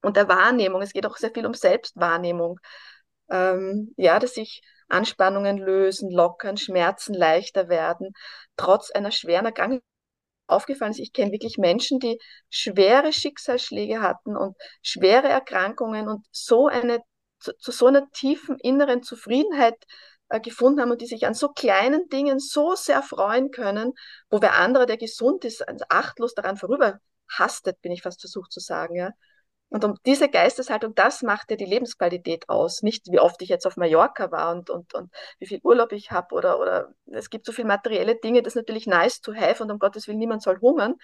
und 0.01 0.15
der 0.17 0.27
Wahrnehmung, 0.27 0.81
es 0.81 0.93
geht 0.93 1.05
auch 1.05 1.17
sehr 1.17 1.31
viel 1.31 1.45
um 1.45 1.53
Selbstwahrnehmung, 1.53 2.59
ähm, 3.29 3.93
ja, 3.97 4.19
dass 4.19 4.33
sich 4.35 4.61
Anspannungen 4.87 5.57
lösen, 5.57 6.11
lockern, 6.11 6.57
Schmerzen 6.57 7.13
leichter 7.13 7.69
werden, 7.69 8.13
trotz 8.57 8.91
einer 8.91 9.11
schweren 9.11 9.45
Erkrankung 9.45 9.81
aufgefallen 10.49 10.91
ist, 10.91 10.99
ich 10.99 11.13
kenne 11.13 11.31
wirklich 11.31 11.57
Menschen, 11.57 11.99
die 11.99 12.19
schwere 12.49 13.13
Schicksalsschläge 13.13 14.01
hatten 14.01 14.35
und 14.37 14.55
schwere 14.81 15.27
Erkrankungen 15.27 16.07
und 16.07 16.25
so 16.31 16.67
eine, 16.67 16.99
zu, 17.39 17.55
zu 17.57 17.71
so 17.71 17.87
einer 17.87 18.09
tiefen 18.11 18.57
inneren 18.59 19.03
Zufriedenheit 19.03 19.75
äh, 20.29 20.39
gefunden 20.39 20.81
haben 20.81 20.91
und 20.91 21.01
die 21.01 21.07
sich 21.07 21.25
an 21.27 21.33
so 21.33 21.49
kleinen 21.49 22.07
Dingen 22.09 22.39
so 22.39 22.75
sehr 22.75 23.01
freuen 23.03 23.51
können, 23.51 23.93
wo 24.29 24.41
wer 24.41 24.55
andere, 24.55 24.85
der 24.85 24.97
gesund 24.97 25.45
ist, 25.45 25.63
achtlos 25.89 26.33
daran 26.35 26.57
vorüber 26.57 26.99
hastet, 27.29 27.81
bin 27.81 27.91
ich 27.91 28.01
fast 28.01 28.21
versucht 28.21 28.51
zu 28.51 28.59
sagen, 28.59 28.95
ja. 28.95 29.11
Und 29.69 29.83
um 29.85 29.95
diese 30.05 30.29
Geisteshaltung, 30.29 30.95
das 30.95 31.21
macht 31.21 31.51
ja 31.51 31.57
die 31.57 31.65
Lebensqualität 31.65 32.49
aus. 32.49 32.81
Nicht, 32.81 33.11
wie 33.11 33.19
oft 33.19 33.41
ich 33.41 33.49
jetzt 33.49 33.67
auf 33.67 33.77
Mallorca 33.77 34.31
war 34.31 34.51
und, 34.51 34.69
und, 34.69 34.93
und 34.95 35.11
wie 35.37 35.45
viel 35.45 35.59
Urlaub 35.63 35.91
ich 35.91 36.11
habe 36.11 36.33
oder, 36.33 36.59
oder 36.59 36.93
es 37.05 37.29
gibt 37.29 37.45
so 37.45 37.51
viele 37.51 37.67
materielle 37.67 38.15
Dinge, 38.15 38.41
das 38.41 38.55
ist 38.55 38.61
natürlich 38.61 38.87
nice 38.87 39.21
to 39.21 39.33
have 39.35 39.61
und 39.61 39.71
um 39.71 39.79
Gottes 39.79 40.07
Willen, 40.07 40.17
niemand 40.17 40.41
soll 40.41 40.59
hungern. 40.59 40.95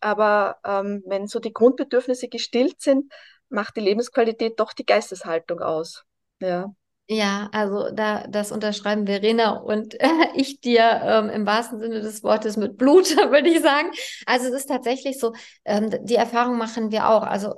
Aber 0.00 0.58
ähm, 0.64 1.02
wenn 1.06 1.26
so 1.26 1.40
die 1.40 1.52
Grundbedürfnisse 1.52 2.28
gestillt 2.28 2.80
sind, 2.80 3.12
macht 3.48 3.76
die 3.76 3.80
Lebensqualität 3.80 4.60
doch 4.60 4.72
die 4.72 4.86
Geisteshaltung 4.86 5.60
aus. 5.60 6.04
Ja. 6.40 6.72
Ja, 7.08 7.48
also 7.52 7.90
da 7.92 8.26
das 8.26 8.50
unterschreiben 8.50 9.06
Verena 9.06 9.58
und 9.58 9.94
äh, 10.00 10.08
ich 10.34 10.60
dir 10.60 11.00
ähm, 11.04 11.30
im 11.30 11.46
wahrsten 11.46 11.78
Sinne 11.78 12.00
des 12.00 12.24
Wortes 12.24 12.56
mit 12.56 12.76
Blut, 12.76 13.16
würde 13.30 13.48
ich 13.48 13.60
sagen. 13.60 13.90
Also 14.26 14.48
es 14.48 14.54
ist 14.54 14.66
tatsächlich 14.66 15.18
so, 15.20 15.32
ähm, 15.64 15.90
die 16.04 16.16
Erfahrung 16.16 16.58
machen 16.58 16.90
wir 16.90 17.08
auch. 17.08 17.22
Also 17.22 17.54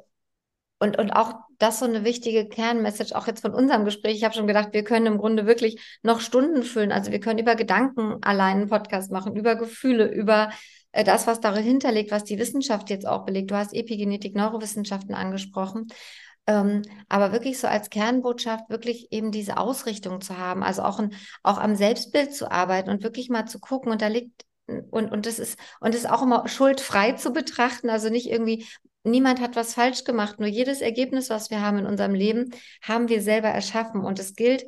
und, 0.78 0.98
und 0.98 1.10
auch 1.10 1.34
das 1.58 1.80
so 1.80 1.86
eine 1.86 2.04
wichtige 2.04 2.48
Kernmessage, 2.48 3.16
auch 3.16 3.26
jetzt 3.26 3.40
von 3.40 3.52
unserem 3.52 3.84
Gespräch. 3.84 4.16
Ich 4.16 4.24
habe 4.24 4.34
schon 4.34 4.46
gedacht, 4.46 4.68
wir 4.72 4.84
können 4.84 5.06
im 5.06 5.18
Grunde 5.18 5.46
wirklich 5.46 5.98
noch 6.02 6.20
Stunden 6.20 6.62
füllen. 6.62 6.92
Also 6.92 7.10
wir 7.10 7.20
können 7.20 7.40
über 7.40 7.56
Gedanken 7.56 8.18
allein 8.22 8.58
einen 8.58 8.68
Podcast 8.68 9.10
machen, 9.10 9.34
über 9.34 9.56
Gefühle, 9.56 10.06
über 10.06 10.50
äh, 10.92 11.02
das, 11.02 11.26
was 11.26 11.40
dahinter 11.40 11.90
liegt, 11.90 12.12
was 12.12 12.24
die 12.24 12.38
Wissenschaft 12.38 12.90
jetzt 12.90 13.08
auch 13.08 13.24
belegt. 13.24 13.50
Du 13.50 13.56
hast 13.56 13.74
Epigenetik, 13.74 14.36
Neurowissenschaften 14.36 15.14
angesprochen. 15.14 15.88
Ähm, 16.46 16.82
aber 17.08 17.32
wirklich 17.32 17.58
so 17.58 17.66
als 17.66 17.90
Kernbotschaft 17.90 18.70
wirklich 18.70 19.08
eben 19.10 19.32
diese 19.32 19.58
Ausrichtung 19.58 20.20
zu 20.22 20.38
haben, 20.38 20.62
also 20.62 20.82
auch, 20.82 20.98
ein, 20.98 21.14
auch 21.42 21.58
am 21.58 21.74
Selbstbild 21.74 22.34
zu 22.34 22.50
arbeiten 22.50 22.88
und 22.88 23.02
wirklich 23.02 23.28
mal 23.28 23.46
zu 23.46 23.58
gucken. 23.58 23.92
Und 23.92 24.00
da 24.00 24.06
liegt 24.06 24.44
und, 24.90 25.10
und 25.10 25.26
das 25.26 25.38
ist, 25.38 25.58
und 25.80 25.94
das 25.94 26.02
ist 26.02 26.10
auch 26.10 26.22
immer 26.22 26.46
schuldfrei 26.46 27.12
zu 27.12 27.32
betrachten, 27.32 27.88
also 27.88 28.10
nicht 28.10 28.30
irgendwie, 28.30 28.66
niemand 29.04 29.40
hat 29.40 29.56
was 29.56 29.74
falsch 29.74 30.04
gemacht. 30.04 30.38
Nur 30.38 30.48
jedes 30.48 30.80
Ergebnis, 30.80 31.30
was 31.30 31.50
wir 31.50 31.60
haben 31.60 31.78
in 31.78 31.86
unserem 31.86 32.14
Leben, 32.14 32.50
haben 32.82 33.08
wir 33.08 33.22
selber 33.22 33.48
erschaffen. 33.48 34.02
Und 34.02 34.18
es 34.18 34.34
gilt 34.34 34.64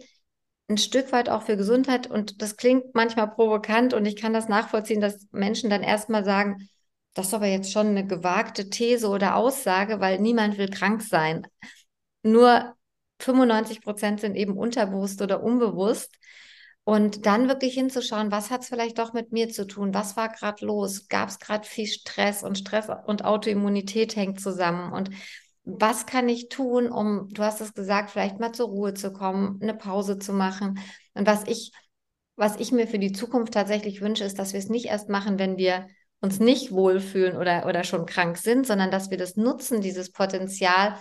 ein 0.68 0.78
Stück 0.78 1.12
weit 1.12 1.28
auch 1.28 1.42
für 1.42 1.56
Gesundheit. 1.56 2.08
Und 2.08 2.40
das 2.42 2.56
klingt 2.56 2.94
manchmal 2.94 3.30
provokant 3.30 3.92
und 3.92 4.06
ich 4.06 4.16
kann 4.16 4.32
das 4.32 4.48
nachvollziehen, 4.48 5.00
dass 5.00 5.26
Menschen 5.32 5.68
dann 5.68 5.82
erstmal 5.82 6.24
sagen, 6.24 6.68
das 7.14 7.28
ist 7.28 7.34
aber 7.34 7.46
jetzt 7.46 7.72
schon 7.72 7.88
eine 7.88 8.06
gewagte 8.06 8.70
These 8.70 9.08
oder 9.08 9.34
Aussage, 9.34 10.00
weil 10.00 10.20
niemand 10.20 10.58
will 10.58 10.70
krank 10.70 11.02
sein. 11.02 11.46
Nur 12.22 12.74
95 13.18 13.82
Prozent 13.82 14.20
sind 14.20 14.36
eben 14.36 14.56
unterbewusst 14.56 15.20
oder 15.20 15.42
unbewusst. 15.42 16.16
Und 16.84 17.26
dann 17.26 17.48
wirklich 17.48 17.74
hinzuschauen, 17.74 18.32
was 18.32 18.50
hat 18.50 18.62
es 18.62 18.68
vielleicht 18.68 18.98
doch 18.98 19.12
mit 19.12 19.32
mir 19.32 19.48
zu 19.48 19.66
tun? 19.66 19.94
Was 19.94 20.16
war 20.16 20.28
gerade 20.28 20.64
los? 20.64 21.08
Gab 21.08 21.28
es 21.28 21.38
gerade 21.38 21.66
viel 21.66 21.86
Stress 21.86 22.42
und 22.42 22.58
Stress 22.58 22.88
und 23.06 23.24
Autoimmunität 23.24 24.16
hängt 24.16 24.40
zusammen? 24.40 24.92
Und 24.92 25.10
was 25.64 26.06
kann 26.06 26.28
ich 26.28 26.48
tun, 26.48 26.90
um, 26.90 27.28
du 27.30 27.42
hast 27.42 27.60
es 27.60 27.74
gesagt, 27.74 28.10
vielleicht 28.10 28.40
mal 28.40 28.52
zur 28.52 28.68
Ruhe 28.68 28.94
zu 28.94 29.12
kommen, 29.12 29.60
eine 29.62 29.74
Pause 29.74 30.18
zu 30.18 30.32
machen? 30.32 30.80
Und 31.14 31.26
was 31.26 31.44
ich, 31.46 31.72
was 32.36 32.56
ich 32.56 32.72
mir 32.72 32.86
für 32.86 32.98
die 32.98 33.12
Zukunft 33.12 33.54
tatsächlich 33.54 34.00
wünsche, 34.00 34.24
ist, 34.24 34.38
dass 34.38 34.52
wir 34.52 34.58
es 34.58 34.68
nicht 34.68 34.86
erst 34.86 35.08
machen, 35.08 35.38
wenn 35.38 35.58
wir 35.58 35.86
uns 36.20 36.40
nicht 36.40 36.72
wohlfühlen 36.72 37.36
oder, 37.36 37.66
oder 37.66 37.84
schon 37.84 38.06
krank 38.06 38.36
sind, 38.36 38.66
sondern 38.66 38.90
dass 38.90 39.10
wir 39.10 39.18
das 39.18 39.36
nutzen, 39.36 39.80
dieses 39.80 40.12
Potenzial, 40.12 40.96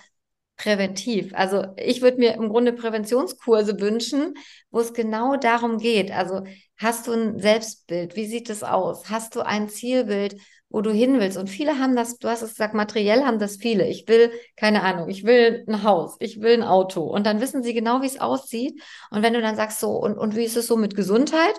präventiv. 0.60 1.32
Also 1.34 1.68
ich 1.78 2.02
würde 2.02 2.18
mir 2.18 2.34
im 2.36 2.50
Grunde 2.50 2.74
Präventionskurse 2.74 3.80
wünschen, 3.80 4.34
wo 4.70 4.82
es 4.82 4.94
genau 4.94 5.38
darum 5.38 5.80
geht. 5.80 6.12
Also 6.12 6.44
hast 6.78 7.08
du 7.08 7.14
ein 7.14 7.40
Selbstbild? 7.40 8.16
Wie 8.16 8.28
sieht 8.28 8.50
es 8.50 8.62
aus? 8.64 9.10
Hast 9.10 9.36
du 9.36 9.42
ein 9.42 9.70
Zielbild, 9.70 10.36
wo 10.68 10.82
du 10.82 10.92
hin 10.92 11.20
willst? 11.20 11.38
Und 11.38 11.50
viele 11.50 11.80
haben 11.80 11.96
das, 11.96 12.18
du 12.18 12.28
hast 12.28 12.42
es 12.42 12.52
gesagt, 12.52 12.74
materiell 12.74 13.24
haben 13.24 13.40
das 13.40 13.56
viele. 13.56 13.88
Ich 13.88 14.08
will, 14.10 14.32
keine 14.58 14.84
Ahnung, 14.84 15.10
ich 15.10 15.24
will 15.24 15.64
ein 15.68 15.84
Haus, 15.84 16.18
ich 16.20 16.42
will 16.42 16.54
ein 16.54 16.64
Auto. 16.64 17.04
Und 17.04 17.26
dann 17.26 17.40
wissen 17.40 17.64
sie 17.64 17.74
genau, 17.74 18.02
wie 18.02 18.08
es 18.08 18.20
aussieht. 18.20 18.82
Und 19.12 19.24
wenn 19.24 19.34
du 19.34 19.42
dann 19.42 19.56
sagst, 19.56 19.80
so, 19.80 19.92
und, 19.92 20.18
und 20.18 20.36
wie 20.36 20.44
ist 20.44 20.58
es 20.58 20.68
so 20.68 20.76
mit 20.76 20.94
Gesundheit? 20.94 21.56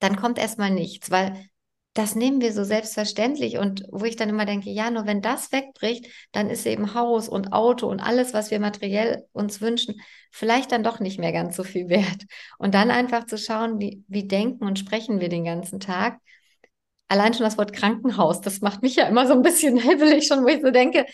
Dann 0.00 0.16
kommt 0.16 0.38
erstmal 0.38 0.70
nichts, 0.70 1.10
weil 1.10 1.49
das 2.00 2.14
nehmen 2.14 2.40
wir 2.40 2.54
so 2.54 2.64
selbstverständlich 2.64 3.58
und 3.58 3.84
wo 3.90 4.06
ich 4.06 4.16
dann 4.16 4.30
immer 4.30 4.46
denke, 4.46 4.70
ja, 4.70 4.90
nur 4.90 5.04
wenn 5.06 5.20
das 5.20 5.52
wegbricht, 5.52 6.06
dann 6.32 6.48
ist 6.48 6.66
eben 6.66 6.94
Haus 6.94 7.28
und 7.28 7.52
Auto 7.52 7.88
und 7.88 8.00
alles, 8.00 8.32
was 8.32 8.50
wir 8.50 8.58
materiell 8.58 9.26
uns 9.32 9.60
wünschen, 9.60 10.00
vielleicht 10.30 10.72
dann 10.72 10.82
doch 10.82 10.98
nicht 10.98 11.18
mehr 11.18 11.32
ganz 11.32 11.56
so 11.56 11.62
viel 11.62 11.90
wert. 11.90 12.24
Und 12.58 12.74
dann 12.74 12.90
einfach 12.90 13.26
zu 13.26 13.36
schauen, 13.36 13.78
wie, 13.80 14.02
wie 14.08 14.26
denken 14.26 14.64
und 14.64 14.78
sprechen 14.78 15.20
wir 15.20 15.28
den 15.28 15.44
ganzen 15.44 15.78
Tag. 15.78 16.18
Allein 17.08 17.34
schon 17.34 17.44
das 17.44 17.58
Wort 17.58 17.74
Krankenhaus, 17.74 18.40
das 18.40 18.62
macht 18.62 18.80
mich 18.80 18.96
ja 18.96 19.06
immer 19.06 19.26
so 19.26 19.34
ein 19.34 19.42
bisschen 19.42 19.76
hebelig 19.78 20.26
schon, 20.26 20.42
wo 20.42 20.48
ich 20.48 20.62
so 20.62 20.70
denke, 20.70 21.04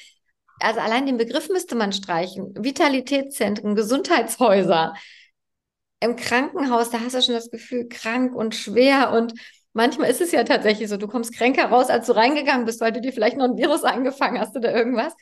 also 0.61 0.79
allein 0.79 1.07
den 1.07 1.17
Begriff 1.17 1.49
müsste 1.49 1.75
man 1.75 1.93
streichen. 1.93 2.55
Vitalitätszentren, 2.57 3.75
Gesundheitshäuser. 3.75 4.95
Im 5.99 6.15
Krankenhaus, 6.15 6.91
da 6.91 7.01
hast 7.01 7.17
du 7.17 7.23
schon 7.23 7.35
das 7.35 7.51
Gefühl, 7.51 7.89
krank 7.89 8.37
und 8.37 8.55
schwer 8.55 9.11
und 9.13 9.35
manchmal 9.77 10.11
ist 10.11 10.23
es 10.23 10.33
ja 10.33 10.43
tatsächlich 10.43 10.89
so, 10.89 10.97
du 10.97 11.07
kommst 11.07 11.35
kränker 11.35 11.67
raus, 11.67 11.91
als 11.91 12.07
du 12.07 12.17
reingegangen 12.17 12.65
bist, 12.65 12.81
weil 12.81 12.93
du 12.93 13.01
dir 13.01 13.13
vielleicht 13.13 13.37
noch 13.37 13.45
ein 13.45 13.59
Virus 13.59 13.85
angefangen 13.85 14.41
hast 14.41 14.57
oder 14.57 14.75
irgendwas. 14.75 15.15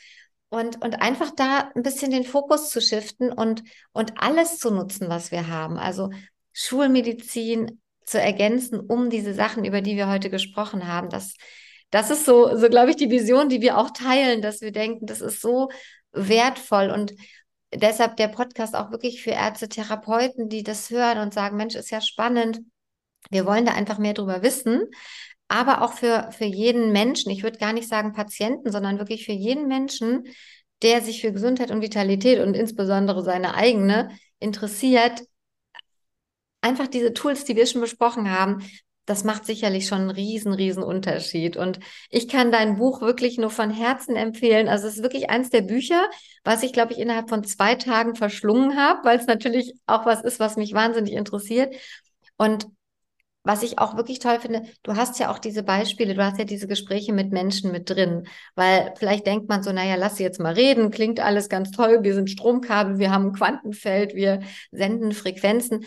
Und, 0.49 0.81
und 0.83 1.03
einfach 1.03 1.33
da 1.35 1.71
ein 1.75 1.83
bisschen 1.83 2.13
den 2.13 2.23
Fokus 2.23 2.71
zu 2.71 2.81
shiften 2.81 3.33
und, 3.33 3.65
und 3.93 4.13
alles 4.17 4.59
zu 4.59 4.71
nutzen, 4.71 5.09
was 5.09 5.33
wir 5.33 5.49
haben. 5.49 5.77
Also 5.77 6.11
Schulmedizin 6.53 7.81
zu 8.05 8.21
ergänzen, 8.21 8.79
um 8.79 9.11
diese 9.11 9.35
Sachen, 9.35 9.65
über 9.65 9.81
die 9.81 9.97
wir 9.97 10.09
heute 10.09 10.31
gesprochen 10.31 10.87
haben. 10.87 11.09
Das, 11.09 11.35
das 11.91 12.11
ist 12.11 12.25
so, 12.25 12.57
so 12.57 12.69
glaube 12.69 12.91
ich, 12.91 12.97
die 12.97 13.11
Vision, 13.11 13.49
die 13.49 13.61
wir 13.61 13.77
auch 13.77 13.91
teilen, 13.91 14.41
dass 14.41 14.61
wir 14.61 14.71
denken, 14.71 15.07
das 15.07 15.21
ist 15.21 15.41
so 15.41 15.71
wertvoll 16.13 16.91
und 16.91 17.15
deshalb 17.75 18.17
der 18.19 18.29
Podcast 18.29 18.77
auch 18.77 18.93
wirklich 18.93 19.21
für 19.21 19.31
Ärzte, 19.31 19.69
Therapeuten, 19.69 20.49
die 20.49 20.63
das 20.63 20.91
hören 20.91 21.19
und 21.19 21.35
sagen, 21.35 21.57
Mensch, 21.57 21.75
ist 21.75 21.91
ja 21.91 22.01
spannend 22.01 22.61
wir 23.31 23.47
wollen 23.47 23.64
da 23.64 23.72
einfach 23.72 23.99
mehr 23.99 24.14
drüber 24.14 24.43
wissen, 24.43 24.83
aber 25.49 25.83
auch 25.83 25.93
für, 25.93 26.31
für 26.33 26.45
jeden 26.45 26.93
Menschen, 26.93 27.31
ich 27.31 27.43
würde 27.43 27.59
gar 27.59 27.72
nicht 27.72 27.89
sagen 27.89 28.12
Patienten, 28.12 28.72
sondern 28.72 28.99
wirklich 28.99 29.25
für 29.25 29.33
jeden 29.33 29.68
Menschen, 29.68 30.25
der 30.83 31.01
sich 31.01 31.20
für 31.20 31.33
Gesundheit 31.33 31.70
und 31.70 31.83
Vitalität 31.83 32.41
und 32.41 32.55
insbesondere 32.55 33.22
seine 33.22 33.55
eigene 33.55 34.11
interessiert, 34.41 35.22
einfach 36.61 36.87
diese 36.87 37.12
Tools, 37.12 37.45
die 37.45 37.57
wir 37.57 37.66
schon 37.66 37.83
besprochen 37.83 38.31
haben, 38.31 38.64
das 39.07 39.22
macht 39.22 39.45
sicherlich 39.45 39.87
schon 39.87 40.01
einen 40.03 40.11
riesen, 40.11 40.55
riesen 40.55 40.83
Unterschied. 40.83 41.57
Und 41.57 41.79
ich 42.09 42.27
kann 42.27 42.51
dein 42.51 42.77
Buch 42.77 43.03
wirklich 43.03 43.37
nur 43.37 43.51
von 43.51 43.70
Herzen 43.70 44.16
empfehlen. 44.16 44.66
Also 44.68 44.87
es 44.87 44.97
ist 44.97 45.03
wirklich 45.03 45.29
eins 45.29 45.51
der 45.51 45.61
Bücher, 45.61 46.09
was 46.43 46.62
ich, 46.62 46.72
glaube 46.72 46.95
ich, 46.95 46.99
innerhalb 46.99 47.29
von 47.29 47.45
zwei 47.45 47.75
Tagen 47.75 48.14
verschlungen 48.14 48.77
habe, 48.79 49.01
weil 49.05 49.18
es 49.18 49.27
natürlich 49.27 49.75
auch 49.87 50.07
was 50.07 50.22
ist, 50.22 50.41
was 50.41 50.57
mich 50.57 50.72
wahnsinnig 50.72 51.12
interessiert. 51.12 51.75
Und 52.39 52.66
was 53.45 53.62
ich 53.62 53.78
auch 53.78 53.97
wirklich 53.97 54.18
toll 54.18 54.40
finde, 54.40 54.62
du 54.82 54.97
hast 54.97 55.18
ja 55.18 55.30
auch 55.30 55.38
diese 55.38 55.62
Beispiele, 55.62 56.14
du 56.14 56.24
hast 56.24 56.38
ja 56.38 56.45
diese 56.45 56.66
Gespräche 56.66 57.12
mit 57.12 57.30
Menschen 57.30 57.70
mit 57.70 57.88
drin, 57.90 58.26
weil 58.55 58.92
vielleicht 58.97 59.26
denkt 59.26 59.49
man 59.49 59.62
so, 59.62 59.70
naja, 59.70 59.97
lass 59.97 60.16
sie 60.16 60.22
jetzt 60.22 60.40
mal 60.40 60.55
reden, 60.55 60.90
klingt 60.90 61.20
alles 61.20 61.51
ganz 61.51 61.70
toll, 61.70 62.03
wir 62.03 62.14
sind 62.14 62.30
Stromkabel, 62.30 62.99
wir 62.99 63.11
haben 63.12 63.26
ein 63.26 63.32
Quantenfeld, 63.32 64.14
wir 64.14 64.40
senden 64.72 65.12
Frequenzen. 65.12 65.84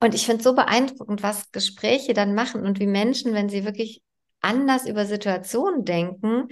Und 0.00 0.14
ich 0.14 0.24
finde 0.24 0.38
es 0.38 0.44
so 0.44 0.54
beeindruckend, 0.54 1.22
was 1.22 1.52
Gespräche 1.52 2.14
dann 2.14 2.34
machen 2.34 2.62
und 2.62 2.80
wie 2.80 2.86
Menschen, 2.86 3.34
wenn 3.34 3.48
sie 3.48 3.64
wirklich 3.64 4.02
anders 4.40 4.86
über 4.86 5.04
Situationen 5.06 5.84
denken, 5.84 6.48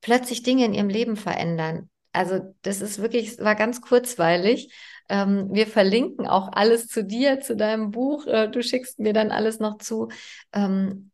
plötzlich 0.00 0.42
Dinge 0.42 0.64
in 0.64 0.74
ihrem 0.74 0.88
Leben 0.88 1.16
verändern. 1.16 1.90
Also 2.12 2.54
das 2.62 2.80
ist 2.80 3.00
wirklich, 3.00 3.38
war 3.38 3.54
ganz 3.54 3.80
kurzweilig. 3.80 4.72
Ähm, 5.08 5.48
wir 5.52 5.66
verlinken 5.66 6.26
auch 6.26 6.50
alles 6.52 6.88
zu 6.88 7.04
dir, 7.04 7.40
zu 7.40 7.56
deinem 7.56 7.90
Buch. 7.90 8.26
Äh, 8.26 8.48
du 8.48 8.62
schickst 8.62 8.98
mir 8.98 9.12
dann 9.12 9.30
alles 9.30 9.58
noch 9.58 9.78
zu. 9.78 10.08
Ähm, 10.52 11.10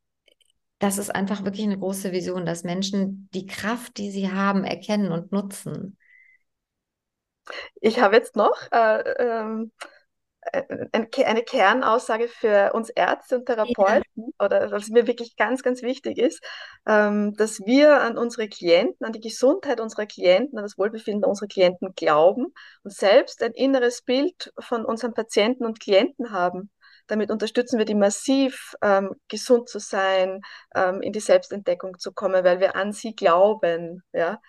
das 0.78 0.98
ist 0.98 1.14
einfach 1.14 1.44
wirklich 1.44 1.64
eine 1.64 1.78
große 1.78 2.12
Vision, 2.12 2.44
dass 2.44 2.64
Menschen 2.64 3.28
die 3.32 3.46
Kraft, 3.46 3.96
die 3.96 4.10
sie 4.10 4.30
haben, 4.30 4.64
erkennen 4.64 5.12
und 5.12 5.32
nutzen. 5.32 5.96
Ich 7.80 8.00
habe 8.00 8.16
jetzt 8.16 8.36
noch 8.36 8.56
äh, 8.72 9.00
ähm, 9.18 9.72
eine 10.92 11.42
Kernaussage 11.42 12.28
für 12.28 12.72
uns 12.72 12.90
Ärzte 12.90 13.38
und 13.38 13.46
Therapeuten 13.46 14.04
ja. 14.16 14.44
oder 14.44 14.70
was 14.70 14.88
mir 14.88 15.06
wirklich 15.06 15.36
ganz, 15.36 15.62
ganz 15.62 15.82
wichtig 15.82 16.18
ist, 16.18 16.42
ähm, 16.86 17.34
dass 17.36 17.60
wir 17.60 18.00
an 18.00 18.18
unsere 18.18 18.48
Klienten, 18.48 19.06
an 19.06 19.12
die 19.12 19.20
Gesundheit 19.20 19.80
unserer 19.80 20.06
Klienten, 20.06 20.58
an 20.58 20.64
das 20.64 20.78
Wohlbefinden 20.78 21.24
unserer 21.24 21.48
Klienten 21.48 21.94
glauben 21.94 22.52
und 22.82 22.92
selbst 22.92 23.42
ein 23.42 23.52
inneres 23.52 24.02
Bild 24.02 24.52
von 24.58 24.84
unseren 24.84 25.14
Patienten 25.14 25.64
und 25.64 25.80
Klienten 25.80 26.30
haben. 26.30 26.70
Damit 27.06 27.30
unterstützen 27.30 27.78
wir 27.78 27.84
die 27.84 27.94
massiv, 27.94 28.74
ähm, 28.82 29.14
gesund 29.28 29.68
zu 29.68 29.78
sein, 29.78 30.40
ähm, 30.74 31.02
in 31.02 31.12
die 31.12 31.20
Selbstentdeckung 31.20 31.98
zu 31.98 32.12
kommen, 32.12 32.44
weil 32.44 32.60
wir 32.60 32.76
an 32.76 32.92
sie 32.92 33.14
glauben. 33.14 34.02
Ja? 34.12 34.40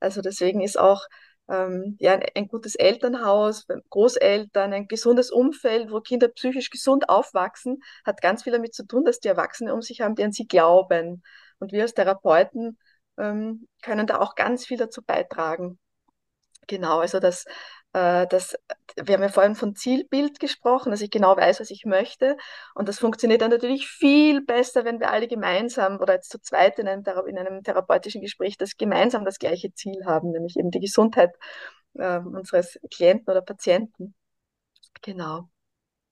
Also 0.00 0.20
deswegen 0.20 0.60
ist 0.60 0.78
auch 0.78 1.06
ähm, 1.52 1.96
ja, 2.00 2.14
ein, 2.14 2.22
ein, 2.34 2.48
gutes 2.48 2.74
Elternhaus, 2.74 3.66
Großeltern, 3.90 4.72
ein 4.72 4.88
gesundes 4.88 5.30
Umfeld, 5.30 5.92
wo 5.92 6.00
Kinder 6.00 6.28
psychisch 6.28 6.70
gesund 6.70 7.08
aufwachsen, 7.10 7.82
hat 8.04 8.22
ganz 8.22 8.44
viel 8.44 8.52
damit 8.52 8.74
zu 8.74 8.86
tun, 8.86 9.04
dass 9.04 9.20
die 9.20 9.28
Erwachsene 9.28 9.74
um 9.74 9.82
sich 9.82 10.00
haben, 10.00 10.14
die 10.14 10.24
an 10.24 10.32
sie 10.32 10.46
glauben. 10.46 11.22
Und 11.58 11.72
wir 11.72 11.82
als 11.82 11.94
Therapeuten 11.94 12.78
ähm, 13.18 13.68
können 13.82 14.06
da 14.06 14.18
auch 14.20 14.34
ganz 14.34 14.64
viel 14.66 14.78
dazu 14.78 15.02
beitragen. 15.02 15.78
Genau, 16.68 17.00
also 17.00 17.20
dass 17.20 17.44
äh, 17.92 18.26
das, 18.26 18.56
wir 18.96 19.14
haben 19.14 19.22
ja 19.22 19.28
vorhin 19.28 19.54
von 19.54 19.74
Zielbild 19.74 20.40
gesprochen, 20.40 20.90
dass 20.90 21.00
ich 21.00 21.10
genau 21.10 21.36
weiß, 21.36 21.60
was 21.60 21.70
ich 21.70 21.84
möchte. 21.84 22.36
Und 22.74 22.88
das 22.88 22.98
funktioniert 22.98 23.42
dann 23.42 23.50
natürlich 23.50 23.88
viel 23.88 24.42
besser, 24.44 24.84
wenn 24.84 25.00
wir 25.00 25.10
alle 25.10 25.28
gemeinsam 25.28 25.98
oder 25.98 26.14
jetzt 26.14 26.30
zu 26.30 26.40
zweit 26.40 26.78
in 26.78 26.88
einem, 26.88 27.04
in 27.26 27.38
einem 27.38 27.62
therapeutischen 27.62 28.22
Gespräch 28.22 28.56
das 28.56 28.76
gemeinsam 28.76 29.24
das 29.24 29.38
gleiche 29.38 29.72
Ziel 29.74 30.04
haben, 30.06 30.30
nämlich 30.30 30.56
eben 30.56 30.70
die 30.70 30.80
Gesundheit 30.80 31.30
äh, 31.94 32.18
unseres 32.18 32.78
Klienten 32.90 33.30
oder 33.30 33.42
Patienten. 33.42 34.14
Genau. 35.02 35.48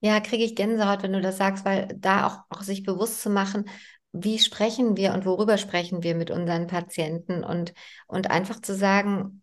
Ja, 0.01 0.21
kriege 0.21 0.45
ich 0.45 0.57
Gänsehaut, 0.57 1.03
wenn 1.03 1.13
du 1.13 1.21
das 1.21 1.37
sagst, 1.37 1.65
weil 1.65 1.89
da 1.97 2.27
auch, 2.27 2.39
auch 2.49 2.63
sich 2.63 2.85
bewusst 2.85 3.21
zu 3.21 3.29
machen, 3.29 3.69
wie 4.13 4.39
sprechen 4.39 4.97
wir 4.97 5.13
und 5.13 5.25
worüber 5.25 5.57
sprechen 5.57 6.03
wir 6.03 6.15
mit 6.15 6.31
unseren 6.31 6.67
Patienten 6.67 7.45
und, 7.45 7.75
und 8.07 8.31
einfach 8.31 8.61
zu 8.61 8.75
sagen, 8.75 9.43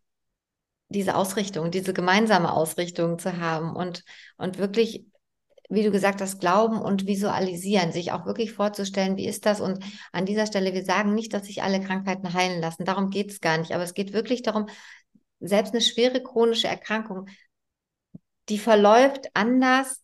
diese 0.90 1.16
Ausrichtung, 1.16 1.72
diese 1.72 1.94
gemeinsame 1.94 2.52
Ausrichtung 2.52 3.20
zu 3.20 3.38
haben 3.38 3.76
und, 3.76 4.04
und 4.38 4.58
wirklich, 4.58 5.06
wie 5.70 5.84
du 5.84 5.92
gesagt 5.92 6.22
hast, 6.22 6.40
glauben 6.40 6.82
und 6.82 7.08
visualisieren, 7.08 7.92
sich 7.92 8.12
auch 8.12 8.26
wirklich 8.26 8.54
vorzustellen, 8.54 9.18
wie 9.18 9.28
ist 9.28 9.46
das? 9.46 9.60
Und 9.60 9.84
an 10.14 10.26
dieser 10.26 10.46
Stelle, 10.46 10.74
wir 10.74 10.86
sagen 10.86 11.14
nicht, 11.14 11.34
dass 11.34 11.46
sich 11.46 11.62
alle 11.62 11.82
Krankheiten 11.82 12.34
heilen 12.34 12.62
lassen. 12.62 12.86
Darum 12.86 13.10
geht 13.10 13.32
es 13.32 13.42
gar 13.42 13.58
nicht. 13.58 13.74
Aber 13.74 13.84
es 13.84 13.94
geht 13.94 14.14
wirklich 14.14 14.44
darum, 14.44 14.68
selbst 15.40 15.74
eine 15.74 15.82
schwere 15.82 16.24
chronische 16.24 16.68
Erkrankung, 16.68 17.28
die 18.50 18.58
verläuft 18.58 19.28
anders 19.34 20.02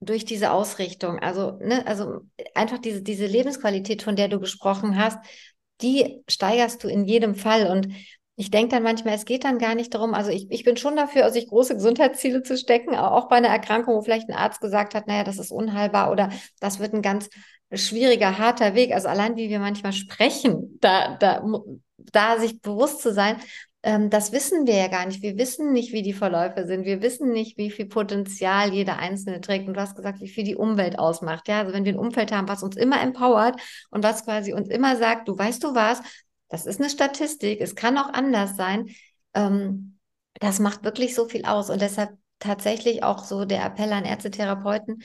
durch 0.00 0.24
diese 0.24 0.50
Ausrichtung. 0.50 1.20
Also, 1.20 1.52
ne, 1.60 1.86
also 1.86 2.20
einfach 2.54 2.78
diese, 2.78 3.02
diese 3.02 3.26
Lebensqualität, 3.26 4.02
von 4.02 4.16
der 4.16 4.28
du 4.28 4.40
gesprochen 4.40 4.96
hast, 4.96 5.18
die 5.80 6.22
steigerst 6.28 6.84
du 6.84 6.88
in 6.88 7.04
jedem 7.04 7.34
Fall. 7.34 7.66
Und 7.68 7.88
ich 8.36 8.50
denke 8.50 8.74
dann 8.74 8.82
manchmal, 8.82 9.14
es 9.14 9.24
geht 9.24 9.44
dann 9.44 9.58
gar 9.58 9.74
nicht 9.74 9.94
darum, 9.94 10.14
also 10.14 10.30
ich, 10.30 10.50
ich 10.50 10.64
bin 10.64 10.76
schon 10.76 10.96
dafür, 10.96 11.30
sich 11.30 11.48
große 11.48 11.74
Gesundheitsziele 11.74 12.42
zu 12.42 12.56
stecken, 12.56 12.94
auch 12.94 13.28
bei 13.28 13.36
einer 13.36 13.48
Erkrankung, 13.48 13.94
wo 13.94 14.02
vielleicht 14.02 14.28
ein 14.28 14.36
Arzt 14.36 14.60
gesagt 14.60 14.94
hat, 14.94 15.06
naja, 15.06 15.24
das 15.24 15.38
ist 15.38 15.52
unheilbar 15.52 16.10
oder 16.10 16.30
das 16.58 16.78
wird 16.78 16.94
ein 16.94 17.02
ganz 17.02 17.28
schwieriger, 17.72 18.38
harter 18.38 18.74
Weg. 18.74 18.92
Also 18.92 19.08
allein 19.08 19.36
wie 19.36 19.50
wir 19.50 19.58
manchmal 19.58 19.92
sprechen, 19.92 20.78
da, 20.80 21.16
da, 21.16 21.44
da 21.98 22.38
sich 22.38 22.60
bewusst 22.60 23.02
zu 23.02 23.12
sein, 23.12 23.36
ähm, 23.82 24.10
das 24.10 24.32
wissen 24.32 24.66
wir 24.66 24.76
ja 24.76 24.88
gar 24.88 25.06
nicht. 25.06 25.22
Wir 25.22 25.36
wissen 25.36 25.72
nicht, 25.72 25.92
wie 25.92 26.02
die 26.02 26.12
Verläufe 26.12 26.66
sind. 26.66 26.84
Wir 26.84 27.02
wissen 27.02 27.32
nicht, 27.32 27.58
wie 27.58 27.70
viel 27.70 27.86
Potenzial 27.86 28.72
jeder 28.72 28.98
Einzelne 28.98 29.40
trägt. 29.40 29.66
Und 29.66 29.74
du 29.74 29.80
hast 29.80 29.96
gesagt, 29.96 30.20
wie 30.20 30.28
viel 30.28 30.44
die 30.44 30.56
Umwelt 30.56 30.98
ausmacht. 30.98 31.48
Ja, 31.48 31.60
also 31.60 31.72
wenn 31.72 31.84
wir 31.84 31.92
ein 31.92 31.98
Umfeld 31.98 32.32
haben, 32.32 32.48
was 32.48 32.62
uns 32.62 32.76
immer 32.76 33.02
empowert 33.02 33.60
und 33.90 34.04
was 34.04 34.24
quasi 34.24 34.52
uns 34.52 34.68
immer 34.68 34.96
sagt, 34.96 35.28
du 35.28 35.36
weißt 35.36 35.64
du 35.64 35.74
was, 35.74 36.00
das 36.52 36.66
ist 36.66 36.80
eine 36.80 36.90
Statistik. 36.90 37.62
Es 37.62 37.74
kann 37.74 37.96
auch 37.96 38.12
anders 38.12 38.56
sein. 38.56 38.90
Ähm, 39.32 39.98
das 40.34 40.58
macht 40.58 40.84
wirklich 40.84 41.14
so 41.14 41.26
viel 41.26 41.46
aus. 41.46 41.70
Und 41.70 41.80
deshalb 41.80 42.10
tatsächlich 42.38 43.02
auch 43.02 43.24
so 43.24 43.46
der 43.46 43.64
Appell 43.64 43.90
an 43.90 44.04
Ärztetherapeuten, 44.04 45.02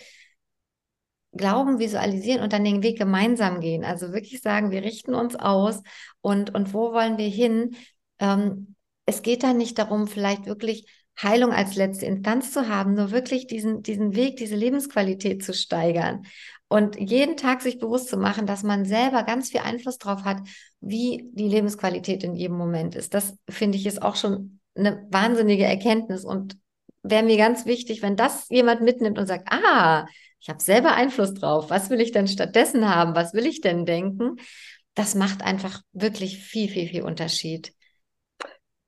Glauben 1.32 1.80
visualisieren 1.80 2.42
und 2.42 2.52
dann 2.52 2.66
den 2.66 2.84
Weg 2.84 2.98
gemeinsam 2.98 3.62
gehen. 3.62 3.86
Also 3.86 4.12
wirklich 4.12 4.42
sagen, 4.42 4.72
wir 4.72 4.84
richten 4.84 5.16
uns 5.16 5.38
aus 5.38 5.82
und, 6.20 6.54
und 6.54 6.74
wo 6.74 6.92
wollen 6.92 7.18
wir 7.18 7.30
hin? 7.30 7.78
Ähm, 8.20 8.76
es 9.06 9.22
geht 9.22 9.44
da 9.44 9.54
nicht 9.54 9.78
darum, 9.80 10.08
vielleicht 10.08 10.48
wirklich 10.48 10.86
Heilung 11.22 11.54
als 11.54 11.76
letzte 11.76 12.08
Instanz 12.08 12.52
zu 12.52 12.68
haben, 12.68 12.94
nur 12.94 13.12
wirklich 13.12 13.48
diesen, 13.48 13.84
diesen 13.84 14.16
Weg, 14.16 14.36
diese 14.36 14.56
Lebensqualität 14.56 15.46
zu 15.46 15.54
steigern. 15.54 16.26
Und 16.68 16.98
jeden 17.00 17.38
Tag 17.38 17.62
sich 17.62 17.80
bewusst 17.80 18.10
zu 18.10 18.18
machen, 18.18 18.46
dass 18.46 18.64
man 18.64 18.84
selber 18.84 19.24
ganz 19.24 19.52
viel 19.52 19.62
Einfluss 19.62 19.98
drauf 19.98 20.26
hat, 20.26 20.42
wie 20.80 21.30
die 21.34 21.48
Lebensqualität 21.48 22.24
in 22.24 22.36
jedem 22.36 22.58
Moment 22.58 22.96
ist. 22.96 23.14
Das 23.14 23.36
finde 23.50 23.78
ich 23.78 23.86
ist 23.86 24.02
auch 24.02 24.16
schon 24.16 24.60
eine 24.76 25.08
wahnsinnige 25.10 25.66
Erkenntnis 25.66 26.24
und 26.24 26.58
wäre 27.02 27.24
mir 27.24 27.38
ganz 27.38 27.66
wichtig, 27.66 28.02
wenn 28.02 28.16
das 28.16 28.48
jemand 28.50 28.82
mitnimmt 28.82 29.18
und 29.18 29.28
sagt, 29.28 29.48
ah, 29.52 30.06
ich 30.40 30.50
habe 30.50 30.62
selber 30.62 30.94
Einfluss 30.94 31.34
drauf. 31.34 31.70
Was 31.70 31.90
will 31.90 32.00
ich 32.00 32.12
denn 32.12 32.28
stattdessen 32.28 32.94
haben? 32.94 33.16
Was 33.16 33.34
will 33.34 33.46
ich 33.46 33.62
denn 33.62 33.86
denken? 33.86 34.36
Das 34.94 35.16
macht 35.16 35.42
einfach 35.42 35.82
wirklich 35.94 36.40
viel, 36.40 36.70
viel, 36.70 36.88
viel 36.88 37.02
Unterschied. 37.04 37.74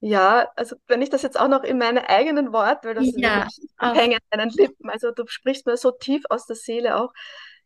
Ja, 0.02 0.48
also 0.56 0.76
wenn 0.88 1.02
ich 1.02 1.10
das 1.10 1.24
jetzt 1.24 1.40
auch 1.40 1.50
noch 1.50 1.64
in 1.64 1.78
meine 1.78 2.08
eigenen 2.10 2.54
Worte, 2.54 2.88
weil 2.88 2.96
das 2.96 3.12
ja, 3.18 3.48
hängen 3.80 4.20
an 4.30 4.40
deinen 4.40 4.52
Lippen, 4.52 4.90
also 4.90 5.12
du 5.12 5.26
sprichst 5.28 5.66
mir 5.66 5.76
so 5.76 5.92
tief 5.92 6.24
aus 6.30 6.46
der 6.46 6.56
Seele 6.56 6.96
auch. 6.96 7.12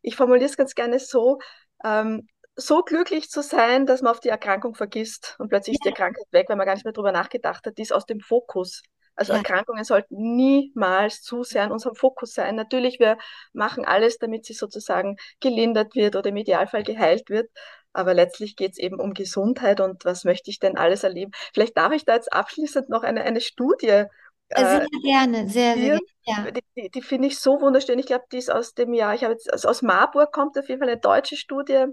Ich 0.01 0.15
formuliere 0.15 0.49
es 0.49 0.57
ganz 0.57 0.73
gerne 0.73 0.99
so, 0.99 1.39
ähm, 1.83 2.27
so 2.55 2.83
glücklich 2.83 3.29
zu 3.29 3.41
sein, 3.41 3.85
dass 3.85 4.01
man 4.01 4.11
auf 4.11 4.19
die 4.19 4.29
Erkrankung 4.29 4.75
vergisst 4.75 5.35
und 5.39 5.49
plötzlich 5.49 5.75
ja. 5.75 5.77
ist 5.79 5.85
die 5.85 5.89
Erkrankung 5.89 6.25
weg, 6.31 6.49
weil 6.49 6.55
man 6.55 6.65
gar 6.65 6.75
nicht 6.75 6.85
mehr 6.85 6.93
drüber 6.93 7.11
nachgedacht 7.11 7.65
hat, 7.65 7.77
die 7.77 7.81
ist 7.81 7.93
aus 7.93 8.05
dem 8.05 8.19
Fokus. 8.19 8.83
Also 9.15 9.33
ja. 9.33 9.39
Erkrankungen 9.39 9.83
sollten 9.83 10.35
niemals 10.35 11.21
zu 11.21 11.43
sehr 11.43 11.65
in 11.65 11.71
unserem 11.71 11.95
Fokus 11.95 12.33
sein. 12.33 12.55
Natürlich, 12.55 12.99
wir 12.99 13.17
machen 13.53 13.85
alles, 13.85 14.17
damit 14.17 14.45
sie 14.45 14.53
sozusagen 14.53 15.17
gelindert 15.39 15.95
wird 15.95 16.15
oder 16.15 16.29
im 16.29 16.37
Idealfall 16.37 16.83
geheilt 16.83 17.29
wird. 17.29 17.49
Aber 17.93 18.15
letztlich 18.15 18.55
geht 18.55 18.71
es 18.71 18.79
eben 18.79 18.99
um 18.99 19.13
Gesundheit 19.13 19.79
und 19.79 20.03
was 20.03 20.23
möchte 20.23 20.49
ich 20.49 20.57
denn 20.59 20.77
alles 20.77 21.03
erleben. 21.03 21.31
Vielleicht 21.53 21.77
darf 21.77 21.93
ich 21.93 22.05
da 22.05 22.15
jetzt 22.15 22.33
abschließend 22.33 22.89
noch 22.89 23.03
eine, 23.03 23.21
eine 23.21 23.39
Studie. 23.39 24.05
Äh, 24.49 24.59
sehr 24.59 24.87
gerne, 25.03 25.47
sehr, 25.47 25.75
sehr 25.75 25.75
gerne. 25.75 25.99
Ja. 26.25 26.51
Die, 26.51 26.63
die, 26.75 26.89
die 26.89 27.01
finde 27.03 27.27
ich 27.27 27.39
so 27.39 27.61
wunderschön. 27.61 27.99
Ich 27.99 28.07
glaube, 28.07 28.25
die 28.31 28.37
ist 28.37 28.51
aus 28.51 28.73
dem 28.73 28.93
Jahr, 28.93 29.13
ich 29.13 29.23
habe 29.23 29.33
jetzt, 29.33 29.51
also 29.53 29.67
aus 29.67 29.83
Marburg 29.83 30.31
kommt 30.31 30.57
auf 30.57 30.67
jeden 30.67 30.79
Fall 30.79 30.89
eine 30.89 30.99
deutsche 30.99 31.37
Studie 31.37 31.85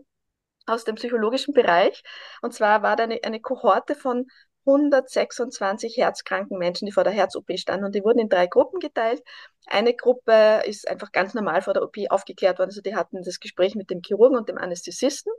aus 0.67 0.85
dem 0.85 0.97
psychologischen 0.97 1.55
Bereich. 1.55 2.03
Und 2.43 2.55
zwar 2.55 2.83
war 2.83 2.97
da 2.97 3.05
eine, 3.05 3.21
eine 3.25 3.41
Kohorte 3.41 3.95
von 3.95 4.27
126 4.67 5.97
herzkranken 5.97 6.59
Menschen, 6.59 6.87
die 6.87 6.93
vor 6.93 7.05
der 7.05 7.13
Herz-OP 7.13 7.51
standen 7.59 7.87
und 7.87 7.95
die 7.95 8.05
wurden 8.05 8.19
in 8.19 8.29
drei 8.29 8.47
Gruppen 8.47 8.79
geteilt. 8.79 9.23
Eine 9.67 9.95
Gruppe 9.95 10.63
ist 10.67 10.89
einfach 10.89 11.13
ganz 11.13 11.35
normal 11.35 11.63
vor 11.63 11.75
der 11.75 11.83
OP 11.83 11.97
aufgeklärt 12.11 12.59
worden, 12.59 12.71
also 12.71 12.83
die 12.83 12.95
hatten 12.95 13.23
das 13.23 13.41
Gespräch 13.41 13.75
mit 13.75 13.91
dem 13.91 14.03
Chirurgen 14.05 14.37
und 14.37 14.49
dem 14.49 14.59
Anästhesisten. 14.59 15.33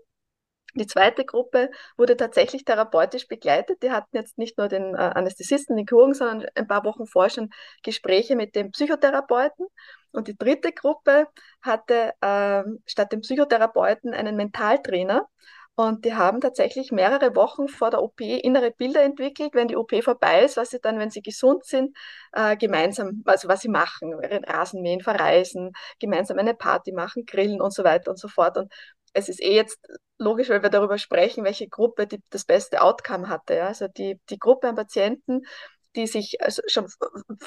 Die 0.75 0.87
zweite 0.87 1.25
Gruppe 1.25 1.69
wurde 1.97 2.15
tatsächlich 2.17 2.65
therapeutisch 2.65 3.27
begleitet. 3.27 3.83
Die 3.83 3.91
hatten 3.91 4.15
jetzt 4.15 4.37
nicht 4.37 4.57
nur 4.57 4.67
den 4.67 4.95
äh, 4.95 4.97
Anästhesisten, 4.97 5.75
den 5.75 5.87
Chirurgen, 5.87 6.13
sondern 6.13 6.47
ein 6.55 6.67
paar 6.67 6.85
Wochen 6.85 7.05
vorher 7.05 7.29
schon 7.29 7.49
Gespräche 7.83 8.35
mit 8.35 8.55
dem 8.55 8.71
Psychotherapeuten. 8.71 9.67
Und 10.11 10.27
die 10.27 10.37
dritte 10.37 10.71
Gruppe 10.71 11.27
hatte 11.61 12.13
äh, 12.21 12.63
statt 12.85 13.11
dem 13.11 13.21
Psychotherapeuten 13.21 14.13
einen 14.13 14.35
Mentaltrainer. 14.35 15.27
Und 15.75 16.05
die 16.05 16.13
haben 16.13 16.41
tatsächlich 16.41 16.91
mehrere 16.91 17.35
Wochen 17.35 17.67
vor 17.67 17.89
der 17.91 18.03
OP 18.03 18.19
innere 18.19 18.71
Bilder 18.71 19.01
entwickelt, 19.03 19.55
wenn 19.55 19.67
die 19.69 19.77
OP 19.77 19.91
vorbei 20.03 20.43
ist, 20.43 20.57
was 20.57 20.69
sie 20.69 20.79
dann, 20.81 20.99
wenn 20.99 21.09
sie 21.09 21.21
gesund 21.21 21.65
sind, 21.65 21.97
äh, 22.33 22.57
gemeinsam, 22.57 23.23
also 23.25 23.47
was 23.47 23.61
sie 23.61 23.69
machen, 23.69 24.13
Rasenmähen, 24.13 25.01
verreisen, 25.01 25.71
gemeinsam 25.99 26.37
eine 26.39 26.53
Party 26.53 26.91
machen, 26.91 27.25
grillen 27.25 27.61
und 27.61 27.73
so 27.73 27.83
weiter 27.83 28.11
und 28.11 28.19
so 28.19 28.27
fort. 28.27 28.57
Und 28.57 28.71
es 29.13 29.29
ist 29.29 29.41
eh 29.41 29.55
jetzt 29.55 29.79
logisch, 30.17 30.49
weil 30.49 30.63
wir 30.63 30.69
darüber 30.69 30.97
sprechen, 30.97 31.43
welche 31.43 31.67
Gruppe 31.67 32.07
die, 32.07 32.21
das 32.29 32.45
beste 32.45 32.81
Outcome 32.81 33.29
hatte. 33.29 33.55
Ja? 33.55 33.67
Also 33.67 33.87
die, 33.87 34.19
die 34.29 34.39
Gruppe 34.39 34.69
an 34.69 34.75
Patienten, 34.75 35.41
die 35.95 36.07
sich 36.07 36.41
also 36.41 36.61
schon 36.67 36.87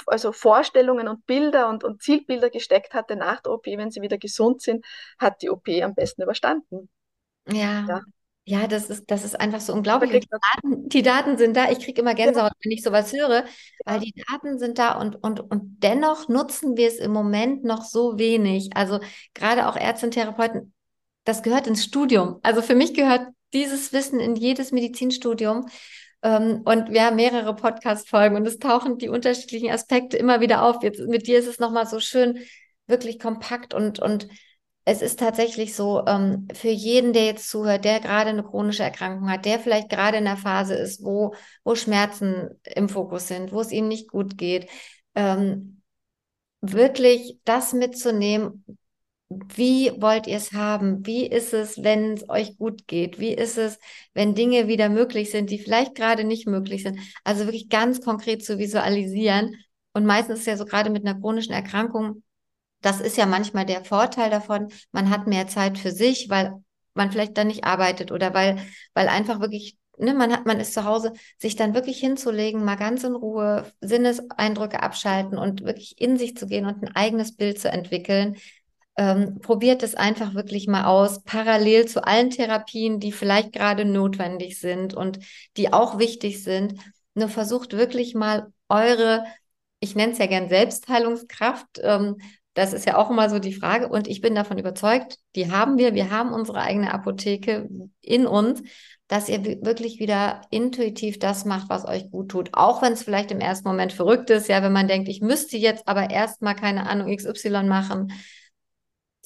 also 0.06 0.32
Vorstellungen 0.32 1.08
und 1.08 1.24
Bilder 1.26 1.68
und, 1.68 1.84
und 1.84 2.02
Zielbilder 2.02 2.50
gesteckt 2.50 2.92
hatte 2.92 3.16
nach 3.16 3.40
der 3.40 3.52
OP, 3.52 3.66
wenn 3.66 3.90
sie 3.90 4.02
wieder 4.02 4.18
gesund 4.18 4.60
sind, 4.60 4.84
hat 5.18 5.40
die 5.42 5.50
OP 5.50 5.68
am 5.82 5.94
besten 5.94 6.22
überstanden. 6.22 6.88
Ja. 7.48 7.86
ja. 7.88 8.00
Ja, 8.46 8.66
das 8.66 8.90
ist, 8.90 9.10
das 9.10 9.24
ist 9.24 9.40
einfach 9.40 9.60
so 9.60 9.72
unglaublich. 9.72 10.10
Die 10.20 10.28
Daten, 10.28 10.88
die 10.90 11.02
Daten, 11.02 11.38
sind 11.38 11.56
da. 11.56 11.70
Ich 11.70 11.80
kriege 11.80 12.02
immer 12.02 12.14
Gänsehaut, 12.14 12.52
wenn 12.62 12.72
ich 12.72 12.82
sowas 12.82 13.10
höre, 13.10 13.46
weil 13.86 14.00
die 14.00 14.12
Daten 14.28 14.58
sind 14.58 14.78
da 14.78 14.98
und, 14.98 15.16
und, 15.22 15.40
und 15.40 15.82
dennoch 15.82 16.28
nutzen 16.28 16.76
wir 16.76 16.88
es 16.88 16.98
im 16.98 17.10
Moment 17.10 17.64
noch 17.64 17.84
so 17.84 18.18
wenig. 18.18 18.76
Also 18.76 19.00
gerade 19.32 19.66
auch 19.66 19.76
Ärzte 19.76 20.06
und 20.06 20.12
Therapeuten, 20.12 20.74
das 21.25 21.43
gehört 21.43 21.66
ins 21.66 21.85
Studium. 21.85 22.39
Also 22.43 22.62
für 22.62 22.75
mich 22.75 22.95
gehört 22.95 23.29
dieses 23.53 23.93
Wissen 23.93 24.20
in 24.20 24.37
jedes 24.37 24.72
Medizinstudium. 24.72 25.66
Ähm, 26.22 26.62
und 26.64 26.91
wir 26.91 27.05
haben 27.05 27.16
mehrere 27.16 27.55
Podcast-Folgen 27.55 28.37
und 28.37 28.47
es 28.47 28.59
tauchen 28.59 28.99
die 28.99 29.09
unterschiedlichen 29.09 29.70
Aspekte 29.70 30.16
immer 30.16 30.41
wieder 30.41 30.62
auf. 30.62 30.83
Jetzt 30.83 31.01
mit 31.01 31.27
dir 31.27 31.39
ist 31.39 31.49
es 31.49 31.59
nochmal 31.59 31.87
so 31.87 32.01
schön, 32.01 32.39
wirklich 32.87 33.18
kompakt 33.18 33.75
und, 33.75 33.99
und 33.99 34.29
es 34.85 35.01
ist 35.01 35.18
tatsächlich 35.18 35.75
so, 35.75 36.05
ähm, 36.07 36.47
für 36.53 36.68
jeden, 36.68 37.12
der 37.14 37.25
jetzt 37.25 37.49
zuhört, 37.49 37.85
der 37.85 38.01
gerade 38.01 38.31
eine 38.31 38.43
chronische 38.45 38.83
Erkrankung 38.83 39.31
hat, 39.31 39.47
der 39.47 39.59
vielleicht 39.59 39.89
gerade 39.89 40.18
in 40.18 40.25
der 40.25 40.37
Phase 40.37 40.75
ist, 40.75 41.03
wo, 41.03 41.35
wo 41.64 41.75
Schmerzen 41.75 42.51
im 42.64 42.89
Fokus 42.91 43.29
sind, 43.29 43.53
wo 43.53 43.61
es 43.61 43.72
ihm 43.72 43.89
nicht 43.89 44.11
gut 44.11 44.37
geht, 44.37 44.68
ähm, 45.14 45.83
wirklich 46.61 47.39
das 47.45 47.72
mitzunehmen, 47.72 48.64
wie 49.55 49.93
wollt 50.01 50.26
ihr 50.26 50.37
es 50.37 50.53
haben? 50.53 51.07
Wie 51.07 51.26
ist 51.26 51.53
es, 51.55 51.82
wenn 51.82 52.14
es 52.14 52.28
euch 52.28 52.57
gut 52.59 52.87
geht? 52.87 53.18
Wie 53.18 53.32
ist 53.32 53.59
es, 53.59 53.78
wenn 54.12 54.35
Dinge 54.35 54.68
wieder 54.68 54.89
möglich 54.89 55.30
sind, 55.30 55.51
die 55.51 55.59
vielleicht 55.59 55.95
gerade 55.95 56.24
nicht 56.24 56.47
möglich 56.47 56.82
sind? 56.82 56.99
Also 57.24 57.45
wirklich 57.45 57.68
ganz 57.68 58.01
konkret 58.01 58.45
zu 58.45 58.59
visualisieren. 58.59 59.57
Und 59.93 60.07
meistens 60.07 60.41
ist 60.41 60.47
ja 60.47 60.57
so 60.57 60.64
gerade 60.64 60.91
mit 60.91 61.07
einer 61.07 61.18
chronischen 61.18 61.53
Erkrankung 61.53 62.22
das 62.85 63.01
ist 63.01 63.16
ja 63.16 63.24
manchmal 63.24 63.64
der 63.64 63.82
Vorteil 63.82 64.30
davon. 64.30 64.68
Man 64.93 65.09
hat 65.09 65.26
mehr 65.26 65.49
Zeit 65.49 65.78
für 65.78 65.91
sich, 65.91 66.28
weil 66.28 66.53
man 66.93 67.11
vielleicht 67.11 67.37
dann 67.39 67.47
nicht 67.47 67.64
arbeitet 67.64 68.12
oder 68.12 68.35
weil, 68.35 68.59
weil 68.93 69.09
einfach 69.09 69.41
wirklich, 69.41 69.78
ne, 69.97 70.12
man 70.12 70.30
hat, 70.32 70.45
man 70.45 70.61
ist 70.61 70.74
zu 70.74 70.85
Hause, 70.85 71.12
sich 71.39 71.57
dann 71.57 71.74
wirklich 71.74 71.99
hinzulegen, 71.99 72.62
mal 72.62 72.76
ganz 72.76 73.03
in 73.03 73.14
Ruhe 73.14 73.72
Sinneseindrücke 73.80 74.82
abschalten 74.82 75.39
und 75.39 75.64
wirklich 75.64 75.99
in 75.99 76.18
sich 76.18 76.37
zu 76.37 76.47
gehen 76.47 76.66
und 76.66 76.82
ein 76.82 76.95
eigenes 76.95 77.35
Bild 77.35 77.59
zu 77.59 77.70
entwickeln. 77.70 78.37
Ähm, 78.97 79.40
probiert 79.40 79.82
es 79.82 79.95
einfach 79.95 80.34
wirklich 80.34 80.68
mal 80.68 80.84
aus, 80.84 81.22
parallel 81.24 81.86
zu 81.86 82.07
allen 82.07 82.30
Therapien, 82.30 83.01
die 83.01 83.12
vielleicht 83.12 83.53
gerade 83.53 83.84
notwendig 83.84 84.61
sind 84.61 84.95
und 84.95 85.18
die 85.57 85.72
auch 85.72 85.99
wichtig 85.99 86.42
sind. 86.45 86.74
Nur 87.14 87.28
versucht 87.28 87.76
wirklich 87.76 88.14
mal 88.14 88.53
eure 88.68 89.24
ich 89.84 89.95
nenne 89.95 90.12
es 90.12 90.18
ja 90.18 90.26
gern 90.26 90.49
Selbstheilungskraft, 90.49 91.80
ähm, 91.82 92.16
das 92.55 92.72
ist 92.72 92.86
ja 92.86 92.97
auch 92.97 93.11
immer 93.11 93.28
so 93.28 93.38
die 93.38 93.53
Frage. 93.53 93.88
Und 93.88 94.09
ich 94.09 94.20
bin 94.20 94.34
davon 94.34 94.59
überzeugt, 94.59 95.18
die 95.34 95.51
haben 95.51 95.76
wir. 95.76 95.95
Wir 95.95 96.11
haben 96.11 96.32
unsere 96.32 96.61
eigene 96.61 96.95
Apotheke 96.95 97.68
in 98.01 98.26
uns, 98.26 98.62
dass 99.09 99.28
ihr 99.28 99.45
wirklich 99.62 99.99
wieder 99.99 100.40
intuitiv 100.51 101.18
das 101.18 101.45
macht, 101.45 101.68
was 101.68 101.84
euch 101.84 102.11
gut 102.11 102.30
tut. 102.30 102.51
Auch 102.53 102.80
wenn 102.80 102.92
es 102.92 103.03
vielleicht 103.03 103.32
im 103.32 103.40
ersten 103.40 103.68
Moment 103.68 103.92
verrückt 103.92 104.30
ist, 104.30 104.49
ja, 104.49 104.62
wenn 104.62 104.72
man 104.72 104.88
denkt, 104.88 105.09
ich 105.09 105.20
müsste 105.20 105.57
jetzt 105.57 105.86
aber 105.88 106.11
erstmal 106.11 106.55
keine 106.55 106.88
Ahnung 106.88 107.14
XY 107.14 107.64
machen. 107.64 108.12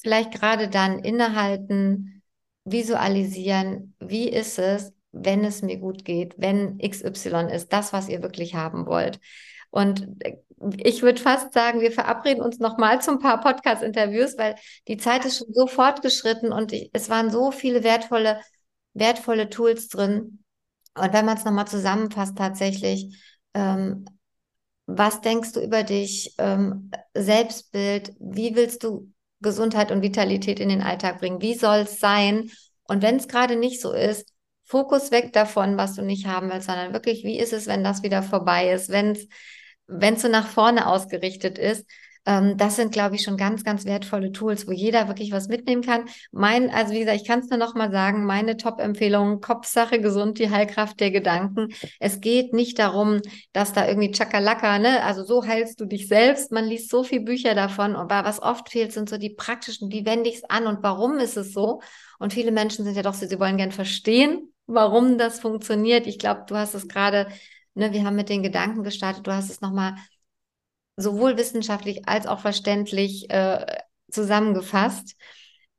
Vielleicht 0.01 0.31
gerade 0.31 0.69
dann 0.69 0.99
innehalten, 0.99 2.21
visualisieren, 2.65 3.95
wie 3.99 4.29
ist 4.29 4.59
es, 4.59 4.93
wenn 5.11 5.43
es 5.43 5.61
mir 5.61 5.77
gut 5.77 6.05
geht, 6.05 6.35
wenn 6.37 6.77
XY 6.77 7.47
ist, 7.51 7.73
das, 7.73 7.93
was 7.93 8.09
ihr 8.09 8.21
wirklich 8.21 8.55
haben 8.55 8.85
wollt. 8.85 9.19
Und 9.71 10.07
äh, 10.23 10.37
ich 10.77 11.01
würde 11.01 11.21
fast 11.21 11.53
sagen, 11.53 11.79
wir 11.79 11.91
verabreden 11.91 12.43
uns 12.43 12.59
nochmal 12.59 13.01
zum 13.01 13.19
paar 13.19 13.39
Podcast-Interviews, 13.41 14.37
weil 14.37 14.55
die 14.87 14.97
Zeit 14.97 15.25
ist 15.25 15.37
schon 15.37 15.53
so 15.53 15.67
fortgeschritten 15.67 16.51
und 16.51 16.73
ich, 16.73 16.89
es 16.93 17.09
waren 17.09 17.31
so 17.31 17.51
viele 17.51 17.83
wertvolle, 17.83 18.41
wertvolle 18.93 19.49
Tools 19.49 19.87
drin. 19.87 20.43
Und 20.95 21.13
wenn 21.13 21.25
man 21.25 21.37
es 21.37 21.45
nochmal 21.45 21.67
zusammenfasst, 21.67 22.37
tatsächlich, 22.37 23.17
ähm, 23.53 24.05
was 24.85 25.21
denkst 25.21 25.53
du 25.53 25.61
über 25.61 25.83
dich, 25.83 26.35
ähm, 26.39 26.91
Selbstbild, 27.13 28.13
wie 28.19 28.55
willst 28.55 28.83
du 28.83 29.11
Gesundheit 29.41 29.91
und 29.91 30.01
Vitalität 30.01 30.59
in 30.59 30.69
den 30.69 30.81
Alltag 30.81 31.19
bringen? 31.19 31.41
Wie 31.41 31.53
soll 31.53 31.79
es 31.79 31.99
sein? 31.99 32.49
Und 32.83 33.01
wenn 33.01 33.17
es 33.17 33.27
gerade 33.27 33.55
nicht 33.55 33.81
so 33.81 33.93
ist, 33.93 34.31
Fokus 34.63 35.09
weg 35.11 35.33
davon, 35.33 35.77
was 35.77 35.95
du 35.95 36.03
nicht 36.03 36.27
haben 36.27 36.51
willst, 36.51 36.67
sondern 36.67 36.93
wirklich, 36.93 37.23
wie 37.23 37.39
ist 37.39 37.53
es, 37.53 37.65
wenn 37.65 37.83
das 37.83 38.03
wieder 38.03 38.21
vorbei 38.21 38.71
ist, 38.71 38.89
wenn 38.89 39.13
es 39.15 40.21
so 40.21 40.27
nach 40.27 40.47
vorne 40.47 40.85
ausgerichtet 40.85 41.57
ist, 41.57 41.85
ähm, 42.29 42.57
das 42.57 42.75
sind, 42.75 42.91
glaube 42.91 43.15
ich, 43.15 43.23
schon 43.23 43.37
ganz, 43.37 43.63
ganz 43.63 43.85
wertvolle 43.85 44.31
Tools, 44.31 44.67
wo 44.67 44.71
jeder 44.71 45.07
wirklich 45.07 45.31
was 45.31 45.47
mitnehmen 45.47 45.81
kann. 45.81 46.05
Mein, 46.31 46.69
also 46.69 46.93
wie 46.93 46.99
gesagt, 46.99 47.19
ich 47.21 47.27
kann 47.27 47.39
es 47.39 47.49
nur 47.49 47.57
noch 47.57 47.73
mal 47.73 47.91
sagen, 47.91 48.23
meine 48.23 48.55
Top-Empfehlung, 48.55 49.41
Kopfsache 49.41 49.99
gesund, 49.99 50.37
die 50.37 50.51
Heilkraft 50.51 50.99
der 50.99 51.09
Gedanken. 51.09 51.69
Es 51.99 52.21
geht 52.21 52.53
nicht 52.53 52.77
darum, 52.77 53.19
dass 53.51 53.73
da 53.73 53.87
irgendwie 53.87 54.11
Chakalaka, 54.11 54.77
ne, 54.77 55.03
also 55.03 55.23
so 55.23 55.43
heilst 55.43 55.81
du 55.81 55.85
dich 55.85 56.07
selbst. 56.07 56.51
Man 56.51 56.65
liest 56.65 56.91
so 56.91 57.03
viele 57.03 57.21
Bücher 57.21 57.55
davon, 57.55 57.95
aber 57.95 58.23
was 58.23 58.39
oft 58.39 58.69
fehlt, 58.69 58.93
sind 58.93 59.09
so 59.09 59.17
die 59.17 59.31
praktischen, 59.31 59.91
wie 59.91 60.05
wende 60.05 60.29
ich 60.29 60.35
es 60.35 60.43
an 60.43 60.67
und 60.67 60.83
warum 60.83 61.17
ist 61.17 61.35
es 61.35 61.51
so? 61.51 61.81
Und 62.19 62.33
viele 62.33 62.51
Menschen 62.51 62.85
sind 62.85 62.95
ja 62.95 63.01
doch 63.01 63.15
so, 63.15 63.25
sie 63.25 63.39
wollen 63.39 63.57
gern 63.57 63.71
verstehen, 63.71 64.53
warum 64.67 65.17
das 65.17 65.39
funktioniert. 65.39 66.05
Ich 66.05 66.19
glaube, 66.19 66.43
du 66.47 66.55
hast 66.55 66.75
es 66.75 66.87
gerade 66.87 67.27
Ne, 67.75 67.93
wir 67.93 68.03
haben 68.03 68.15
mit 68.15 68.29
den 68.29 68.43
Gedanken 68.43 68.83
gestartet. 68.83 69.25
Du 69.25 69.31
hast 69.31 69.49
es 69.49 69.61
nochmal 69.61 69.95
sowohl 70.99 71.37
wissenschaftlich 71.37 72.07
als 72.07 72.27
auch 72.27 72.39
verständlich 72.39 73.29
äh, 73.29 73.65
zusammengefasst. 74.11 75.15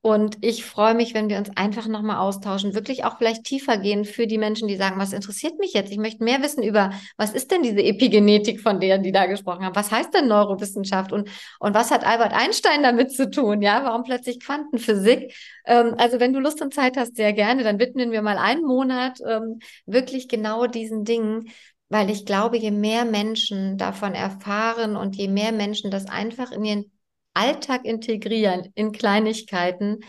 Und 0.03 0.39
ich 0.41 0.65
freue 0.65 0.95
mich, 0.95 1.13
wenn 1.13 1.29
wir 1.29 1.37
uns 1.37 1.51
einfach 1.57 1.87
nochmal 1.87 2.17
austauschen, 2.17 2.75
wirklich 2.75 3.05
auch 3.05 3.19
vielleicht 3.19 3.45
tiefer 3.45 3.77
gehen 3.77 4.07
für 4.07 4.27
die 4.27 4.39
Menschen, 4.39 4.67
die 4.67 4.77
sagen, 4.77 4.99
was 4.99 5.13
interessiert 5.13 5.59
mich 5.59 5.75
jetzt? 5.75 5.93
Ich 5.93 5.99
möchte 5.99 6.25
mehr 6.25 6.43
wissen 6.43 6.63
über, 6.63 6.91
was 7.19 7.35
ist 7.35 7.51
denn 7.51 7.63
diese 7.63 7.83
Epigenetik, 7.83 8.63
von 8.63 8.81
der 8.81 8.97
die 8.97 9.13
da 9.13 9.27
gesprochen 9.27 9.63
haben? 9.63 9.77
Was 9.77 9.93
heißt 9.93 10.15
denn 10.15 10.27
Neurowissenschaft? 10.27 11.13
Und, 11.13 11.29
und 11.59 11.75
was 11.75 11.91
hat 11.91 12.07
Albert 12.07 12.33
Einstein 12.33 12.83
damit 12.83 13.13
zu 13.13 13.31
tun? 13.31 13.61
Ja, 13.61 13.85
warum 13.85 14.03
plötzlich 14.03 14.41
Quantenphysik? 14.41 15.35
Ähm, 15.67 15.95
also 15.99 16.19
wenn 16.19 16.33
du 16.33 16.41
Lust 16.41 16.63
und 16.63 16.73
Zeit 16.73 16.97
hast, 16.97 17.17
sehr 17.17 17.35
gerne, 17.35 17.63
dann 17.63 17.79
widmen 17.79 18.11
wir 18.11 18.23
mal 18.23 18.39
einen 18.39 18.65
Monat 18.65 19.19
ähm, 19.29 19.59
wirklich 19.85 20.29
genau 20.29 20.67
diesen 20.67 21.05
Dingen, 21.05 21.51
weil 21.91 22.09
ich 22.09 22.25
glaube, 22.25 22.57
je 22.57 22.71
mehr 22.71 23.05
Menschen 23.05 23.77
davon 23.77 24.15
erfahren 24.15 24.97
und 24.97 25.17
je 25.17 25.29
mehr 25.29 25.53
Menschen 25.53 25.91
das 25.91 26.07
einfach 26.07 26.53
in 26.53 26.65
ihren 26.65 26.93
Alltag 27.35 27.85
integrieren, 27.85 28.71
in 28.75 28.93
Kleinigkeiten, 28.93 30.01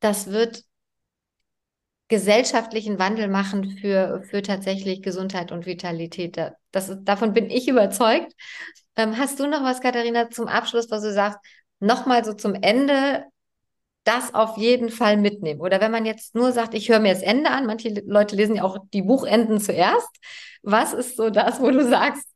das 0.00 0.26
wird 0.26 0.64
gesellschaftlichen 2.08 2.98
Wandel 2.98 3.28
machen 3.28 3.78
für, 3.78 4.22
für 4.28 4.42
tatsächlich 4.42 5.02
Gesundheit 5.02 5.52
und 5.52 5.66
Vitalität. 5.66 6.36
Das, 6.70 6.92
davon 7.02 7.32
bin 7.32 7.48
ich 7.48 7.68
überzeugt. 7.68 8.32
Ähm, 8.96 9.16
hast 9.16 9.40
du 9.40 9.46
noch 9.46 9.62
was, 9.62 9.80
Katharina, 9.80 10.30
zum 10.30 10.48
Abschluss, 10.48 10.90
was 10.90 11.02
du 11.02 11.12
sagst, 11.12 11.38
nochmal 11.80 12.24
so 12.24 12.34
zum 12.34 12.54
Ende 12.54 13.24
das 14.04 14.34
auf 14.34 14.56
jeden 14.56 14.90
Fall 14.90 15.16
mitnehmen. 15.16 15.60
Oder 15.60 15.80
wenn 15.80 15.90
man 15.90 16.06
jetzt 16.06 16.34
nur 16.34 16.52
sagt, 16.52 16.74
ich 16.74 16.88
höre 16.88 17.00
mir 17.00 17.12
das 17.12 17.22
Ende 17.22 17.50
an, 17.50 17.66
manche 17.66 17.88
Leute 18.06 18.36
lesen 18.36 18.56
ja 18.56 18.62
auch 18.62 18.78
die 18.92 19.02
Buchenden 19.02 19.60
zuerst. 19.60 20.08
Was 20.62 20.92
ist 20.92 21.16
so 21.16 21.30
das, 21.30 21.60
wo 21.60 21.70
du 21.70 21.86
sagst, 21.88 22.26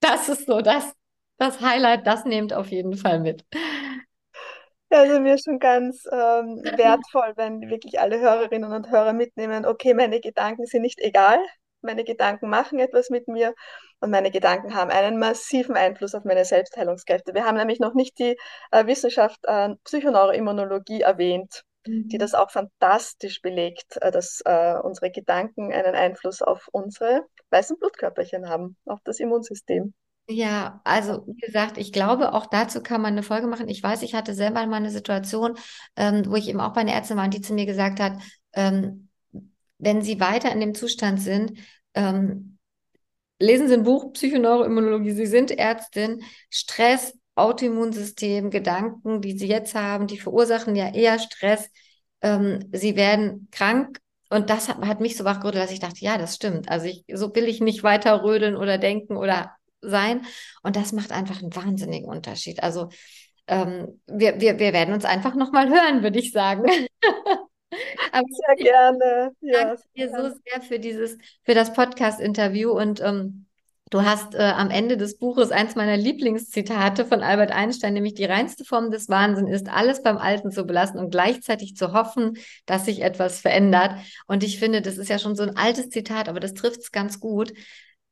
das 0.00 0.28
ist 0.28 0.46
so 0.46 0.60
das, 0.60 0.92
das 1.38 1.60
Highlight, 1.60 2.06
das 2.06 2.24
nehmt 2.24 2.52
auf 2.52 2.68
jeden 2.68 2.96
Fall 2.96 3.20
mit. 3.20 3.44
Also 4.90 5.20
mir 5.20 5.38
schon 5.38 5.60
ganz 5.60 6.04
ähm, 6.10 6.62
wertvoll, 6.76 7.32
wenn 7.36 7.70
wirklich 7.70 8.00
alle 8.00 8.18
Hörerinnen 8.18 8.72
und 8.72 8.90
Hörer 8.90 9.12
mitnehmen, 9.12 9.64
okay, 9.64 9.94
meine 9.94 10.20
Gedanken 10.20 10.66
sind 10.66 10.82
nicht 10.82 10.98
egal, 10.98 11.38
meine 11.82 12.04
Gedanken 12.04 12.48
machen 12.48 12.78
etwas 12.78 13.10
mit 13.10 13.28
mir 13.28 13.54
und 14.00 14.10
meine 14.10 14.30
Gedanken 14.30 14.74
haben 14.74 14.90
einen 14.90 15.18
massiven 15.18 15.76
Einfluss 15.76 16.14
auf 16.14 16.24
meine 16.24 16.44
Selbstheilungskräfte. 16.44 17.34
Wir 17.34 17.44
haben 17.44 17.56
nämlich 17.56 17.80
noch 17.80 17.94
nicht 17.94 18.18
die 18.18 18.36
äh, 18.70 18.86
Wissenschaft 18.86 19.40
äh, 19.44 19.70
Psychoneuroimmunologie 19.84 21.02
erwähnt, 21.02 21.64
mhm. 21.86 22.08
die 22.08 22.18
das 22.18 22.34
auch 22.34 22.50
fantastisch 22.50 23.42
belegt, 23.42 23.98
äh, 24.00 24.10
dass 24.10 24.40
äh, 24.44 24.74
unsere 24.82 25.10
Gedanken 25.10 25.72
einen 25.72 25.94
Einfluss 25.94 26.42
auf 26.42 26.68
unsere 26.72 27.26
weißen 27.50 27.78
Blutkörperchen 27.78 28.48
haben, 28.48 28.76
auf 28.86 29.00
das 29.04 29.20
Immunsystem. 29.20 29.94
Ja, 30.28 30.80
also 30.84 31.24
wie 31.26 31.40
gesagt, 31.40 31.76
ich 31.76 31.92
glaube, 31.92 32.32
auch 32.34 32.46
dazu 32.46 32.82
kann 32.82 33.02
man 33.02 33.14
eine 33.14 33.24
Folge 33.24 33.48
machen. 33.48 33.68
Ich 33.68 33.82
weiß, 33.82 34.02
ich 34.02 34.14
hatte 34.14 34.32
selber 34.32 34.64
mal 34.66 34.76
eine 34.76 34.90
Situation, 34.90 35.58
ähm, 35.96 36.24
wo 36.28 36.36
ich 36.36 36.48
eben 36.48 36.60
auch 36.60 36.72
bei 36.72 36.82
einer 36.82 36.92
Ärztin 36.92 37.16
war, 37.16 37.28
die 37.28 37.40
zu 37.40 37.52
mir 37.52 37.66
gesagt 37.66 37.98
hat, 37.98 38.12
ähm, 38.52 39.09
wenn 39.80 40.02
Sie 40.02 40.20
weiter 40.20 40.52
in 40.52 40.60
dem 40.60 40.74
Zustand 40.74 41.20
sind, 41.20 41.58
ähm, 41.94 42.58
lesen 43.38 43.68
Sie 43.68 43.74
ein 43.74 43.82
Buch 43.82 44.12
Psychoneuroimmunologie, 44.12 45.12
Sie 45.12 45.26
sind 45.26 45.50
Ärztin, 45.50 46.22
Stress, 46.50 47.14
Autoimmunsystem, 47.34 48.50
Gedanken, 48.50 49.20
die 49.20 49.36
Sie 49.36 49.48
jetzt 49.48 49.74
haben, 49.74 50.06
die 50.06 50.18
verursachen 50.18 50.76
ja 50.76 50.92
eher 50.92 51.18
Stress. 51.18 51.70
Ähm, 52.20 52.68
Sie 52.72 52.96
werden 52.96 53.48
krank 53.50 53.98
und 54.28 54.50
das 54.50 54.68
hat, 54.68 54.78
hat 54.86 55.00
mich 55.00 55.16
so 55.16 55.24
wachgerüttelt, 55.24 55.64
dass 55.64 55.72
ich 55.72 55.80
dachte, 55.80 56.04
ja, 56.04 56.18
das 56.18 56.36
stimmt. 56.36 56.68
Also 56.68 56.86
ich, 56.86 57.04
so 57.12 57.34
will 57.34 57.48
ich 57.48 57.60
nicht 57.60 57.82
weiter 57.82 58.22
rödeln 58.22 58.56
oder 58.56 58.78
denken 58.78 59.16
oder 59.16 59.52
sein. 59.80 60.24
Und 60.62 60.76
das 60.76 60.92
macht 60.92 61.12
einfach 61.12 61.40
einen 61.42 61.54
wahnsinnigen 61.54 62.08
Unterschied. 62.08 62.62
Also 62.62 62.90
ähm, 63.48 64.00
wir, 64.06 64.40
wir, 64.40 64.58
wir 64.58 64.72
werden 64.72 64.94
uns 64.94 65.04
einfach 65.04 65.34
nochmal 65.34 65.68
hören, 65.68 66.02
würde 66.02 66.18
ich 66.18 66.32
sagen. 66.32 66.64
Aber 68.12 68.26
sehr 68.28 68.56
gerne. 68.56 69.32
Ja, 69.40 69.64
danke 69.64 69.82
dir 69.96 70.10
so 70.10 70.34
sehr 70.44 70.62
für 70.62 70.78
dieses, 70.78 71.16
für 71.44 71.54
das 71.54 71.72
Podcast-Interview 71.72 72.70
und 72.70 73.00
ähm, 73.00 73.46
Du 73.90 74.02
hast 74.04 74.36
äh, 74.36 74.38
am 74.38 74.70
Ende 74.70 74.96
des 74.96 75.18
Buches 75.18 75.50
eins 75.50 75.74
meiner 75.74 75.96
Lieblingszitate 75.96 77.04
von 77.04 77.24
Albert 77.24 77.50
Einstein, 77.50 77.94
nämlich 77.94 78.14
die 78.14 78.24
reinste 78.24 78.64
Form 78.64 78.92
des 78.92 79.08
Wahnsinns 79.08 79.50
ist, 79.50 79.68
alles 79.68 80.00
beim 80.04 80.16
Alten 80.16 80.52
zu 80.52 80.64
belassen 80.64 81.00
und 81.00 81.10
gleichzeitig 81.10 81.74
zu 81.74 81.92
hoffen, 81.92 82.38
dass 82.66 82.84
sich 82.84 83.02
etwas 83.02 83.40
verändert. 83.40 83.96
Und 84.28 84.44
ich 84.44 84.60
finde, 84.60 84.80
das 84.80 84.96
ist 84.96 85.08
ja 85.08 85.18
schon 85.18 85.34
so 85.34 85.42
ein 85.42 85.56
altes 85.56 85.88
Zitat, 85.90 86.28
aber 86.28 86.38
das 86.38 86.54
trifft 86.54 86.78
es 86.82 86.92
ganz 86.92 87.18
gut. 87.18 87.52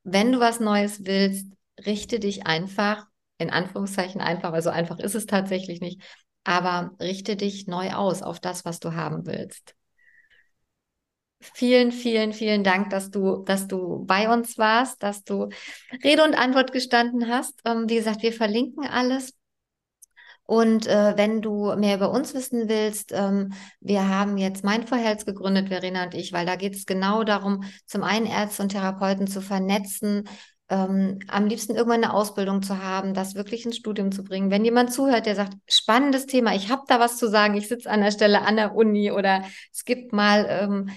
Wenn 0.03 0.33
du 0.33 0.41
was 0.41 0.59
Neues 0.59 1.07
willst, 1.07 1.47
richte 1.87 2.19
dich 2.19 2.45
einfach, 2.45 3.07
in 3.39 3.51
Anführungszeichen 3.51 4.21
einfach, 4.21 4.53
also 4.53 4.71
einfach 4.71 4.99
ist 4.99 5.15
es 5.15 5.27
tatsächlich 5.27 5.81
nicht, 5.81 6.03
aber 6.45 6.93
richte 7.01 7.37
dich 7.37 7.67
neu 7.67 7.93
aus 7.93 8.23
auf 8.23 8.41
das, 8.41 8.65
was 8.65 8.81
du 8.81 8.95
haben 8.95 9.27
willst. 9.27 9.75
Vielen, 11.41 11.93
vielen, 11.93 12.33
vielen 12.33 12.65
Dank, 12.65 12.91
dass 12.91 13.11
du, 13.11 13.45
dass 13.45 13.69
du 13.69 14.05
bei 14.07 14.33
uns 14.33 14.59
warst, 14.59 15.03
dass 15.03 15.23
du 15.23 15.49
Rede 16.03 16.25
und 16.25 16.35
Antwort 16.35 16.73
gestanden 16.73 17.29
hast. 17.29 17.61
Ähm, 17.65 17.89
wie 17.89 17.95
gesagt, 17.95 18.23
wir 18.23 18.33
verlinken 18.33 18.87
alles. 18.87 19.35
Und 20.45 20.87
äh, 20.87 21.17
wenn 21.17 21.43
du 21.43 21.77
mehr 21.77 21.97
über 21.97 22.11
uns 22.11 22.35
wissen 22.35 22.69
willst, 22.69 23.13
ähm, 23.13 23.53
wir 23.81 24.09
haben 24.09 24.39
jetzt 24.39 24.65
Mindful 24.65 24.99
Health 24.99 25.27
gegründet, 25.27 25.69
Verena 25.69 26.05
und 26.05 26.15
ich, 26.15 26.33
weil 26.33 26.47
da 26.47 26.57
geht 26.57 26.75
es 26.75 26.87
genau 26.87 27.23
darum, 27.23 27.65
zum 27.85 28.03
einen 28.03 28.25
Ärzte 28.25 28.63
und 28.63 28.71
Therapeuten 28.71 29.27
zu 29.27 29.43
vernetzen, 29.43 30.27
ähm, 30.71 31.19
am 31.29 31.47
liebsten 31.47 31.75
irgendwann 31.75 32.05
eine 32.05 32.13
Ausbildung 32.13 32.63
zu 32.63 32.83
haben, 32.83 33.15
das 33.15 33.35
wirklich 33.35 33.65
ins 33.65 33.77
Studium 33.77 34.13
zu 34.13 34.23
bringen. 34.25 34.51
Wenn 34.51 34.65
jemand 34.65 34.93
zuhört, 34.93 35.27
der 35.27 35.35
sagt, 35.35 35.55
spannendes 35.69 36.27
Thema, 36.27 36.55
ich 36.55 36.71
habe 36.71 36.83
da 36.89 37.01
was 37.01 37.17
zu 37.17 37.29
sagen, 37.29 37.55
ich 37.55 37.69
sitze 37.69 37.91
an 37.91 38.01
der 38.01 38.11
Stelle 38.11 38.43
an 38.43 38.57
der 38.57 38.75
Uni 38.75 39.11
oder 39.11 39.45
es 39.73 39.85
gibt 39.85 40.13
mal, 40.13 40.47
ähm, 40.49 40.91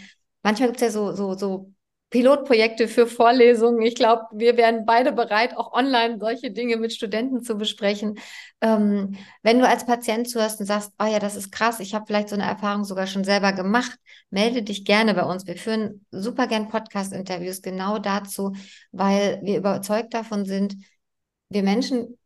manchmal 0.44 0.70
gibt 0.70 0.82
es 0.82 0.88
ja 0.88 0.92
so, 0.92 1.14
so, 1.14 1.36
so 1.36 1.72
Pilotprojekte 2.12 2.90
für 2.90 3.08
Vorlesungen. 3.08 3.82
Ich 3.82 3.96
glaube, 3.96 4.24
wir 4.34 4.58
wären 4.58 4.86
beide 4.86 5.14
bereit, 5.14 5.56
auch 5.58 5.72
online 5.72 6.20
solche 6.20 6.52
Dinge 6.52 6.76
mit 6.76 6.94
Studenten 6.94 7.42
zu 7.42 7.56
besprechen. 7.56 8.20
Ähm, 8.60 9.18
wenn 9.44 9.60
du 9.60 9.68
als 9.68 9.86
Patient 9.86 10.30
zuhörst 10.30 10.60
und 10.60 10.66
sagst, 10.66 10.92
oh 11.02 11.06
ja, 11.06 11.20
das 11.20 11.38
ist 11.38 11.52
krass, 11.52 11.80
ich 11.80 11.96
habe 11.96 12.06
vielleicht 12.06 12.28
so 12.28 12.36
eine 12.36 12.44
Erfahrung 12.44 12.84
sogar 12.84 13.08
schon 13.08 13.24
selber 13.24 13.54
gemacht, 13.54 13.98
melde 14.30 14.62
dich 14.62 14.84
gerne 14.84 15.14
bei 15.14 15.24
uns. 15.24 15.48
Wir 15.48 15.56
führen 15.56 16.06
super 16.12 16.48
gern 16.48 16.68
Podcast-Interviews 16.68 17.62
genau 17.62 17.98
dazu, 17.98 18.54
weil 18.92 19.40
wir 19.42 19.58
überzeugt 19.58 20.14
davon 20.14 20.46
sind, 20.46 20.76
wir 21.48 21.64
Menschen 21.64 22.18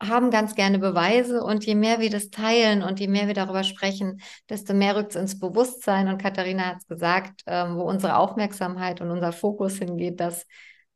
haben 0.00 0.30
ganz 0.30 0.54
gerne 0.54 0.78
Beweise 0.78 1.42
und 1.42 1.64
je 1.64 1.74
mehr 1.74 1.98
wir 1.98 2.10
das 2.10 2.30
teilen 2.30 2.82
und 2.82 3.00
je 3.00 3.08
mehr 3.08 3.26
wir 3.26 3.34
darüber 3.34 3.64
sprechen, 3.64 4.20
desto 4.48 4.72
mehr 4.74 4.96
rückt 4.96 5.10
es 5.10 5.20
ins 5.20 5.38
Bewusstsein. 5.40 6.08
Und 6.08 6.22
Katharina 6.22 6.66
hat 6.66 6.78
es 6.78 6.86
gesagt, 6.86 7.42
ähm, 7.46 7.76
wo 7.76 7.82
unsere 7.82 8.16
Aufmerksamkeit 8.16 9.00
und 9.00 9.10
unser 9.10 9.32
Fokus 9.32 9.78
hingeht, 9.78 10.20
das 10.20 10.46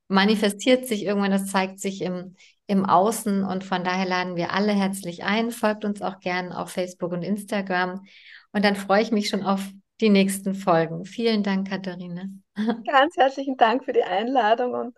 manifestiert 0.09 0.87
sich 0.87 1.05
irgendwann, 1.05 1.33
das 1.33 1.47
zeigt 1.47 1.81
sich 1.81 2.03
im, 2.03 2.37
im 2.67 2.85
Außen. 2.85 3.45
Und 3.45 3.65
von 3.65 3.83
daher 3.83 4.07
laden 4.07 4.37
wir 4.37 4.53
alle 4.53 4.73
herzlich 4.73 5.25
ein. 5.25 5.51
Folgt 5.51 5.85
uns 5.85 6.01
auch 6.01 6.21
gerne 6.21 6.57
auf 6.57 6.71
Facebook 6.71 7.13
und 7.13 7.23
Instagram. 7.23 8.05
Und 8.53 8.65
dann 8.65 8.77
freue 8.77 9.03
ich 9.03 9.11
mich 9.11 9.29
schon 9.29 9.43
auf 9.43 9.69
die 10.01 10.11
nächsten 10.11 10.55
Folgen. 10.55 11.05
Vielen 11.07 11.43
Dank, 11.43 11.69
Katharina. 11.69 12.25
Ganz 12.87 13.17
herzlichen 13.17 13.57
Dank 13.57 13.85
für 13.85 13.93
die 13.93 14.05
Einladung 14.05 14.75
und 14.75 14.97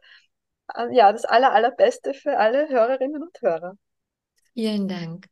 äh, 0.74 0.94
ja, 0.94 1.12
das 1.12 1.24
aller, 1.24 1.52
allerbeste 1.52 2.12
für 2.12 2.38
alle 2.38 2.68
Hörerinnen 2.68 3.22
und 3.22 3.40
Hörer. 3.40 3.76
Vielen 4.54 4.88
Dank. 4.88 5.28